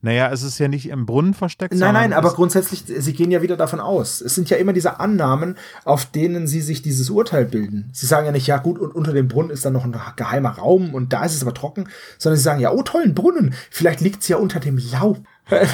[0.02, 1.74] Naja, es ist ja nicht im Brunnen versteckt.
[1.74, 4.20] Nein, nein, aber grundsätzlich, sie gehen ja wieder davon aus.
[4.20, 5.56] Es sind ja immer diese Annahmen,
[5.86, 7.90] auf denen sie sich dieses Urteil bilden.
[7.94, 10.50] Sie sagen ja nicht, ja gut, und unter dem Brunnen ist dann noch ein geheimer
[10.50, 11.88] Raum und da ist es aber trocken,
[12.18, 13.56] sondern sie sagen, ja, oh toll, ein Brunnen.
[13.72, 15.20] Vielleicht liegt es ja unter dem Laub.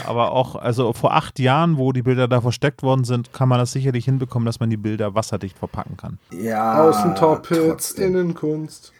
[0.05, 3.57] Aber auch, also vor acht Jahren, wo die Bilder da versteckt worden sind, kann man
[3.57, 6.19] das sicherlich hinbekommen, dass man die Bilder wasserdicht verpacken kann.
[6.31, 8.15] Ja, Außen Top-Hits, trotzdem.
[8.15, 8.93] innen Kunst.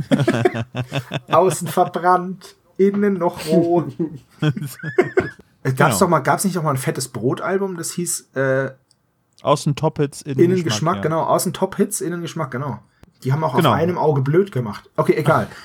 [1.30, 3.92] Außen verbrannt, innen noch rot.
[4.40, 5.98] Gab's Genau.
[5.98, 8.70] doch mal, gab's nicht noch mal ein fettes Brotalbum, das hieß äh,
[9.42, 11.02] Außen Top-Hits, innen, Innengeschmack, ja.
[11.02, 11.22] genau.
[11.24, 12.80] Außen Top-Hits, Innengeschmack, genau.
[13.22, 13.70] Die haben auch Genau.
[13.70, 14.90] auf einem Auge blöd gemacht.
[14.96, 15.48] Okay, egal.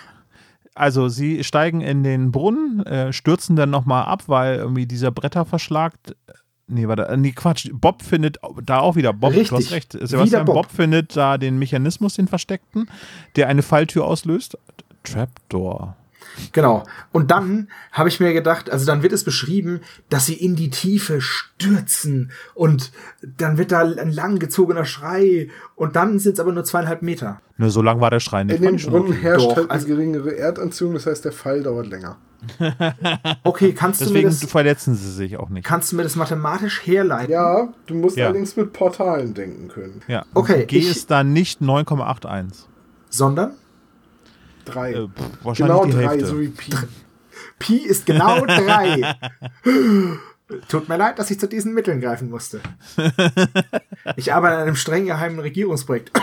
[0.76, 5.92] Also sie steigen in den Brunnen, äh, stürzen dann nochmal ab, weil irgendwie dieser Bretterverschlag.
[6.72, 7.68] Nee, warte, äh, nee, Quatsch.
[7.74, 9.34] Bob findet da auch wieder Bob.
[9.34, 9.58] Du Richtig.
[9.58, 9.92] hast recht.
[9.94, 10.56] Sebastian Bob.
[10.56, 10.72] Bob.
[10.72, 12.90] findet da den Mechanismus, den versteckten,
[13.36, 14.58] der eine Falltür auslöst.
[15.04, 15.96] Trapdoor.
[16.52, 16.84] Genau.
[17.12, 20.70] Und dann habe ich mir gedacht, also dann wird es beschrieben, dass sie in die
[20.70, 22.92] Tiefe stürzen und
[23.22, 27.42] dann wird da ein langgezogener Schrei und dann sind es aber nur zweieinhalb Meter.
[27.58, 28.62] Nur so lang war der Schrei nicht.
[28.62, 31.88] In schon Brunnen herrscht Doch, halt eine also- geringere Erdanziehung, das heißt, der Fall dauert
[31.88, 32.18] länger.
[33.44, 35.66] Okay, kannst du mir Deswegen das, verletzen sie sich auch nicht.
[35.66, 37.32] kannst du mir das mathematisch herleiten?
[37.32, 38.26] Ja, du musst Ja.
[38.28, 40.02] allerdings mit Portalen denken können.
[40.08, 40.26] Ja.
[40.34, 42.66] Okay, G ich- ist da nicht 9,81.
[43.10, 43.54] Sondern
[44.66, 44.94] Drei.
[44.94, 46.26] Äh, pff, wahrscheinlich genau die drei, Hälfte.
[46.28, 46.72] so wie Pi.
[47.58, 49.16] Pi ist genau drei.
[50.68, 52.60] Tut mir leid, dass ich zu diesen Mitteln greifen musste.
[54.16, 56.12] Ich arbeite an einem streng geheimen Regierungsprojekt.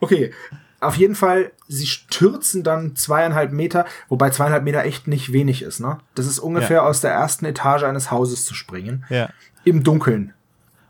[0.00, 0.32] Okay,
[0.80, 5.80] auf jeden Fall, sie stürzen dann zweieinhalb Meter, wobei zweieinhalb Meter echt nicht wenig ist,
[5.80, 5.98] ne?
[6.14, 6.82] Das ist ungefähr Ja.
[6.86, 9.04] aus der ersten Etage eines Hauses zu springen.
[9.08, 9.30] Ja.
[9.64, 10.32] Im Dunkeln.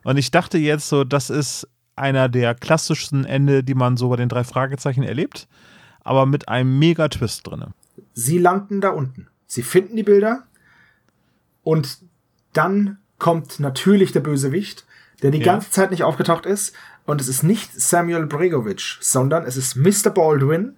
[0.03, 4.17] Und ich dachte jetzt so, das ist einer der klassischsten Ende, die man so bei
[4.17, 5.49] den drei Fragezeichen erlebt,
[6.01, 7.65] aber mit einem mega Twist drin.
[8.13, 9.29] Sie landen da unten.
[9.47, 10.43] Sie finden die Bilder
[11.63, 11.99] und
[12.53, 14.85] dann kommt natürlich der Bösewicht,
[15.23, 15.45] der die Ja.
[15.45, 16.75] ganze Zeit nicht aufgetaucht ist.
[17.07, 20.11] Und es ist nicht Samuel Bregovic, sondern es ist Mr.
[20.11, 20.77] Baldwin,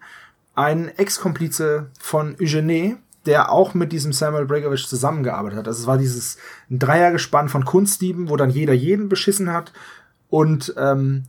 [0.55, 5.69] ein Ex-Komplize von Eugenie, der auch mit diesem Samuel Bregovic zusammengearbeitet hat.
[5.69, 6.37] Also es war dieses
[6.71, 9.73] Dreiergespann von Kunstdieben, wo dann jeder jeden beschissen hat.
[10.29, 11.25] Und ähm,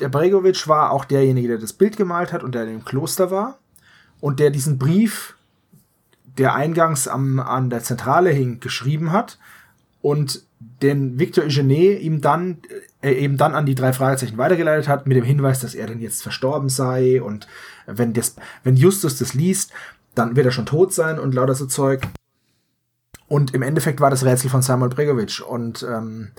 [0.00, 3.58] der Bregovic war auch derjenige, der das Bild gemalt hat und der im Kloster war.
[4.20, 5.36] Und der diesen Brief,
[6.38, 9.38] der eingangs am, an der Zentrale hing, geschrieben hat.
[10.00, 12.58] Und den Victor Eugenie ihm dann,
[13.02, 16.00] äh, eben dann an die drei Fragezeichen weitergeleitet hat, mit dem Hinweis, dass er denn
[16.00, 17.22] jetzt verstorben sei.
[17.22, 17.46] Und
[17.86, 19.72] wenn, das, wenn Justus das liest,
[20.14, 22.06] dann wird er schon tot sein und lauter so Zeug.
[23.28, 25.42] Und im Endeffekt war das Rätsel von Samuel Bregovic.
[25.46, 26.32] Und ähm,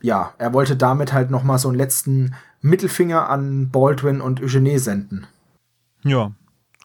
[0.00, 4.78] ja, er wollte damit halt noch mal so einen letzten Mittelfinger an Baldwin und Eugenie
[4.78, 5.26] senden.
[6.02, 6.32] Ja,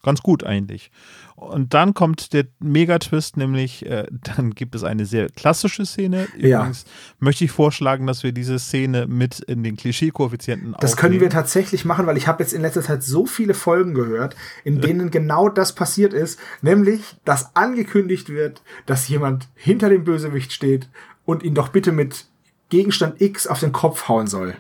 [0.04, 0.92] ganz gut eigentlich.
[1.36, 4.06] Und dann kommt der Megatwist, nämlich äh,
[4.36, 6.28] dann gibt es eine sehr klassische Szene.
[6.38, 6.60] Ja.
[6.60, 6.86] Übrigens
[7.20, 11.32] möchte ich vorschlagen, dass wir diese Szene mit in den Klischee-Koeffizienten Das können wir aufnehmen.
[11.32, 15.10] tatsächlich machen, weil ich habe jetzt in letzter Zeit so viele Folgen gehört, in denen
[15.10, 20.90] genau das passiert ist, nämlich, dass angekündigt wird, dass jemand hinter dem Bösewicht steht
[21.26, 22.28] und ihn doch bitte mit
[22.70, 24.56] Gegenstand X auf den Kopf hauen soll.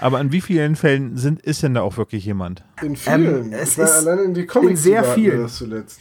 [0.00, 2.62] Aber in wie vielen Fällen sind, ist denn da auch wirklich jemand?
[2.82, 3.46] In vielen.
[3.46, 5.42] Ähm, es ich war ist allein in die Comics in sehr vielen.
[5.42, 6.00] das zuletzt.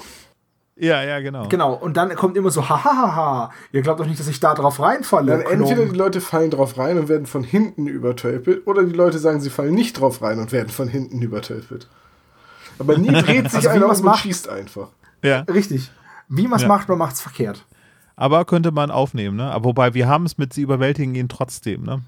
[0.78, 1.48] Ja, ja, genau.
[1.48, 4.82] Genau, und dann kommt immer so, hahaha, ihr glaubt doch nicht, dass ich da drauf
[4.82, 5.32] reinfalle.
[5.32, 9.18] Dann entweder die Leute fallen drauf rein und werden von hinten übertölpelt, oder die Leute
[9.18, 11.88] sagen, sie fallen nicht drauf rein und werden von hinten übertölpelt.
[12.78, 14.20] Aber nie dreht sich Also einer um und macht.
[14.24, 14.90] schießt einfach.
[15.24, 15.42] Ja.
[15.42, 15.90] Richtig.
[16.28, 16.68] Wie man es Ja.
[16.68, 17.64] macht, man macht es verkehrt.
[18.18, 19.50] Aber könnte man aufnehmen, ne?
[19.52, 22.02] Aber wobei wir haben es mit sie überwältigen ihn trotzdem, ne?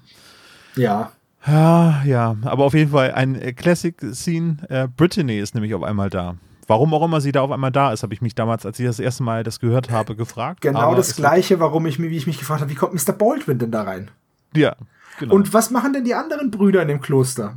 [0.76, 1.12] Ja.
[1.46, 4.56] Ja, ja, aber auf jeden Fall ein äh, Classic-Scene.
[4.68, 6.36] Äh, Brittany ist nämlich auf einmal da.
[6.66, 8.84] Warum auch immer sie da auf einmal da ist, habe ich mich damals, als ich
[8.84, 10.60] das erste Mal das gehört habe, gefragt.
[10.60, 13.12] Genau Aber das gleiche, warum ich, mir- wie ich mich gefragt habe, wie kommt Mr.
[13.12, 14.10] Baldwin denn da rein?
[14.54, 14.76] Ja,
[15.18, 15.34] genau.
[15.34, 17.56] Und was machen denn die anderen Brüder in dem Kloster?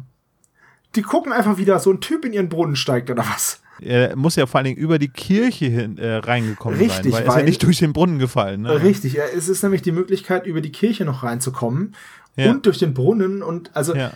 [0.96, 3.62] Die gucken einfach wieder, so ein Typ in ihren Brunnen steigt oder was?
[3.84, 7.14] er muss ja vor allen Dingen über die Kirche hin, äh, reingekommen Richtig, sein, weil
[7.14, 8.62] er ist ja weil- nicht durch den Brunnen gefallen.
[8.62, 8.84] Ne?
[8.84, 11.96] Richtig, es ist nämlich die Möglichkeit, über die Kirche noch reinzukommen
[12.36, 12.52] Ja.
[12.52, 14.12] und durch den Brunnen und also Ja.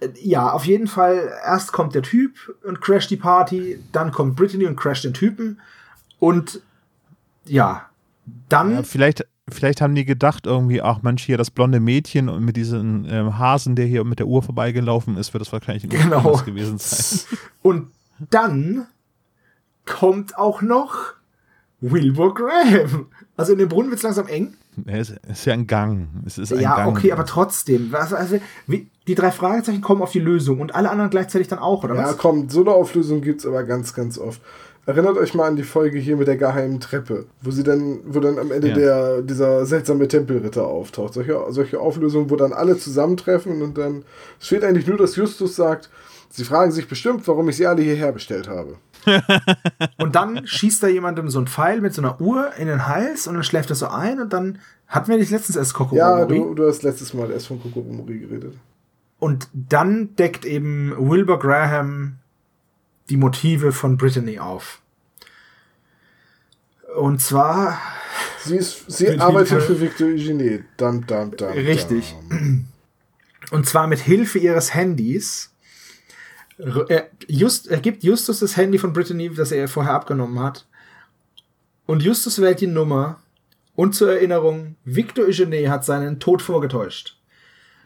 [0.00, 2.34] äh, ja, auf jeden Fall, erst kommt der Typ
[2.64, 5.60] und crasht die Party, dann kommt Brittany und crasht den Typen
[6.18, 6.60] und
[7.44, 7.86] ja,
[8.48, 12.44] dann Ja, vielleicht, vielleicht haben die gedacht irgendwie, ach Mensch, hier das blonde Mädchen und
[12.44, 15.90] mit diesem ähm, Hasen, der hier mit der Uhr vorbeigelaufen ist, wird das wahrscheinlich ein
[15.90, 16.36] Genau.
[16.44, 17.38] Gewesen sein.
[17.62, 17.90] Und
[18.30, 18.86] dann
[19.84, 20.96] kommt auch noch
[21.80, 23.06] Wilbur Graham.
[23.36, 24.54] Also in dem Brunnen wird es langsam eng.
[24.86, 26.08] Es ist ja ein Gang.
[26.24, 26.88] Es ist ein Ja, Gang.
[26.88, 27.94] okay, aber trotzdem.
[27.94, 31.84] Also, wie, die drei Fragezeichen kommen auf die Lösung und alle anderen gleichzeitig dann auch,
[31.84, 32.18] oder Ja, was?
[32.18, 34.40] komm, so eine Auflösung gibt's aber ganz, ganz oft.
[34.86, 38.20] Erinnert euch mal an die Folge hier mit der geheimen Treppe, wo sie dann, wo
[38.20, 38.74] dann am Ende Ja.
[38.76, 41.12] der, dieser seltsame Tempelritter auftaucht.
[41.14, 44.04] Solche, solche Auflösungen, wo dann alle zusammentreffen und dann
[44.40, 45.90] es fehlt eigentlich nur, dass Justus sagt,
[46.30, 48.76] sie fragen sich bestimmt, warum ich sie alle hierher bestellt habe.
[49.98, 53.26] Und dann schießt da jemandem so ein Pfeil mit so einer Uhr in den Hals
[53.26, 54.58] und dann schläft er so ein und dann
[54.88, 56.38] hatten wir nicht letztens erst Kokoromori.
[56.38, 58.54] Ja, du, du hast letztes Mal erst von Kokoromori geredet.
[59.18, 62.16] Und dann deckt eben Wilbur Graham
[63.08, 64.80] die Motive von Brittany auf.
[66.96, 67.78] Und zwar
[68.44, 70.64] Sie, ist, sie arbeitet Hilfe- für Victor Eugenie.
[70.76, 72.14] Dam, dam, dam, Richtig.
[73.50, 75.50] Und zwar mit Hilfe ihres Handys.
[76.58, 80.66] Er, just, er gibt Justus das Handy von Brittany, das er vorher abgenommen hat.
[81.86, 83.20] Und Justus wählt die Nummer.
[83.74, 87.18] Und zur Erinnerung, Victor Eugenie hat seinen Tod vorgetäuscht.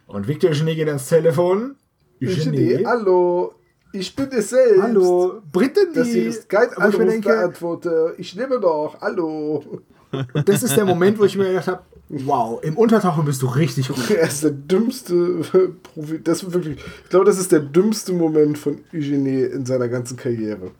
[0.06, 1.76] Und Victor Eugenie geht ans Telefon.
[2.22, 3.54] Eugenie, hallo,
[3.92, 4.82] ich bin es selbst.
[4.82, 5.94] hallo, Brittany.
[5.94, 8.14] Das hier ist kein ich Anruf, denke, beantworte.
[8.18, 9.82] Ich lebe doch, hallo.
[10.12, 13.46] und das ist der Moment, wo ich mir gedacht habe, wow, im Untertauchen bist du
[13.46, 14.10] richtig gut.
[14.10, 16.20] Er ist der dümmste Profi.
[16.22, 20.72] Das wirklich, ich glaube, das ist der dümmste Moment von Eugenie in seiner ganzen Karriere.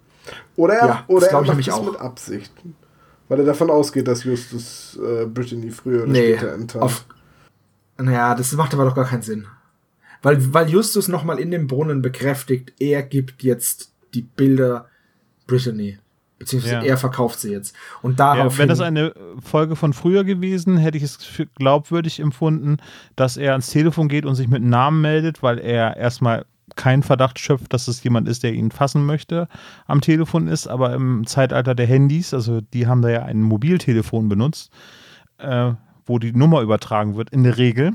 [0.56, 1.90] Oder er, Ja, oder er macht das auch.
[1.92, 2.52] mit Absicht.
[3.28, 6.84] Weil er davon ausgeht, dass Justus äh, Brittany früher oder Nee, später enttarnt.
[6.84, 7.04] auf,
[7.96, 9.46] naja, das macht aber doch gar keinen Sinn.
[10.22, 14.86] Weil, weil Justus nochmal in dem Brunnen bekräftigt, er gibt jetzt die Bilder
[15.46, 15.98] Brittany.
[16.40, 16.82] Beziehungsweise Ja.
[16.82, 17.76] er verkauft sie jetzt.
[18.02, 18.58] Und Ja, darauf.
[18.58, 19.12] wäre das eine
[19.44, 22.78] Folge von früher gewesen, hätte ich es für glaubwürdig empfunden,
[23.14, 26.46] dass er ans Telefon geht und sich mit Namen meldet, weil er erstmal
[26.76, 29.48] keinen Verdacht schöpft, dass es jemand ist, der ihn fassen möchte,
[29.86, 30.66] am Telefon ist.
[30.66, 34.72] Aber im Zeitalter der Handys, also die haben da ja ein Mobiltelefon benutzt,
[35.38, 35.72] äh,
[36.06, 37.92] wo die Nummer übertragen wird, in der Regel.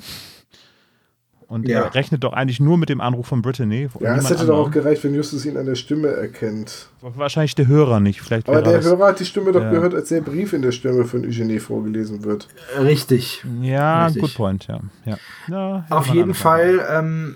[1.47, 1.81] Und Ja.
[1.83, 3.87] er rechnet doch eigentlich nur mit dem Anruf von Brittany.
[3.99, 6.89] ja, es hätte doch auch gereicht, wenn Justus ihn an der Stimme erkennt.
[7.01, 8.21] Wahrscheinlich der Hörer nicht.
[8.21, 9.69] Vielleicht Aber der das- Hörer hat die Stimme doch Ja.
[9.71, 12.47] gehört, als der Brief in der Stimme von Eugenie vorgelesen wird.
[12.79, 13.43] Richtig.
[13.61, 14.21] Ja, Richtig.
[14.23, 14.79] good point, ja.
[15.05, 15.17] ja.
[15.47, 17.35] ja Auf jeden Fall ähm,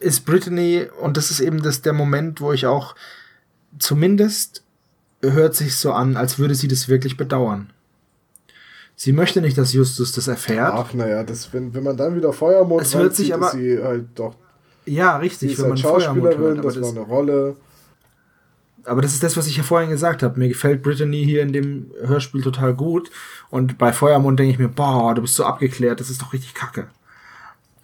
[0.00, 2.94] ist Brittany, und das ist eben das, der Moment, wo ich auch
[3.78, 4.62] zumindest
[5.22, 7.70] hört sich so an, als würde sie das wirklich bedauern.
[9.04, 10.72] Sie möchte nicht, dass Justus das erfährt.
[10.72, 13.78] Ach, naja, das, wenn, wenn man dann wieder Feuermond Es hört sich aber- ist sie
[13.82, 14.34] halt doch.
[14.86, 16.58] Ja, Sie richtig, ist wenn man halt Feuermond Schauspielerin, hört.
[16.60, 17.56] Aber das, war das, eine Rolle.
[18.86, 20.38] aber das ist das, was ich ja vorhin gesagt habe.
[20.38, 23.10] Mir gefällt Brittany hier in dem Hörspiel total gut.
[23.50, 26.54] Und bei Feuermond denke ich mir, boah, du bist so abgeklärt, das ist doch richtig
[26.54, 26.86] kacke.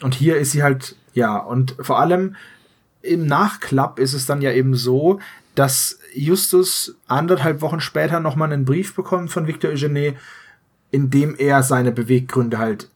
[0.02, 2.34] Und hier ist sie halt, ja, und vor allem
[3.02, 5.20] im Nachklapp ist es dann ja eben so,
[5.54, 10.14] dass Justus anderthalb Wochen später nochmal einen Brief bekommt von Victor Eugenie,
[10.90, 12.90] in dem er seine Beweggründe halt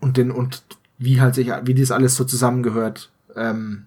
[0.00, 0.62] und den und
[0.98, 3.84] wie halt sich, wie das alles so zusammengehört, ähm,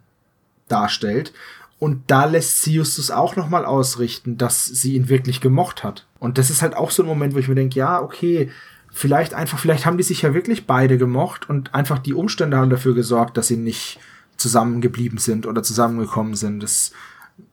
[0.67, 1.33] darstellt.
[1.79, 6.05] Und da lässt sie Justus auch nochmal ausrichten, dass sie ihn wirklich gemocht hat.
[6.19, 8.51] Und das ist halt auch so ein Moment, wo ich mir denke, ja, okay,
[8.91, 12.69] vielleicht einfach, vielleicht haben die sich ja wirklich beide gemocht und einfach die Umstände haben
[12.69, 13.99] dafür gesorgt, dass sie nicht
[14.37, 16.61] zusammengeblieben sind oder zusammengekommen sind.
[16.61, 16.91] Das,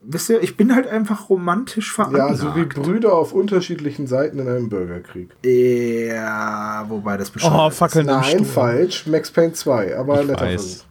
[0.01, 2.37] wisst ihr, ich bin halt einfach romantisch Ja, veranlagt.
[2.39, 5.31] so wie Brüder auf unterschiedlichen Seiten in einem Bürgerkrieg.
[5.45, 8.45] Ja, wobei das Oh, bescheuert Fackeln im Nein, Sturm.
[8.45, 9.07] falsch.
[9.07, 10.65] Max Payne 2, aber Ich netter weiß.
[10.65, 10.87] Ist.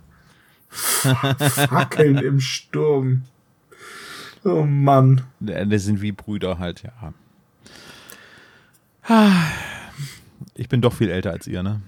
[1.69, 3.23] Fackeln im Sturm.
[4.43, 5.21] Oh Mann.
[5.39, 7.13] Wir sind wie Brüder halt, ja.
[10.55, 11.81] Ich bin doch viel älter als ihr, ne?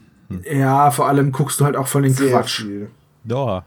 [0.50, 2.62] Ja, vor allem guckst du halt auch von den Sehr Quatsch.
[2.62, 2.90] viel.
[3.26, 3.66] Ja.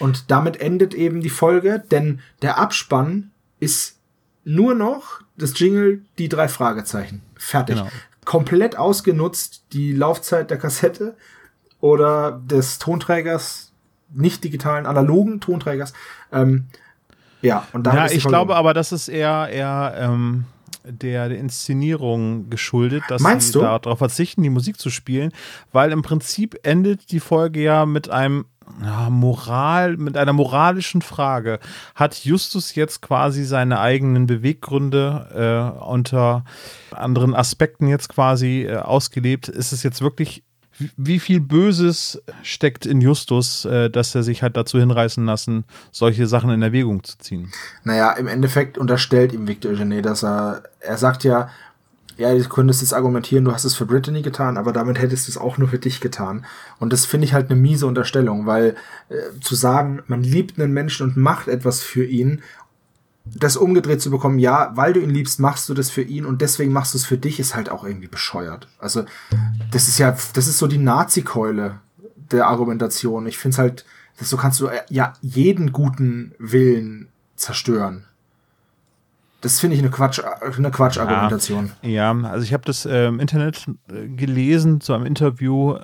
[0.00, 3.98] Und damit endet eben die Folge, denn der Abspann ist
[4.44, 7.22] nur noch das Jingle, die drei Fragezeichen.
[7.36, 7.76] Fertig.
[7.76, 7.88] Genau.
[8.24, 11.16] Komplett ausgenutzt, die Laufzeit der Kassette
[11.80, 13.72] oder des Tonträgers,
[14.12, 15.92] nicht digitalen, analogen Tonträgers.
[16.32, 16.66] Ähm,
[17.42, 20.44] ja, und damit Ja, ich glaube aber, das ist eher, eher ähm,
[20.84, 23.60] der, der Inszenierung geschuldet, dass Meinst sie du?
[23.60, 25.32] darauf verzichten, die Musik zu spielen,
[25.72, 28.46] weil im Prinzip endet die Folge ja mit einem
[28.82, 31.58] ja, Moral, mit einer moralischen Frage.
[31.94, 36.44] Hat Justus jetzt quasi seine eigenen Beweggründe äh, unter
[36.90, 39.48] anderen Aspekten jetzt quasi äh, ausgelebt?
[39.48, 40.42] Ist es jetzt wirklich
[40.96, 46.26] wie- viel Böses steckt in Justus, äh, dass er sich hat dazu hinreißen lassen, solche
[46.26, 47.52] Sachen in Erwägung zu ziehen?
[47.84, 51.50] Naja, im Endeffekt unterstellt ihm Victor Eugene, dass er, er sagt ja,
[52.20, 55.32] ja, du könntest jetzt argumentieren, du hast es für Brittany getan, aber damit hättest du
[55.32, 56.44] es auch nur für dich getan.
[56.78, 58.76] Und das finde ich halt eine miese Unterstellung, weil
[59.08, 62.42] äh, zu sagen, man liebt einen Menschen und macht etwas für ihn,
[63.24, 66.42] das umgedreht zu bekommen, ja, weil du ihn liebst, machst du das für ihn und
[66.42, 68.68] deswegen machst du es für dich, ist halt auch irgendwie bescheuert.
[68.78, 69.04] Also,
[69.70, 71.80] das ist ja, das ist so die Nazi-Keule
[72.16, 73.26] der Argumentation.
[73.26, 73.84] Ich finde es halt,
[74.20, 78.04] so kannst du äh, ja jeden guten Willen zerstören.
[79.40, 81.70] Das finde ich eine Quatsch, eine Quatsch-Argumentation.
[81.82, 85.76] Ja, also ich habe das äh, im Internet äh, gelesen zu einem Interview.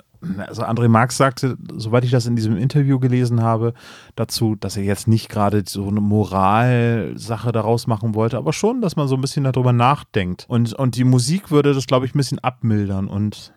[0.47, 3.73] Also André Marx sagte, soweit ich das in diesem Interview gelesen habe,
[4.15, 8.95] dazu, dass er jetzt nicht gerade so eine Moralsache daraus machen wollte, aber schon, dass
[8.95, 10.45] man so ein bisschen darüber nachdenkt.
[10.47, 13.07] Und, und die Musik würde das, glaube ich, ein bisschen abmildern.
[13.07, 13.53] Und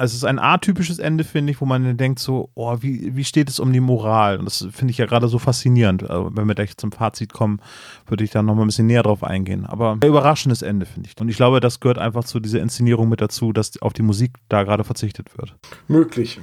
[0.00, 3.24] also es ist ein atypisches Ende, finde ich, wo man denkt so, oh, wie, wie
[3.24, 4.38] steht es um die Moral?
[4.38, 6.08] Und das finde ich ja gerade so faszinierend.
[6.08, 7.60] Also wenn wir gleich zum Fazit kommen,
[8.06, 9.66] würde ich da noch mal ein bisschen näher drauf eingehen.
[9.66, 11.20] Aber ein überraschendes Ende, finde ich.
[11.20, 14.32] Und ich glaube, das gehört einfach zu dieser Inszenierung mit dazu, dass auf die Musik
[14.48, 15.54] da gerade verzichtet wird.
[15.86, 16.40] Möglich.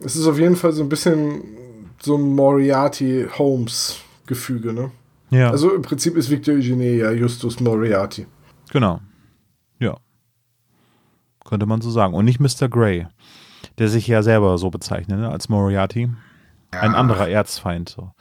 [0.00, 1.42] Es ist auf jeden Fall so ein bisschen
[2.00, 4.90] so ein Moriarty-Holmes-Gefüge, ne?
[5.30, 8.26] Ja, Also im Prinzip ist Victor Eugene ja Justus Moriarty.
[8.70, 9.00] genau.
[11.48, 11.50] Ja.
[11.50, 12.14] Könnte man so sagen.
[12.14, 12.68] Und nicht Mr.
[12.68, 13.06] Grey,
[13.78, 16.10] der sich ja selber so bezeichnet, ne, als Moriarty.
[16.70, 18.12] Ein anderer Erzfeind, so.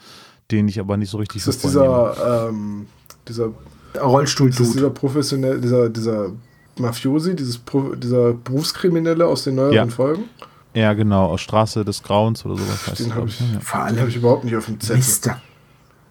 [0.52, 2.88] Den ich aber nicht so richtig Das ist dieser, ähm,
[3.28, 3.50] dieser,
[3.94, 6.32] das ist dieser professionell, dieser, dieser
[6.80, 9.88] Mafiosi, dieses Pro, dieser Berufskriminelle aus den neueren Ja.
[9.88, 10.24] Folgen.
[10.74, 13.48] Ja, genau, aus Straße des Grauens oder sowas heißt Den habe ich, ne?
[13.56, 13.60] Ja.
[13.60, 15.02] Vor den allem hab ich überhaupt nicht auf dem Zettel.
[15.02, 15.42] Mr.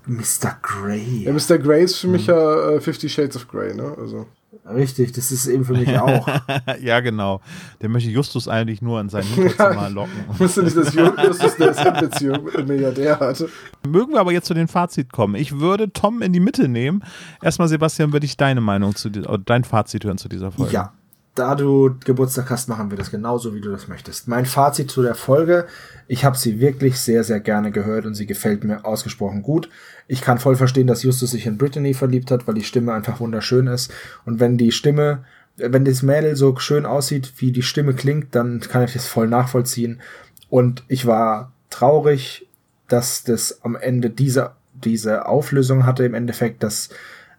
[0.07, 0.57] Mr.
[0.63, 1.25] Grey.
[1.25, 1.59] Ja, Mr.
[1.59, 2.13] Grey ist für Mhm.
[2.13, 3.95] mich ja äh, Fifty Shades of Grey, ne?
[3.99, 4.27] Also.
[4.69, 6.27] Richtig, das ist eben für mich auch.
[6.81, 7.41] ja, genau.
[7.81, 10.25] Der möchte Justus eigentlich nur in sein Hinterzimmer locken.
[10.33, 13.49] Ich wusste nicht, dass Justus eine SM-Beziehung mit einem Milliardär hatte.
[13.87, 15.37] Mögen wir aber jetzt zu den Fazit kommen.
[15.37, 17.05] Ich würde Tom in die Mitte nehmen.
[17.43, 20.73] Erstmal, Sebastian, würde ich deine Meinung zu dein Fazit hören zu dieser Folge.
[20.73, 20.93] Ja,
[21.39, 24.27] da du Geburtstag hast, machen wir das genauso, wie du das möchtest.
[24.27, 25.67] Mein Fazit zu der Folge,
[26.09, 29.69] ich habe sie wirklich sehr, sehr gerne gehört und sie gefällt mir ausgesprochen gut.
[30.09, 33.21] Ich kann voll verstehen, dass Justus sich in Brittany verliebt hat, weil die Stimme einfach
[33.21, 33.93] wunderschön ist.
[34.25, 35.25] Und wenn die Stimme,
[35.57, 39.29] wenn das Mädel so schön aussieht, wie die Stimme klingt, dann kann ich das voll
[39.29, 40.01] nachvollziehen.
[40.49, 42.49] Und ich war traurig,
[42.89, 46.89] dass das am Ende diese, diese Auflösung hatte, im Endeffekt, dass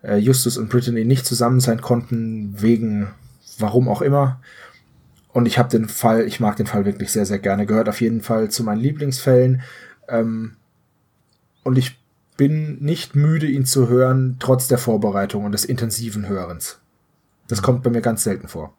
[0.03, 3.07] äh, Justus und Brittany nicht zusammen sein konnten, wegen
[3.59, 4.39] warum auch immer.
[5.33, 7.65] Und ich habe den Fall, ich mag den Fall wirklich sehr, sehr gerne.
[7.65, 9.61] Gehört auf jeden Fall zu meinen Lieblingsfällen.
[10.07, 10.55] Ähm,
[11.63, 11.99] und ich
[12.37, 16.79] bin nicht müde, ihn zu hören, trotz der Vorbereitung und des intensiven Hörens.
[17.47, 18.73] Das kommt bei mir ganz selten vor.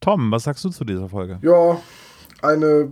[0.00, 1.38] Tom, was sagst du zu dieser Folge?
[1.42, 1.80] Ja,
[2.42, 2.88] eine,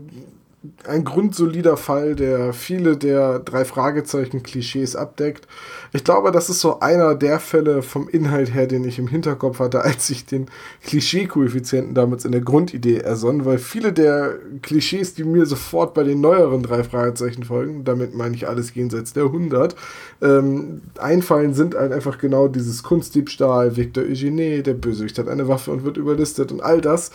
[0.88, 5.46] ein grundsolider Fall, der viele der drei Fragezeichen-Klischees abdeckt.
[5.92, 9.60] Ich glaube, das ist so einer der Fälle vom Inhalt her, den ich im Hinterkopf
[9.60, 10.46] hatte, als ich den
[10.84, 16.20] Klischee-Koeffizienten damals in der Grundidee ersonnen, weil viele der Klischees, die mir sofort bei den
[16.20, 19.76] neueren drei Fragezeichen-Folgen, damit meine ich alles jenseits der 100,
[20.22, 25.70] ähm, einfallen, sind halt einfach genau dieses Kunstdiebstahl, Victor Eugene, der Bösewicht hat eine Waffe
[25.70, 27.12] und wird überlistet und all das.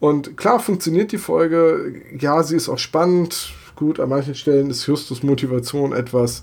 [0.00, 1.94] Und klar funktioniert die Folge.
[2.18, 3.52] Ja, sie ist auch spannend.
[3.76, 6.42] Gut, an manchen Stellen ist Justus Motivation etwas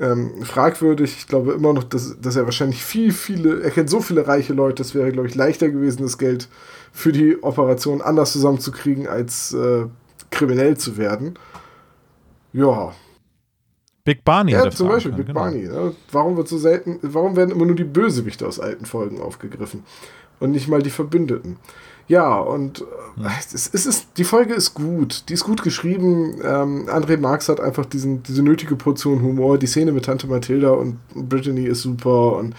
[0.00, 1.14] ähm, fragwürdig.
[1.18, 4.54] Ich glaube immer noch, dass, dass er wahrscheinlich viel, viele, er kennt so viele reiche
[4.54, 6.48] Leute, es wäre, glaube ich, leichter gewesen, das Geld
[6.92, 9.84] für die Operation anders zusammenzukriegen, als äh,
[10.30, 11.38] kriminell zu werden.
[12.52, 12.92] Ja,
[14.04, 15.40] Big Barney ja zum Beispiel Big genau.
[15.40, 15.68] Barney.
[15.68, 15.94] Ne?
[16.10, 19.84] Warum wird so selten, warum werden immer nur die Bösewichte aus alten Folgen aufgegriffen
[20.40, 21.58] und nicht mal die Verbündeten?
[22.10, 25.28] Ja, und äh, es, es ist, die Folge ist gut.
[25.28, 26.40] Die ist gut geschrieben.
[26.42, 29.58] Ähm, André Marx hat einfach diesen, diese nötige Portion Humor.
[29.58, 32.56] Die Szene mit Tante Mathilda und Brittany ist super und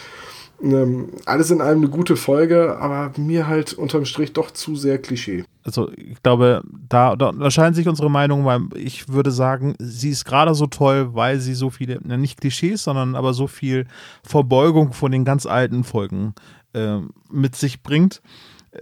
[0.63, 4.99] Ähm, alles in allem eine gute Folge, aber mir halt unterm Strich doch zu sehr
[4.99, 5.43] Klischee.
[5.63, 10.23] Also ich glaube, da, da unterscheiden sich unsere Meinungen, weil ich würde sagen, sie ist
[10.23, 13.87] gerade so toll, weil sie so viele, nicht Klischees, sondern aber so viel
[14.23, 16.35] Verbeugung von den ganz alten Folgen
[16.73, 16.99] äh,
[17.31, 18.21] mit sich bringt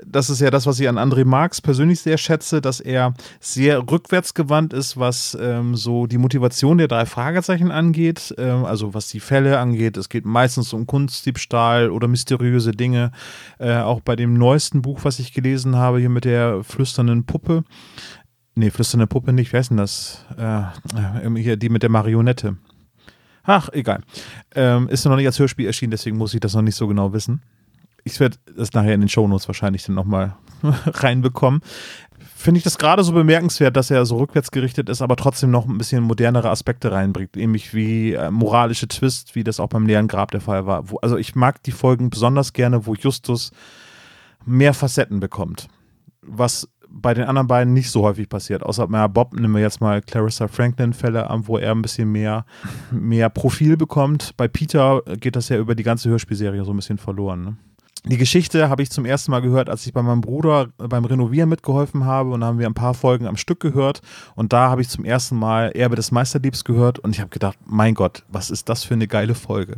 [0.05, 3.79] das ist ja das, was ich an André Marx persönlich sehr schätze, dass er sehr
[3.89, 9.19] rückwärtsgewandt ist, was ähm, so die Motivation der drei Fragezeichen angeht, ähm, also was die
[9.19, 9.97] Fälle angeht.
[9.97, 13.11] Es geht meistens um Kunstdiebstahl oder mysteriöse Dinge.
[13.57, 17.63] Äh, auch bei dem neuesten Buch, was ich gelesen habe, hier mit der flüsternden Puppe.
[18.53, 20.23] Nee, flüsternde Puppe nicht, wie heißt denn das?
[20.37, 20.63] Äh,
[21.39, 22.57] hier die mit der Marionette.
[23.41, 24.01] Ach, egal.
[24.53, 27.11] Ähm, ist noch nicht als Hörspiel erschienen, deswegen muss ich das noch nicht so genau
[27.11, 27.41] wissen
[28.03, 31.61] ich werde das nachher in den Shownotes wahrscheinlich dann nochmal reinbekommen.
[32.35, 35.77] Finde ich das gerade so bemerkenswert, dass er so rückwärtsgerichtet ist, aber trotzdem noch ein
[35.77, 40.31] bisschen modernere Aspekte reinbringt, ähnlich wie äh, moralische Twist, wie das auch beim leeren Grab
[40.31, 40.89] der Fall war.
[40.89, 43.51] Wo, also ich mag die Folgen besonders gerne, wo Justus
[44.45, 45.67] mehr Facetten bekommt.
[46.21, 48.63] Was bei den anderen beiden nicht so häufig passiert.
[48.63, 52.45] Außer ja, Bob nehmen wir jetzt mal Clarissa Franklin-Fälle an, wo er ein bisschen mehr,
[52.91, 54.35] mehr Profil bekommt.
[54.37, 57.43] Bei Peter geht das ja über die ganze Hörspielserie so ein bisschen verloren.
[57.43, 57.57] Ne?
[58.05, 61.49] Die Geschichte habe ich zum ersten Mal gehört, als ich bei meinem Bruder beim Renovieren
[61.49, 62.29] mitgeholfen habe.
[62.31, 64.01] Und da haben wir ein paar Folgen am Stück gehört.
[64.35, 66.99] Und da habe ich zum ersten Mal Erbe des Meisterdiebs gehört.
[66.99, 69.77] Und ich habe gedacht, mein Gott, was ist das für eine geile Folge,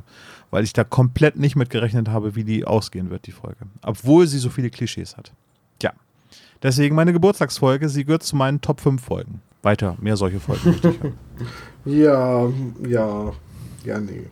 [0.52, 4.38] weil ich da komplett nicht mitgerechnet habe, wie die ausgehen wird, die Folge, obwohl sie
[4.40, 5.32] so viele Klischees hat.
[5.82, 5.94] Ja,
[6.62, 9.42] deswegen meine Geburtstagsfolge, sie gehört zu meinen Top 5 Folgen.
[9.64, 11.16] Weiter, mehr solche Folgen.
[11.86, 12.48] ja,
[12.88, 13.32] ja,
[13.84, 14.28] ja, nee.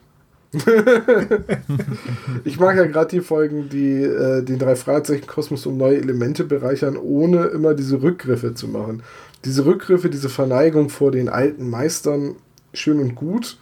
[2.44, 6.44] ich mag ja gerade die Folgen, die äh, den drei Fragezeichen Kosmos um neue Elemente
[6.44, 9.04] bereichern, ohne immer diese Rückgriffe zu machen.
[9.46, 12.36] Diese Rückgriffe, diese Verneigung vor den alten Meistern,
[12.74, 13.58] schön und gut.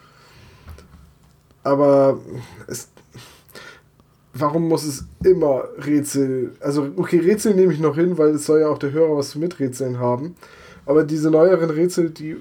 [1.64, 2.20] Aber
[2.68, 2.88] es,
[4.34, 6.52] warum muss es immer Rätsel?
[6.62, 9.32] Also, okay, Rätsel nehme ich noch hin, weil es soll ja auch der Hörer was
[9.32, 10.36] zu miträtseln haben.
[10.86, 12.38] Aber diese neueren Rätsel, die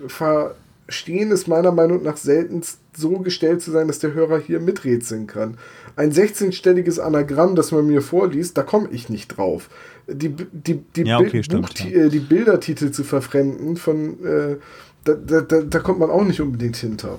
[0.87, 5.27] verstehen es meiner Meinung nach seltenst so gestellt zu sein, dass der Hörer hier miträtseln
[5.27, 5.59] kann.
[5.97, 9.69] Ein 16-stelliges Anagramm, das man mir vorliest, da komme ich nicht drauf.
[10.07, 12.05] Die, die, die, ja, okay, stimmt, ja.
[12.05, 14.57] Äh, die Bildertitel zu verfremden, von, äh,
[15.03, 17.19] da, da, da, da, kommt man auch nicht unbedingt hinter.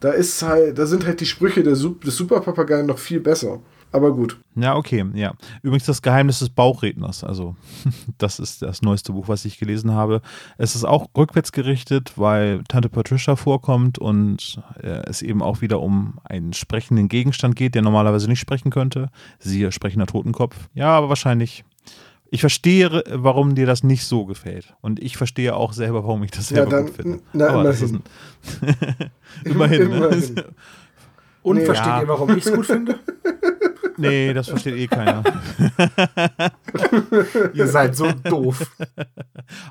[0.00, 3.60] Da, ist halt, da sind halt die Sprüche des Superpapageien noch viel besser.
[3.94, 4.36] Aber gut.
[4.56, 5.34] Ja, okay, ja.
[5.62, 7.22] Übrigens das Geheimnis des Bauchredners.
[7.22, 7.54] Also,
[8.18, 10.20] das ist das neueste Buch, was ich gelesen habe.
[10.58, 15.78] Es ist auch rückwärts gerichtet, weil Tante Patricia vorkommt und äh, es eben auch wieder
[15.78, 19.10] um einen sprechenden Gegenstand geht, der normalerweise nicht sprechen könnte.
[19.38, 20.56] Siehe sprechender Totenkopf.
[20.74, 21.64] Ja, aber wahrscheinlich.
[22.30, 24.74] Ich verstehe, warum dir das nicht so gefällt.
[24.80, 27.20] Und ich verstehe auch selber, warum ich das selber ja, dann, gut finde.
[27.32, 28.02] Na, aber immerhin.
[29.44, 29.82] immerhin.
[29.92, 30.34] immerhin.
[30.34, 30.44] Ne?
[31.44, 32.00] Und nee, versteht ja.
[32.00, 32.98] ihr, warum ich es gut finde?
[33.96, 35.22] Nee, das versteht eh keiner.
[37.54, 38.68] ihr seid so doof.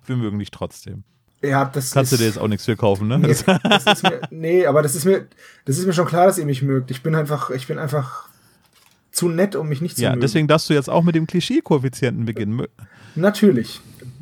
[0.05, 1.03] Wir mögen dich trotzdem.
[1.41, 3.19] Ja, das Kannst ist, du dir jetzt auch nichts für kaufen, ne?
[3.19, 5.27] Nee, mir, nee, aber das ist, mir,
[5.65, 6.89] das ist mir schon klar, dass ihr mich mögt.
[6.89, 8.29] Ich bin einfach, ich bin einfach
[9.11, 10.21] zu nett, um mich nicht zu ja, mögen.
[10.21, 12.65] Ja, deswegen darfst du jetzt auch mit dem Klischee-Koeffizienten beginnen.
[13.15, 13.81] Natürlich.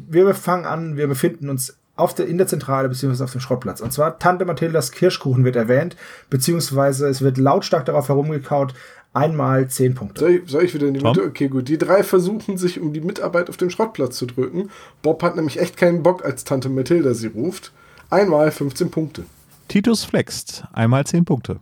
[0.10, 3.82] Wir fangen an, wir befinden uns auf der, in der Zentrale beziehungsweise auf dem Schrottplatz.
[3.82, 5.96] Und zwar Tante Mathildas Kirschkuchen wird erwähnt,
[6.30, 8.74] beziehungsweise es wird lautstark darauf herumgekaut,
[9.14, 10.22] einmal zehn Punkte.
[10.22, 11.16] Soll ich, soll ich wieder in die Tom?
[11.16, 11.28] Mitte?
[11.28, 11.68] Okay, gut.
[11.68, 14.70] Die drei versuchen sich um die Mitarbeit auf dem Schrottplatz zu drücken.
[15.02, 17.72] Bob hat nämlich echt keinen Bock, als Tante Mathilda sie ruft.
[18.10, 19.24] Einmal 15 Punkte.
[19.68, 20.66] Titus flext.
[20.74, 21.60] Einmal 10 Punkte.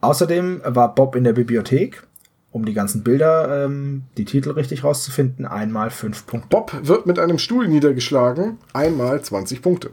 [0.00, 2.02] Außerdem war Bob in der Bibliothek
[2.54, 6.48] um die ganzen Bilder, ähm, die Titel richtig rauszufinden, einmal fünf Punkte.
[6.50, 9.90] Bob wird mit einem Stuhl niedergeschlagen, einmal 20 Punkte.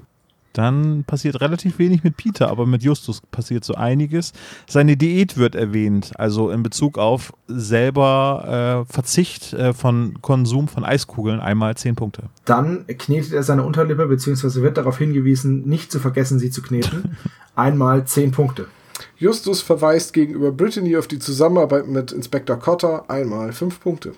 [0.53, 4.33] Dann passiert relativ wenig mit Peter, aber mit Justus passiert so einiges.
[4.67, 10.83] Seine Diät wird erwähnt, also in Bezug auf selber äh, Verzicht äh, von Konsum von
[10.83, 12.23] Eiskugeln, einmal 10 Punkte.
[12.45, 17.17] Dann knetet er seine Unterlippe, beziehungsweise wird darauf hingewiesen, nicht zu vergessen, sie zu kneten,
[17.55, 18.67] einmal 10 Punkte.
[19.21, 24.13] Justus verweist gegenüber Brittany auf die Zusammenarbeit mit Inspektor Cotter einmal fünf Punkte.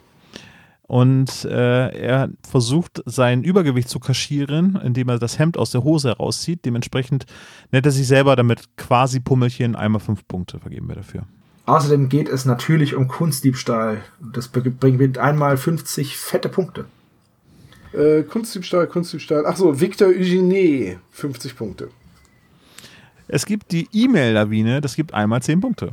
[0.84, 6.08] Und äh, er versucht sein Übergewicht zu kaschieren, indem er das Hemd aus der Hose
[6.08, 6.64] herauszieht.
[6.64, 7.26] Dementsprechend
[7.72, 11.24] nennt er sich selber damit quasi Pummelchen einmal fünf Punkte vergeben wir dafür.
[11.66, 14.04] Außerdem geht es natürlich um Kunstdiebstahl.
[14.34, 16.86] Das bringt einmal 50 fette Punkte.
[17.92, 19.46] Äh, Kunstdiebstahl, Kunstdiebstahl.
[19.46, 21.90] Achso, Victor Eugenie, 50 Punkte.
[23.28, 25.92] Es gibt die E-Mail-Lawine, das gibt einmal 10 Punkte.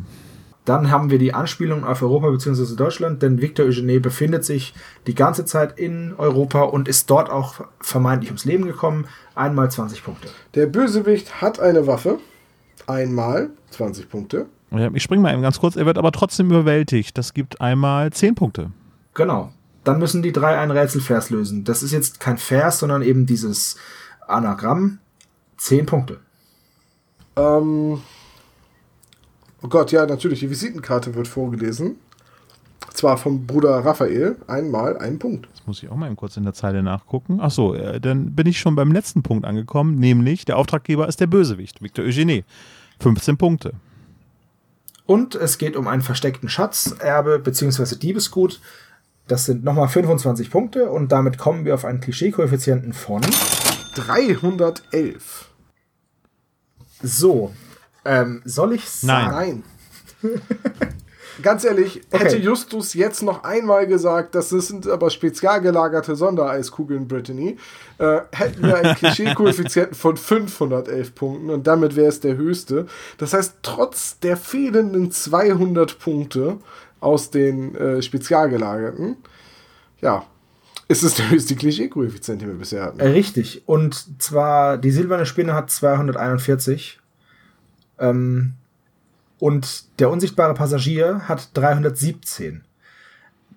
[0.67, 2.77] Dann haben wir die Anspielung auf Europa bzw.
[2.77, 4.75] Deutschland, denn Victor Eugene befindet sich
[5.07, 9.07] die ganze Zeit in Europa und ist dort auch vermeintlich ums Leben gekommen.
[9.35, 10.29] Einmal 20 Punkte.
[10.55, 12.19] Der Bösewicht hat eine Waffe.
[12.87, 14.47] Einmal 20 Punkte.
[14.93, 15.77] Ich springe mal eben ganz kurz.
[15.77, 17.17] Er wird aber trotzdem überwältigt.
[17.17, 18.71] Das gibt einmal 10 Punkte.
[19.15, 19.53] Genau.
[19.83, 21.65] Dann müssen die drei einen Rätselvers lösen.
[21.65, 23.77] Das ist jetzt kein Vers, sondern eben dieses
[24.29, 24.99] Anagramm.
[25.57, 26.21] 10 Punkte.
[27.41, 28.01] Ähm,
[29.63, 30.41] oh Gott, ja, natürlich.
[30.41, 31.97] Die Visitenkarte wird vorgelesen.
[32.93, 34.37] Zwar vom Bruder Raphael.
[34.47, 35.49] Einmal ein Punkt.
[35.53, 37.41] Das muss ich auch mal eben kurz in der Zeile nachgucken.
[37.41, 41.27] Achso, äh, dann bin ich schon beim letzten Punkt angekommen, nämlich der Auftraggeber ist der
[41.27, 42.45] Bösewicht, Victor Eugenie.
[43.01, 43.73] 15 Punkte.
[45.07, 47.97] Und es geht um einen versteckten Schatz, Erbe bzw.
[47.97, 48.61] Diebesgut.
[49.27, 53.23] Das sind nochmal 25 Punkte und damit kommen wir auf einen Klischee-Koeffizienten von
[53.95, 55.50] 311.
[57.03, 57.53] So,
[58.05, 59.63] ähm, soll ich Nein.
[60.23, 60.43] Nein.
[61.43, 62.25] Ganz ehrlich, Okay.
[62.25, 67.57] hätte Justus jetzt noch einmal gesagt, das sind aber spezial gelagerte Sondereiskugeln, Brittany,
[67.99, 72.87] äh, hätten wir einen Klischee-Koeffizienten von 511 Punkten und damit wäre es der höchste.
[73.17, 76.59] Das heißt, trotz der fehlenden 200 Punkte
[77.01, 79.17] aus den äh, spezial gelagerten,
[80.03, 80.25] ja,
[80.91, 83.01] ist es der höchste Klischee-Koeffizient, den wir bisher hatten.
[83.01, 83.63] Richtig.
[83.67, 86.99] Und zwar die silberne Spinne hat 241.
[87.99, 88.55] Ähm,
[89.39, 92.65] und der unsichtbare Passagier hat 317.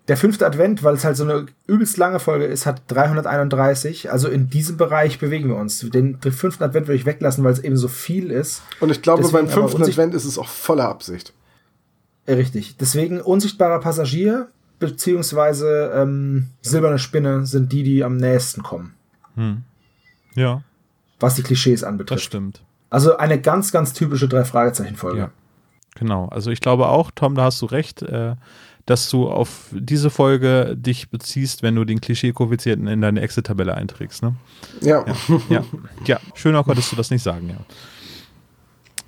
[0.09, 4.11] Der fünfte Advent, weil es halt so eine übelst lange Folge ist, hat 331.
[4.11, 5.79] Also in diesem Bereich bewegen wir uns.
[5.79, 8.61] Den fünften Advent würde ich weglassen, weil es eben so viel ist.
[8.79, 11.33] Und ich glaube, Deswegen beim fünften Advent ist es auch voller Absicht.
[12.27, 12.77] Richtig.
[12.77, 14.49] Deswegen unsichtbarer Passagier
[14.91, 18.93] beziehungsweise ähm, silberne Spinne sind die, die am nächsten kommen,
[20.35, 20.61] Ja,
[21.19, 22.23] was die Klischees das anbetrifft.
[22.23, 22.61] stimmt.
[22.89, 25.17] Also eine ganz, ganz typische Drei-Fragezeichen-Folge.
[25.19, 25.29] Ja.
[25.95, 26.27] Genau.
[26.27, 28.35] Also ich glaube auch, Tom, da hast du recht, äh,
[28.85, 34.21] dass du auf diese Folge dich beziehst, wenn du den Klischee-Koeffizienten in deine Exit-Tabelle einträgst.
[34.23, 34.35] Ne?
[34.81, 35.05] Ja.
[35.49, 35.63] Ja.
[36.05, 37.57] ja, schöner konntest du das nicht sagen, ja.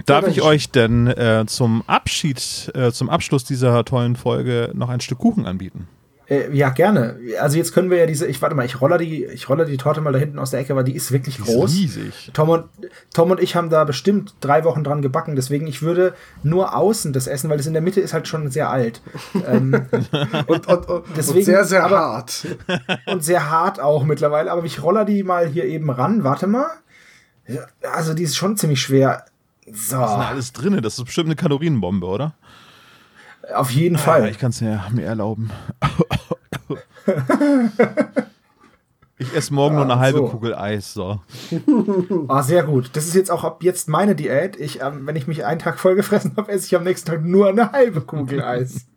[0.05, 5.01] Darf ich euch denn äh, zum Abschied, äh, zum Abschluss dieser tollen Folge noch ein
[5.01, 5.87] Stück Kuchen anbieten?
[6.27, 7.19] Äh, ja, gerne.
[7.39, 9.77] Also jetzt können wir ja diese, ich warte mal, ich roller die, ich roller die
[9.77, 11.71] Torte mal da hinten aus der Ecke, weil die ist wirklich groß.
[11.71, 12.31] riesig.
[12.33, 12.63] Tom und,
[13.13, 17.13] Tom und ich haben da bestimmt drei Wochen dran gebacken, deswegen ich würde nur außen
[17.13, 19.01] das essen, weil das in der Mitte ist halt schon sehr alt.
[19.47, 19.85] ähm,
[20.47, 22.47] Und, und, und, Deswegen- und sehr, sehr aber- hart.
[23.05, 26.23] und sehr hart auch mittlerweile, aber ich roller die mal hier eben ran.
[26.23, 26.65] Warte mal.
[27.93, 29.25] Also die ist schon ziemlich schwer.
[29.71, 32.33] So, Da ist alles drin, das ist bestimmt eine Kalorienbombe, oder?
[33.53, 34.29] auf jeden Ja, Fall.
[34.29, 35.51] ich kann es ja mir erlauben.
[39.17, 40.27] ich esse morgen nur eine Ah, halbe so.
[40.27, 40.93] Kugel Eis.
[40.93, 41.21] So.
[42.27, 42.89] Ah, sehr gut.
[42.93, 44.55] Das ist jetzt auch ab jetzt meine Diät.
[44.59, 47.23] Ich, ähm, wenn ich mich einen Tag voll gefressen habe, esse ich am nächsten Tag
[47.23, 48.87] nur eine halbe Kugel Eis.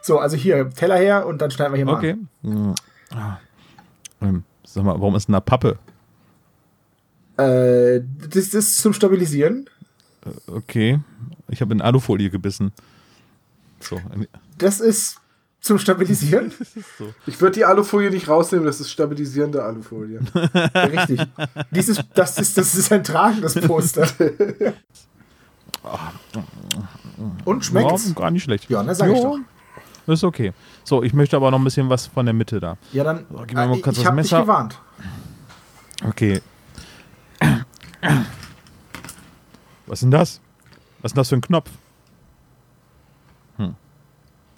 [0.00, 2.16] So, also hier, Teller her und dann schneiden wir hier mal Okay.
[2.44, 2.70] an.
[2.70, 2.74] Mm.
[3.14, 3.38] Ah.
[4.20, 5.78] Ähm, sag mal, warum ist denn da Pappe?
[7.36, 9.68] Äh, das, das ist zum Stabilisieren.
[10.46, 11.00] Okay.
[11.48, 12.72] Ich habe in Alufolie gebissen.
[13.80, 14.00] So.
[14.58, 15.20] Das ist
[15.60, 16.52] zum Stabilisieren.
[17.26, 20.20] Ich würde die Alufolie nicht rausnehmen, das ist stabilisierende Alufolie.
[20.74, 21.20] Richtig.
[21.70, 24.06] Dieses, das, ist, das ist ein tragendes Poster.
[27.44, 28.08] Und schmeckt's?
[28.08, 28.68] Ja, gar nicht schlecht.
[28.70, 29.38] Ja, na, sag ich Ja, doch.
[30.12, 30.52] Ist okay.
[30.84, 32.76] So, ich möchte aber noch ein bisschen was von der Mitte da.
[32.92, 33.26] Ja, dann.
[33.30, 34.42] So, gib mir mal äh, kurz ich das habe dich Messer.
[34.42, 34.78] gewarnt.
[36.04, 36.40] Okay.
[39.92, 40.40] Was ist denn das?
[41.02, 41.70] Was ist denn das für ein Knopf?
[43.58, 43.76] Hm.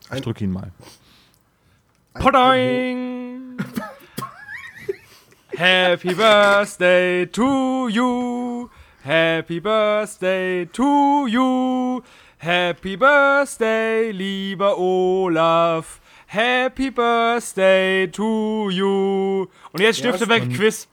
[0.04, 0.70] Ich Ein- drücke ihn mal.
[2.14, 3.56] Podoing!
[5.56, 8.70] Happy Birthday to you!
[9.02, 12.00] Happy Birthday to you!
[12.38, 16.00] Happy Birthday, lieber Olaf!
[16.28, 19.48] Happy Birthday to you!
[19.72, 20.86] Und jetzt Stifte Ja, weg, Quiz.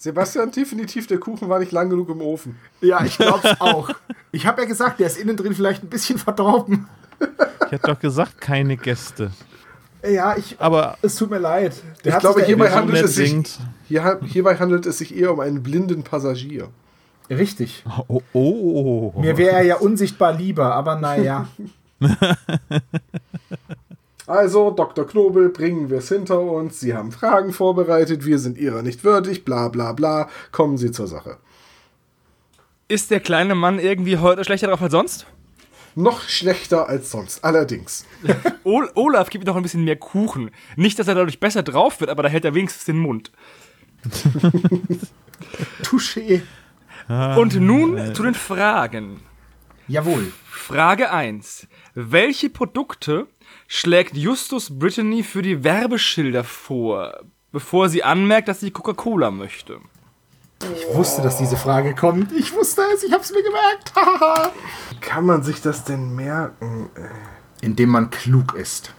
[0.00, 2.56] Sebastian, definitiv, der Kuchen war nicht lang genug im Ofen.
[2.80, 3.90] Ja, ich glaub's auch.
[4.30, 6.86] Ich habe ja gesagt, der ist innen drin vielleicht ein bisschen verdorben.
[7.66, 9.32] Ich hätte doch gesagt, keine Gäste.
[10.08, 10.54] Ja, ich.
[10.60, 11.72] Aber Es tut mir leid.
[12.04, 13.58] Der Ich hat glaube, sich hierbei handelt, es sich, singt.
[13.88, 16.68] hier, hierbei handelt es sich eher um einen blinden Passagier.
[17.28, 17.84] Richtig.
[18.06, 19.12] Oh, oh.
[19.20, 21.48] Mir wäre er ja unsichtbar lieber, aber naja.
[24.28, 25.06] Also, Dr.
[25.06, 26.80] Knobel, bringen wir es hinter uns.
[26.80, 30.28] Sie haben Fragen vorbereitet, wir sind ihrer nicht würdig, bla bla bla.
[30.52, 31.38] Kommen Sie zur Sache.
[32.88, 35.26] Ist der kleine Mann irgendwie heute schlechter drauf als sonst?
[35.94, 38.04] Noch schlechter als sonst, allerdings.
[38.64, 40.50] Ol Olaf gibt noch ein bisschen mehr Kuchen.
[40.76, 43.32] Nicht, dass er dadurch besser drauf wird, aber da hält er wenigstens den Mund.
[45.82, 46.42] Touché.
[47.08, 49.20] Und nun zu den Fragen.
[49.86, 50.32] Jawohl.
[50.50, 51.66] Frage 1.
[51.94, 53.26] Welche Produkte
[53.66, 57.20] schlägt Justus Brittany für die Werbeschilder vor,
[57.52, 59.80] bevor sie anmerkt, dass sie Coca-Cola möchte?
[60.74, 62.32] Ich wusste, dass diese Frage kommt.
[62.32, 63.92] Ich wusste es, ich hab's mir gemerkt.
[64.90, 66.90] Wie kann man sich das denn merken?
[67.60, 68.92] Indem man klug ist.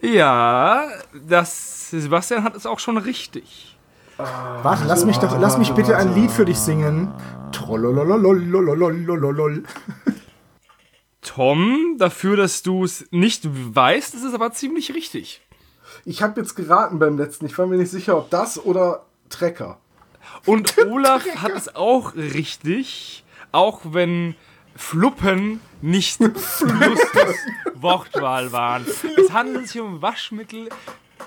[0.00, 3.78] Ja, das Sebastian hat es auch schon richtig.
[4.16, 7.12] Warte, lass mich doch, lass mich bitte ein Lied für dich singen.
[7.52, 9.64] Trollololololololololol.
[11.26, 15.42] Tom, dafür, dass du es nicht weißt, ist es aber ziemlich richtig.
[16.04, 17.46] Ich habe jetzt geraten beim letzten.
[17.46, 19.78] Ich war mir nicht sicher, ob das oder Trecker.
[20.44, 24.36] Und Olaf hat es auch richtig, auch wenn
[24.76, 27.36] Fluppen nicht Flusses
[27.74, 28.86] Wortwahl waren.
[29.16, 30.68] Es handelt sich um Waschmittel,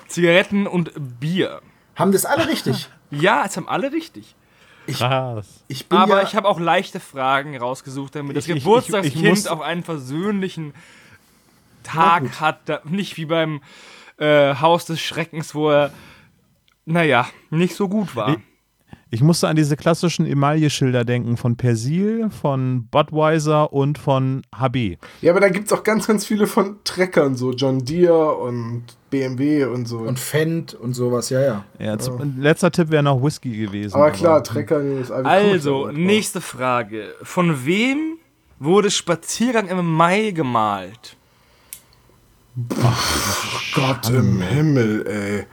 [0.08, 1.62] Zigaretten und Bier.
[1.96, 2.90] Haben das alle richtig?
[3.12, 4.36] Ja, es haben alle richtig.
[4.98, 5.64] Krass.
[5.68, 8.64] Ich bin Aber ja, ich habe auch leichte Fragen rausgesucht, damit das Ich- ich- ich-
[8.64, 10.74] Geburtstagskind ich muss- auch einen versöhnlichen
[11.84, 12.60] Tag hat.
[12.66, 13.62] Da, nicht wie beim
[14.18, 15.94] äh, Haus des Schreckens, wo er,
[16.86, 18.36] naja, nicht so gut war.
[19.12, 24.98] Ich musste an diese klassischen Emaille-Schilder denken von Persil, von Budweiser und von HB.
[25.22, 28.84] Ja, aber da gibt es auch ganz, ganz viele von Treckern, so John Deere und
[29.10, 30.00] BMW und so.
[30.00, 31.66] und Fendt und sowas, ja, ja.
[31.80, 33.96] Ja, zum, Letzter Tipp wäre noch Whisky gewesen.
[33.96, 37.16] aber klar, Trecker ist Also, nächste Frage.
[37.24, 38.18] Von wem
[38.60, 41.18] wurde Spaziergang im Mai gemalt?
[43.74, 45.46] Gott im Himmel, ey.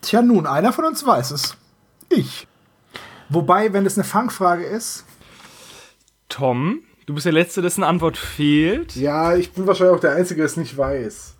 [0.00, 1.56] Tja, nun, einer von uns weiß es.
[2.08, 2.46] Ich.
[3.30, 5.04] Wobei, wenn es eine Fangfrage ist,
[6.28, 8.96] Tom, du bist der Letzte, dessen Antwort fehlt.
[8.96, 11.34] Ja, ich bin wahrscheinlich auch der Einzige, der es nicht weiß.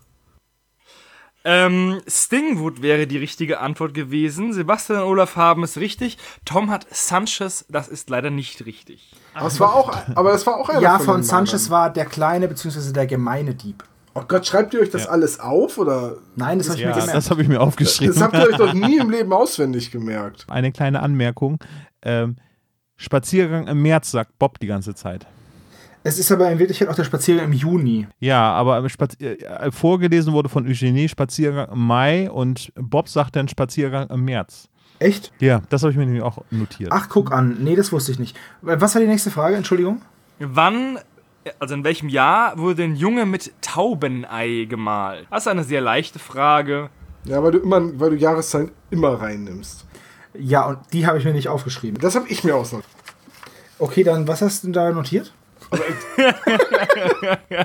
[1.43, 4.53] Ähm, Stingwood wäre die richtige Antwort gewesen.
[4.53, 6.19] Sebastian und Olaf haben es richtig.
[6.45, 9.13] Tom hat Sanchez, das ist leider nicht richtig.
[9.35, 12.05] Aber, es war auch, aber das war auch einer ja, von, von Sanchez war der
[12.05, 12.93] kleine bzw.
[12.93, 13.85] der gemeine Dieb.
[14.15, 16.17] Oh Gott, schreibt ihr euch das alles auf oder?
[16.35, 17.17] Nein, das habe ich ja, mir gemerkt.
[17.17, 18.15] das habe ich mir aufgeschrieben.
[18.15, 20.47] Das habt ihr euch doch nie im Leben auswendig gemerkt.
[20.49, 21.59] Eine kleine Anmerkung.
[22.03, 22.37] Ähm,
[22.97, 25.27] Spaziergang im März, sagt Bob die ganze Zeit.
[26.03, 28.07] Es ist aber in Wirklichkeit auch der Spaziergang im Juni.
[28.19, 33.49] Ja, aber Spaz äh, vorgelesen wurde von Eugenie Spaziergang im Mai und Bob sagt dann
[33.49, 34.69] Spaziergang im März.
[34.99, 35.33] Echt?
[35.41, 36.91] Ja, das habe ich mir nämlich auch notiert.
[36.93, 37.59] Ach, guck an.
[37.61, 38.37] Nee, das wusste ich nicht.
[38.61, 39.57] Was war die nächste Frage?
[39.57, 40.03] Entschuldigung.
[40.39, 40.99] Wann,
[41.59, 45.27] also in welchem Jahr wurde ein Junge mit Taubenei gemalt?
[45.31, 46.91] Das ist eine sehr leichte Frage.
[47.25, 49.87] Ja, weil du immer, weil du Jahreszahlen immer reinnimmst.
[50.35, 52.01] Ja, und die habe ich mir nicht aufgeschrieben.
[52.01, 52.91] Das habe ich mir ausnotiert.
[53.79, 55.33] Okay, dann was hast du da notiert?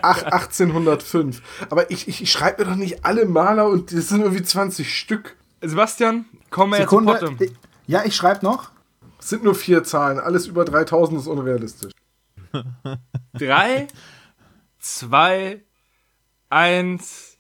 [0.02, 1.41] Ach, 1805.
[1.69, 4.97] Aber ich, ich, ich schreibe mir doch nicht alle Maler und das sind irgendwie 20
[4.97, 5.35] Stück.
[5.61, 7.35] Sebastian, kommen wir jetzt zu Potte.
[7.88, 8.72] Ja, ich schreibe noch.
[9.19, 10.19] Es sind nur vier Zahlen.
[10.19, 11.91] Alles über 3000 ist unrealistisch.
[13.34, 13.88] Drei,
[14.80, 15.61] zwei,
[16.49, 17.34] eins.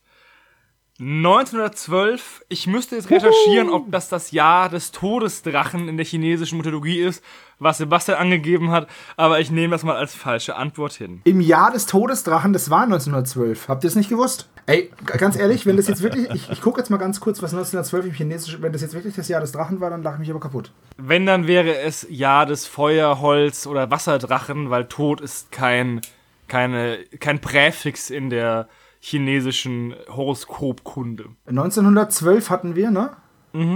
[0.97, 2.45] 1912.
[2.47, 7.21] Ich müsste jetzt recherchieren, ob das das Jahr des Todesdrachen in der chinesischen Mythologie ist,
[7.59, 11.19] was Sebastian angegeben hat, aber ich nehme das mal als falsche Antwort hin.
[11.25, 13.67] Im Jahr des Todesdrachen, das war 1912.
[13.67, 14.47] Habt ihr es nicht gewusst?
[14.67, 17.53] Ey, ganz ehrlich, wenn das jetzt wirklich, ich, ich gucke jetzt mal ganz kurz, was
[17.53, 20.19] 1912 im Chinesischen, wenn das jetzt wirklich das Jahr des Drachen war, dann lache ich
[20.21, 20.71] mich aber kaputt.
[20.95, 25.99] Wenn, dann wäre es Jahr des Feuer, Holz oder Wasserdrachen, weil Tod ist kein,
[26.47, 28.69] keine, kein Präfix in der
[29.07, 31.25] chinesischen Horoskopkunde.
[31.45, 33.11] 1912 hatten wir, ne?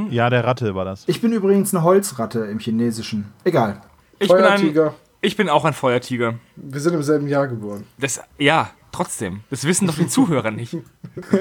[0.10, 1.04] Ja, der Ratte war das.
[1.06, 3.32] Ich bin übrigens eine Holzratte im Chinesischen.
[3.44, 3.80] Egal.
[4.18, 4.96] Ich bin, ein, Feuertiger.
[5.22, 6.34] ich bin auch ein Feuertiger.
[6.56, 7.86] Wir sind im selben Jahr geboren.
[7.98, 9.42] Das, ja, trotzdem.
[9.52, 10.76] Das wissen doch die Zuhörer nicht.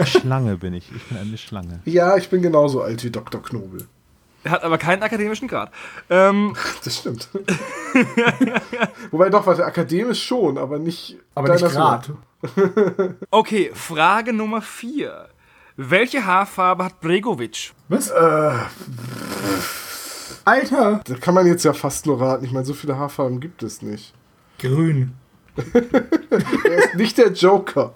[0.05, 0.93] Schlange bin ich.
[0.95, 1.81] Ich bin eine Schlange.
[1.87, 3.43] Ja, ich bin genauso alt wie Dr.
[3.43, 3.89] Knobel.
[4.45, 5.73] Er hat aber keinen akademischen Grad.
[6.11, 6.55] Ähm,
[6.85, 7.29] Das stimmt.
[9.11, 11.17] Wobei doch, warte, akademisch schon, aber nicht.
[11.35, 12.11] Aber nicht Grad.
[13.31, 15.29] okay, Frage Nummer 4.
[15.77, 17.73] Welche Haarfarbe hat Bregovic?
[17.89, 18.11] Was?
[20.45, 21.01] Alter!
[21.05, 22.45] Da kann man jetzt ja fast nur raten.
[22.45, 24.15] Ich meine, so viele Haarfarben gibt es nicht.
[24.59, 25.15] Grün.
[26.65, 27.93] Er ist nicht der Joker.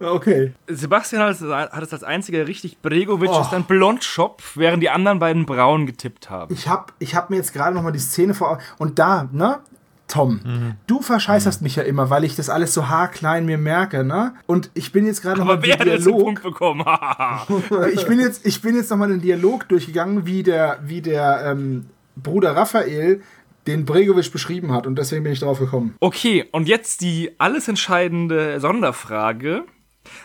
[0.00, 0.52] Okay.
[0.66, 2.80] Sebastian hat es, hat es als einziger richtig.
[2.80, 3.40] Bregovic Oh.
[3.40, 6.52] ist ein Blondschopf, während die anderen beiden braun getippt haben.
[6.54, 8.60] Ich hab, ich hab mir jetzt gerade noch mal die Szene vor Augen.
[8.78, 9.60] Und da, ne?
[10.06, 10.40] Tom,
[10.86, 14.34] du verscheißerst mich ja immer, weil ich das alles so haarklein mir merke, ne?
[14.46, 16.42] Und ich bin jetzt gerade noch mal Aber wer den Dialog.
[16.42, 16.84] Bekommen?
[17.94, 21.44] ich bin jetzt, ich bin jetzt noch mal den Dialog durchgegangen, wie der, wie der
[21.46, 21.86] ähm,
[22.16, 23.22] Bruder Raphael
[23.66, 24.86] den Bregovic beschrieben hat.
[24.86, 25.94] Und deswegen bin ich drauf gekommen.
[26.00, 29.64] okay, und jetzt die alles entscheidende Sonderfrage.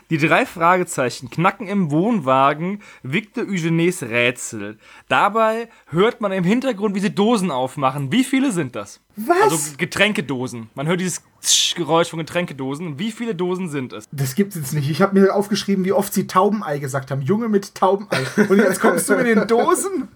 [0.09, 4.77] Die drei Fragezeichen knacken im Wohnwagen Victor Eugenies Rätsel.
[5.07, 8.11] Dabei hört man im Hintergrund, wie sie Dosen aufmachen.
[8.11, 9.01] Wie viele sind das?
[9.15, 9.41] Was?
[9.41, 10.69] Also Getränkedosen.
[10.75, 12.99] Man hört dieses Tsch Geräusch von Getränkedosen.
[12.99, 14.05] Wie viele Dosen sind es?
[14.11, 14.89] Das gibt's jetzt nicht.
[14.89, 17.21] Ich habe mir aufgeschrieben, wie oft sie Taubenei gesagt haben.
[17.21, 18.25] Junge mit Taubenei.
[18.49, 20.07] Und jetzt kommst du mit den Dosen?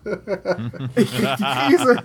[0.95, 2.03] Ich krieg die Krise.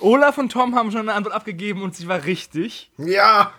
[0.00, 2.90] Olaf und Tom haben schon eine Antwort abgegeben und sie war richtig.
[2.98, 3.52] Ja!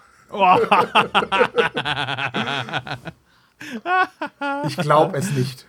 [4.67, 5.65] Ich glaube es nicht.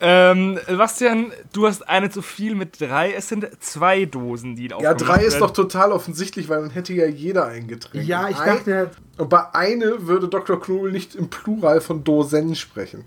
[0.00, 3.12] Ähm, Bastian, du hast eine zu viel mit drei.
[3.12, 6.92] Es sind zwei Dosen, die Ja, aufgemacht drei ist doch total offensichtlich, weil dann hätte
[6.92, 8.04] ja jeder ein Getränk.
[8.04, 10.60] Ja, ich Ein- dachte, Und bei eine würde Dr.
[10.60, 13.04] Knobel nicht im Plural von Dosen sprechen.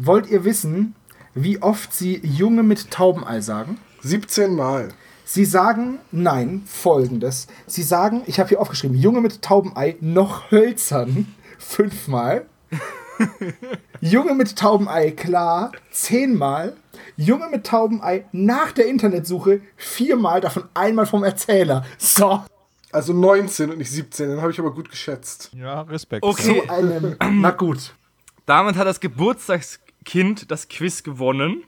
[0.00, 0.94] wollt ihr wissen,
[1.34, 3.78] wie oft sie Junge mit Taubenei sagen?
[4.02, 4.90] 17 Mal.
[5.30, 7.48] Sie sagen, nein, folgendes.
[7.66, 12.46] Sie sagen, ich habe hier aufgeschrieben, Junge mit Taubenei noch hölzern, fünfmal.
[14.00, 16.78] Junge mit Taubenei, klar, zehnmal.
[17.18, 21.84] Junge mit Taubenei nach der Internetsuche, viermal, davon einmal vom Erzähler.
[21.98, 22.42] So,
[22.90, 25.50] Also 19 und nicht 17, dann habe ich aber gut geschätzt.
[25.52, 26.24] Ja, Respekt.
[26.24, 26.62] Okay.
[26.64, 27.16] zu einem.
[27.42, 27.92] Na gut.
[28.46, 31.64] Damit hat das Geburtstagskind das Quiz gewonnen.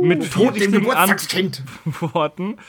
[0.00, 1.62] Mit dem richtigen Geburtstagskind.
[1.84, 2.56] Antworten.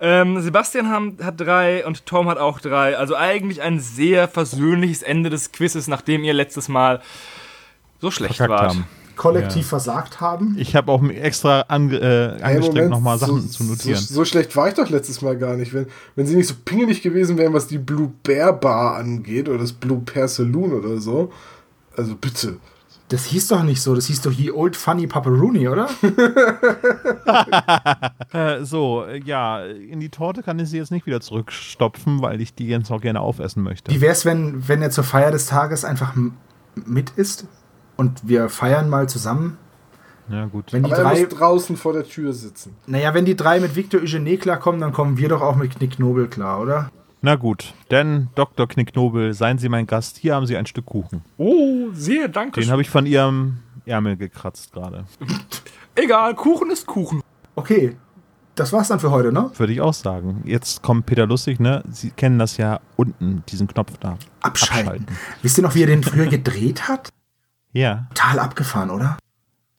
[0.00, 2.96] Ähm, Sebastian haben, hat drei und Tom hat auch drei.
[2.96, 7.02] Also eigentlich ein sehr versöhnliches Ende des Quizzes, nachdem ihr letztes Mal
[8.00, 8.70] so schlecht verkackt wart.
[8.74, 8.84] haben.
[9.16, 10.54] Kollektiv versagt haben.
[10.56, 13.98] Ich habe auch extra ange, äh, angestrengt, nochmal Sachen so, zu notieren.
[13.98, 15.74] So, so schlecht war ich doch letztes Mal gar nicht.
[15.74, 19.58] Wenn, wenn sie nicht so pingelig gewesen wären, was die Blue Bear Bar angeht oder
[19.58, 21.32] das Blue Bear Saloon oder so.
[21.96, 22.58] Also bitte.
[23.08, 25.88] Das hieß doch nicht so, das hieß doch Ye Old Funny Paparoni, oder?
[28.32, 32.42] Äh, so, äh, ja, in die Torte kann ich sie jetzt nicht wieder zurückstopfen, weil
[32.42, 33.90] ich die jetzt noch gerne aufessen möchte.
[33.90, 36.14] Wie wär's, wenn, wenn er zur Feier des Tages einfach
[36.74, 37.46] mit isst
[37.96, 39.56] und wir feiern mal zusammen?
[40.28, 40.74] Ja, gut.
[40.74, 42.76] Wenn die Aber er drei, muss draußen vor der Tür sitzen.
[42.86, 45.98] naja, wenn die drei mit Victor Eugene klarkommen, dann kommen wir doch auch mit Knick
[45.98, 46.90] Nobel klar, oder?
[47.20, 48.68] Na gut, denn Dr.
[48.68, 50.18] Knicknobel, seien Sie mein Gast.
[50.18, 51.22] Hier haben Sie ein Stück Kuchen.
[51.36, 52.60] Oh, sehr danke.
[52.60, 55.04] Den habe ich von Ihrem Ärmel gekratzt gerade.
[55.96, 57.20] Egal, Kuchen ist Kuchen.
[57.56, 57.96] Okay,
[58.54, 59.50] das war's dann für heute, ne?
[59.56, 60.42] Würde ich auch sagen.
[60.44, 61.82] Jetzt kommt Peter Lustig, ne?
[61.90, 64.16] Sie kennen das ja unten, diesen Knopf da.
[64.40, 65.06] Abschalten.
[65.42, 67.08] Wisst ihr noch, wie er den früher gedreht hat?
[67.72, 69.18] Ja, Total abgefahren, oder?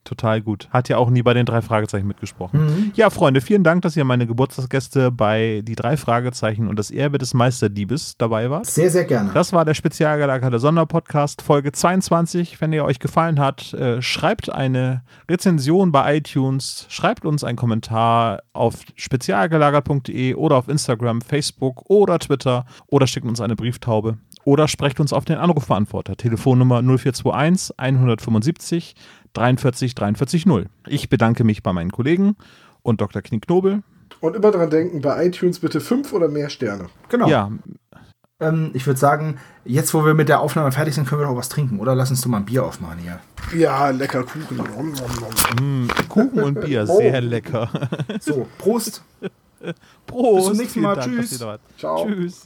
[0.10, 0.68] Total gut.
[0.72, 2.91] Hat ja auch nie bei den drei Fragezeichen mitgesprochen.
[2.95, 7.18] Ja, Freunde, vielen Dank, dass ihr meine Geburtstagsgäste bei die drei Fragezeichen und das Erbe
[7.18, 8.65] des Meisterdiebes dabei wart.
[8.65, 9.31] Sehr, sehr gerne.
[9.34, 12.60] Das war der spezial gelagerte Sonderpodcast Folge 22.
[12.60, 18.41] Wenn er euch gefallen hat, äh, schreibt eine Rezension bei iTunes, schreibt uns einen Kommentar
[18.53, 24.99] auf spezialgelagert.de oder auf Instagram, Facebook oder Twitter oder schickt uns eine Brieftaube oder sprecht
[24.99, 26.15] uns auf den Anrufbeantworter.
[26.15, 28.95] Telefonnummer 0421 175
[29.34, 30.66] 43 43 0.
[30.88, 32.36] Ich bedanke mich bei meinen Kollegen
[32.82, 33.22] und Dr.
[33.22, 33.84] Knicknobel.
[34.22, 36.90] Und immer dran denken, bei iTunes bitte fünf oder mehr Sterne.
[37.10, 37.28] Genau.
[37.28, 37.52] Ja,
[38.42, 41.36] Ähm, ich würde sagen, jetzt wo wir mit der Aufnahme fertig sind, können wir doch
[41.36, 41.94] was trinken, oder?
[41.94, 43.20] Lass uns doch mal ein Bier aufmachen hier.
[43.58, 44.56] Ja, lecker Kuchen.
[44.58, 44.94] Nom, nom,
[45.60, 45.88] nom.
[46.08, 47.70] Kuchen und Bier, sehr lecker.
[48.22, 49.04] So, Prost.
[50.08, 50.36] Prost.
[50.38, 50.96] Bis zum nächsten Mal.
[50.96, 51.46] Dank, Tschüss.
[51.78, 52.08] Ciao.
[52.08, 52.46] Tschüss.